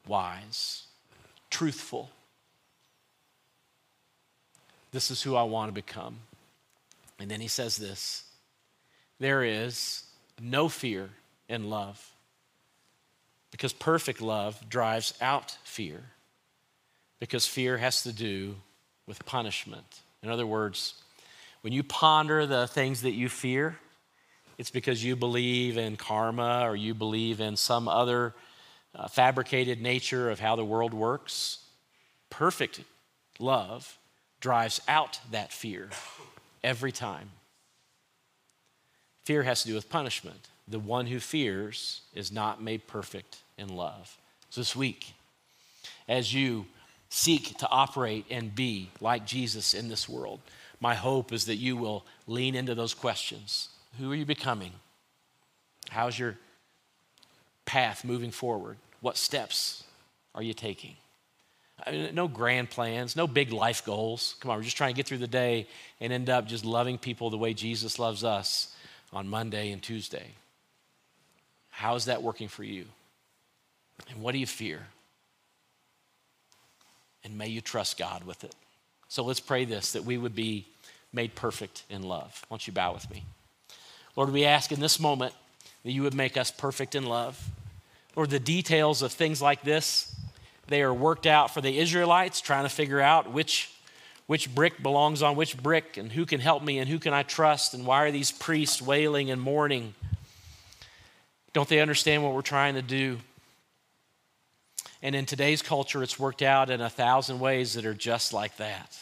wise, 0.07 0.83
truthful. 1.49 2.09
This 4.91 5.11
is 5.11 5.21
who 5.21 5.35
I 5.35 5.43
want 5.43 5.69
to 5.69 5.73
become. 5.73 6.17
And 7.19 7.29
then 7.29 7.41
he 7.41 7.47
says 7.47 7.77
this 7.77 8.23
there 9.19 9.43
is 9.43 10.03
no 10.41 10.69
fear 10.69 11.09
in 11.47 11.69
love 11.69 12.08
because 13.51 13.73
perfect 13.73 14.21
love 14.21 14.69
drives 14.69 15.13
out 15.21 15.57
fear 15.63 16.03
because 17.19 17.45
fear 17.45 17.77
has 17.77 18.03
to 18.03 18.13
do 18.13 18.55
with 19.07 19.25
punishment. 19.25 20.01
In 20.23 20.29
other 20.29 20.45
words, 20.45 20.95
when 21.61 21.73
you 21.73 21.83
ponder 21.83 22.45
the 22.45 22.67
things 22.67 23.01
that 23.01 23.11
you 23.11 23.29
fear, 23.29 23.77
it's 24.57 24.71
because 24.71 25.03
you 25.03 25.15
believe 25.15 25.77
in 25.77 25.97
karma 25.97 26.61
or 26.63 26.75
you 26.75 26.93
believe 26.93 27.39
in 27.39 27.55
some 27.55 27.87
other 27.87 28.33
uh, 28.95 29.07
fabricated 29.07 29.81
nature 29.81 30.29
of 30.29 30.39
how 30.39 30.55
the 30.55 30.65
world 30.65 30.93
works. 30.93 31.59
Perfect 32.29 32.81
love 33.39 33.97
drives 34.39 34.81
out 34.87 35.19
that 35.31 35.51
fear 35.51 35.89
every 36.63 36.91
time. 36.91 37.31
Fear 39.23 39.43
has 39.43 39.61
to 39.63 39.69
do 39.69 39.75
with 39.75 39.89
punishment. 39.89 40.47
The 40.69 40.79
one 40.79 41.07
who 41.07 41.19
fears 41.19 42.01
is 42.13 42.31
not 42.31 42.61
made 42.61 42.87
perfect 42.87 43.37
in 43.57 43.69
love. 43.69 44.17
So 44.49 44.61
this 44.61 44.75
week, 44.75 45.13
as 46.07 46.33
you 46.33 46.65
seek 47.09 47.57
to 47.57 47.69
operate 47.69 48.25
and 48.29 48.53
be 48.53 48.89
like 49.01 49.25
Jesus 49.25 49.73
in 49.73 49.89
this 49.89 50.07
world, 50.07 50.39
my 50.79 50.93
hope 50.95 51.33
is 51.33 51.45
that 51.45 51.55
you 51.55 51.75
will 51.75 52.05
lean 52.27 52.55
into 52.55 52.75
those 52.75 52.93
questions. 52.93 53.69
Who 53.99 54.11
are 54.11 54.15
you 54.15 54.25
becoming? 54.25 54.71
How's 55.89 56.17
your 56.17 56.37
path 57.65 58.05
moving 58.05 58.31
forward? 58.31 58.77
What 59.01 59.17
steps 59.17 59.83
are 60.35 60.43
you 60.43 60.53
taking? 60.53 60.95
I 61.85 61.91
mean, 61.91 62.15
no 62.15 62.27
grand 62.27 62.69
plans, 62.69 63.15
no 63.15 63.25
big 63.25 63.51
life 63.51 63.85
goals. 63.85 64.35
Come 64.39 64.51
on, 64.51 64.57
we're 64.57 64.63
just 64.63 64.77
trying 64.77 64.93
to 64.93 64.97
get 64.97 65.07
through 65.07 65.19
the 65.19 65.27
day 65.27 65.67
and 65.99 66.13
end 66.13 66.29
up 66.29 66.45
just 66.45 66.65
loving 66.65 66.97
people 66.97 67.29
the 67.29 67.37
way 67.37 67.53
Jesus 67.53 67.99
loves 67.99 68.23
us 68.23 68.75
on 69.11 69.27
Monday 69.27 69.71
and 69.71 69.81
Tuesday. 69.81 70.33
How 71.79 71.95
is 71.95 72.05
that 72.05 72.21
working 72.21 72.49
for 72.49 72.65
you? 72.65 72.83
And 74.09 74.21
what 74.21 74.33
do 74.33 74.37
you 74.37 74.45
fear? 74.45 74.85
And 77.23 77.37
may 77.37 77.47
you 77.47 77.61
trust 77.61 77.97
God 77.97 78.25
with 78.25 78.43
it. 78.43 78.53
So 79.07 79.23
let's 79.23 79.39
pray 79.39 79.63
this 79.63 79.93
that 79.93 80.03
we 80.03 80.17
would 80.17 80.35
be 80.35 80.67
made 81.13 81.35
perfect 81.35 81.85
in 81.89 82.03
love. 82.03 82.43
Why 82.49 82.55
don't 82.55 82.67
you 82.67 82.73
bow 82.73 82.93
with 82.93 83.09
me? 83.09 83.23
Lord, 84.17 84.33
we 84.33 84.43
ask 84.43 84.73
in 84.73 84.81
this 84.81 84.99
moment 84.99 85.33
that 85.85 85.93
you 85.93 86.03
would 86.03 86.13
make 86.13 86.35
us 86.35 86.51
perfect 86.51 86.95
in 86.95 87.05
love. 87.05 87.41
Lord, 88.13 88.29
the 88.29 88.41
details 88.41 89.01
of 89.01 89.13
things 89.13 89.41
like 89.41 89.61
this, 89.61 90.13
they 90.67 90.81
are 90.81 90.93
worked 90.93 91.25
out 91.25 91.53
for 91.53 91.61
the 91.61 91.79
Israelites, 91.79 92.41
trying 92.41 92.65
to 92.65 92.69
figure 92.69 92.99
out 92.99 93.31
which, 93.31 93.73
which 94.27 94.53
brick 94.53 94.83
belongs 94.83 95.23
on 95.23 95.37
which 95.37 95.55
brick 95.55 95.95
and 95.95 96.11
who 96.11 96.25
can 96.25 96.41
help 96.41 96.61
me 96.61 96.77
and 96.79 96.89
who 96.89 96.99
can 96.99 97.13
I 97.13 97.23
trust 97.23 97.73
and 97.73 97.85
why 97.85 98.03
are 98.03 98.11
these 98.11 98.33
priests 98.33 98.81
wailing 98.81 99.31
and 99.31 99.39
mourning. 99.39 99.95
Don't 101.53 101.67
they 101.67 101.79
understand 101.79 102.23
what 102.23 102.33
we're 102.33 102.41
trying 102.41 102.75
to 102.75 102.81
do? 102.81 103.17
And 105.01 105.15
in 105.15 105.25
today's 105.25 105.61
culture, 105.61 106.03
it's 106.03 106.19
worked 106.19 106.41
out 106.41 106.69
in 106.69 106.81
a 106.81 106.89
thousand 106.89 107.39
ways 107.39 107.73
that 107.73 107.85
are 107.85 107.93
just 107.93 108.33
like 108.33 108.57
that. 108.57 108.97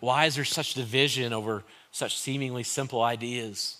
Why 0.00 0.26
is 0.26 0.36
there 0.36 0.44
such 0.44 0.74
division 0.74 1.32
over 1.32 1.64
such 1.90 2.18
seemingly 2.18 2.62
simple 2.62 3.02
ideas? 3.02 3.78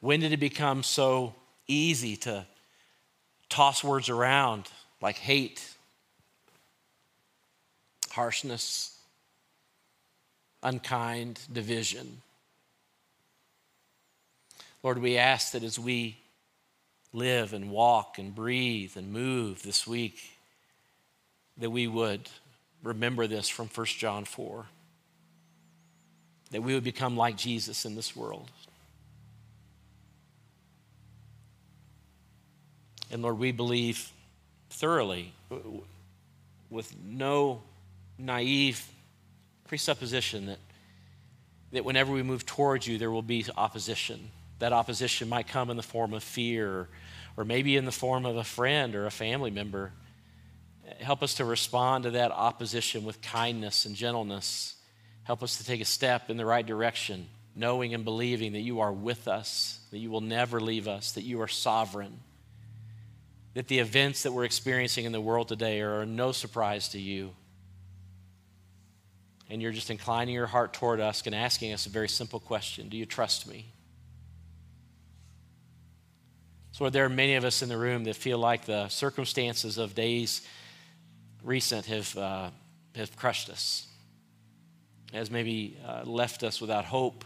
When 0.00 0.20
did 0.20 0.32
it 0.32 0.40
become 0.40 0.82
so 0.82 1.34
easy 1.66 2.16
to 2.18 2.46
toss 3.48 3.82
words 3.82 4.08
around 4.08 4.68
like 5.00 5.16
hate, 5.16 5.66
harshness, 8.10 8.98
unkind, 10.62 11.40
division? 11.52 12.22
Lord, 14.82 14.98
we 14.98 15.16
ask 15.16 15.52
that 15.52 15.62
as 15.62 15.78
we 15.78 16.18
live 17.12 17.52
and 17.52 17.70
walk 17.70 18.18
and 18.18 18.34
breathe 18.34 18.92
and 18.96 19.12
move 19.12 19.62
this 19.62 19.86
week, 19.86 20.20
that 21.56 21.70
we 21.70 21.88
would 21.88 22.28
remember 22.82 23.26
this 23.26 23.48
from 23.48 23.68
1 23.68 23.86
John 23.86 24.24
4 24.24 24.66
that 26.50 26.62
we 26.62 26.74
would 26.74 26.84
become 26.84 27.16
like 27.16 27.36
Jesus 27.36 27.84
in 27.84 27.94
this 27.94 28.16
world. 28.16 28.50
And 33.10 33.22
Lord, 33.22 33.38
we 33.38 33.52
believe 33.52 34.10
thoroughly, 34.70 35.32
with 36.70 36.94
no 37.04 37.62
naive 38.18 38.86
presupposition, 39.66 40.46
that, 40.46 40.58
that 41.72 41.84
whenever 41.84 42.12
we 42.12 42.22
move 42.22 42.44
towards 42.44 42.86
you, 42.86 42.98
there 42.98 43.10
will 43.10 43.22
be 43.22 43.44
opposition. 43.56 44.30
That 44.58 44.72
opposition 44.72 45.28
might 45.28 45.46
come 45.46 45.70
in 45.70 45.76
the 45.76 45.82
form 45.82 46.12
of 46.12 46.22
fear, 46.22 46.88
or 47.36 47.44
maybe 47.44 47.76
in 47.76 47.84
the 47.84 47.92
form 47.92 48.26
of 48.26 48.36
a 48.36 48.44
friend 48.44 48.94
or 48.94 49.06
a 49.06 49.10
family 49.10 49.50
member. 49.50 49.92
Help 51.00 51.22
us 51.22 51.34
to 51.34 51.44
respond 51.44 52.04
to 52.04 52.10
that 52.12 52.32
opposition 52.32 53.04
with 53.04 53.20
kindness 53.22 53.84
and 53.84 53.94
gentleness. 53.94 54.74
Help 55.22 55.42
us 55.42 55.58
to 55.58 55.64
take 55.64 55.80
a 55.80 55.84
step 55.84 56.30
in 56.30 56.36
the 56.36 56.46
right 56.46 56.66
direction, 56.66 57.28
knowing 57.54 57.94
and 57.94 58.04
believing 58.04 58.52
that 58.52 58.60
you 58.60 58.80
are 58.80 58.92
with 58.92 59.28
us, 59.28 59.78
that 59.90 59.98
you 59.98 60.10
will 60.10 60.20
never 60.20 60.60
leave 60.60 60.88
us, 60.88 61.12
that 61.12 61.22
you 61.22 61.40
are 61.40 61.48
sovereign, 61.48 62.18
that 63.54 63.68
the 63.68 63.78
events 63.78 64.24
that 64.24 64.32
we're 64.32 64.44
experiencing 64.44 65.04
in 65.04 65.12
the 65.12 65.20
world 65.20 65.48
today 65.48 65.80
are 65.80 66.04
no 66.04 66.32
surprise 66.32 66.88
to 66.88 66.98
you. 66.98 67.30
And 69.50 69.62
you're 69.62 69.72
just 69.72 69.90
inclining 69.90 70.34
your 70.34 70.46
heart 70.46 70.72
toward 70.74 71.00
us 71.00 71.22
and 71.24 71.34
asking 71.34 71.72
us 71.72 71.86
a 71.86 71.90
very 71.90 72.08
simple 72.08 72.40
question 72.40 72.88
Do 72.88 72.96
you 72.96 73.06
trust 73.06 73.46
me? 73.46 73.72
So, 76.78 76.88
there 76.90 77.04
are 77.04 77.08
many 77.08 77.34
of 77.34 77.44
us 77.44 77.60
in 77.62 77.68
the 77.68 77.76
room 77.76 78.04
that 78.04 78.14
feel 78.14 78.38
like 78.38 78.64
the 78.64 78.86
circumstances 78.86 79.78
of 79.78 79.96
days 79.96 80.42
recent 81.42 81.86
have, 81.86 82.16
uh, 82.16 82.50
have 82.94 83.16
crushed 83.16 83.50
us, 83.50 83.88
has 85.12 85.28
maybe 85.28 85.76
uh, 85.84 86.02
left 86.04 86.44
us 86.44 86.60
without 86.60 86.84
hope 86.84 87.24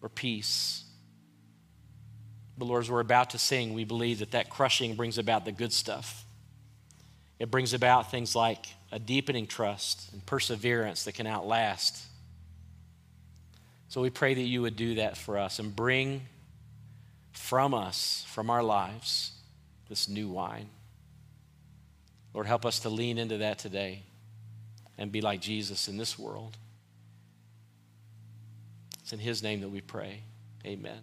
or 0.00 0.08
peace. 0.08 0.84
But, 2.56 2.64
Lord, 2.64 2.84
as 2.84 2.90
we're 2.90 3.00
about 3.00 3.28
to 3.30 3.38
sing, 3.38 3.74
we 3.74 3.84
believe 3.84 4.20
that 4.20 4.30
that 4.30 4.48
crushing 4.48 4.94
brings 4.94 5.18
about 5.18 5.44
the 5.44 5.52
good 5.52 5.74
stuff. 5.74 6.24
It 7.38 7.50
brings 7.50 7.74
about 7.74 8.10
things 8.10 8.34
like 8.34 8.68
a 8.90 8.98
deepening 8.98 9.46
trust 9.46 10.10
and 10.14 10.24
perseverance 10.24 11.04
that 11.04 11.12
can 11.12 11.26
outlast. 11.26 12.02
So 13.88 14.00
we 14.00 14.08
pray 14.08 14.32
that 14.32 14.40
you 14.40 14.62
would 14.62 14.76
do 14.76 14.94
that 14.94 15.18
for 15.18 15.36
us 15.36 15.58
and 15.58 15.76
bring 15.76 16.22
from 17.32 17.74
us, 17.74 18.24
from 18.28 18.50
our 18.50 18.62
lives, 18.62 19.32
this 19.88 20.08
new 20.08 20.28
wine. 20.28 20.68
Lord, 22.34 22.46
help 22.46 22.66
us 22.66 22.80
to 22.80 22.88
lean 22.88 23.18
into 23.18 23.38
that 23.38 23.58
today 23.58 24.02
and 24.96 25.10
be 25.10 25.20
like 25.20 25.40
Jesus 25.40 25.88
in 25.88 25.96
this 25.96 26.18
world. 26.18 26.56
It's 29.00 29.12
in 29.12 29.18
His 29.18 29.42
name 29.42 29.60
that 29.62 29.70
we 29.70 29.80
pray. 29.80 30.22
Amen. 30.66 31.00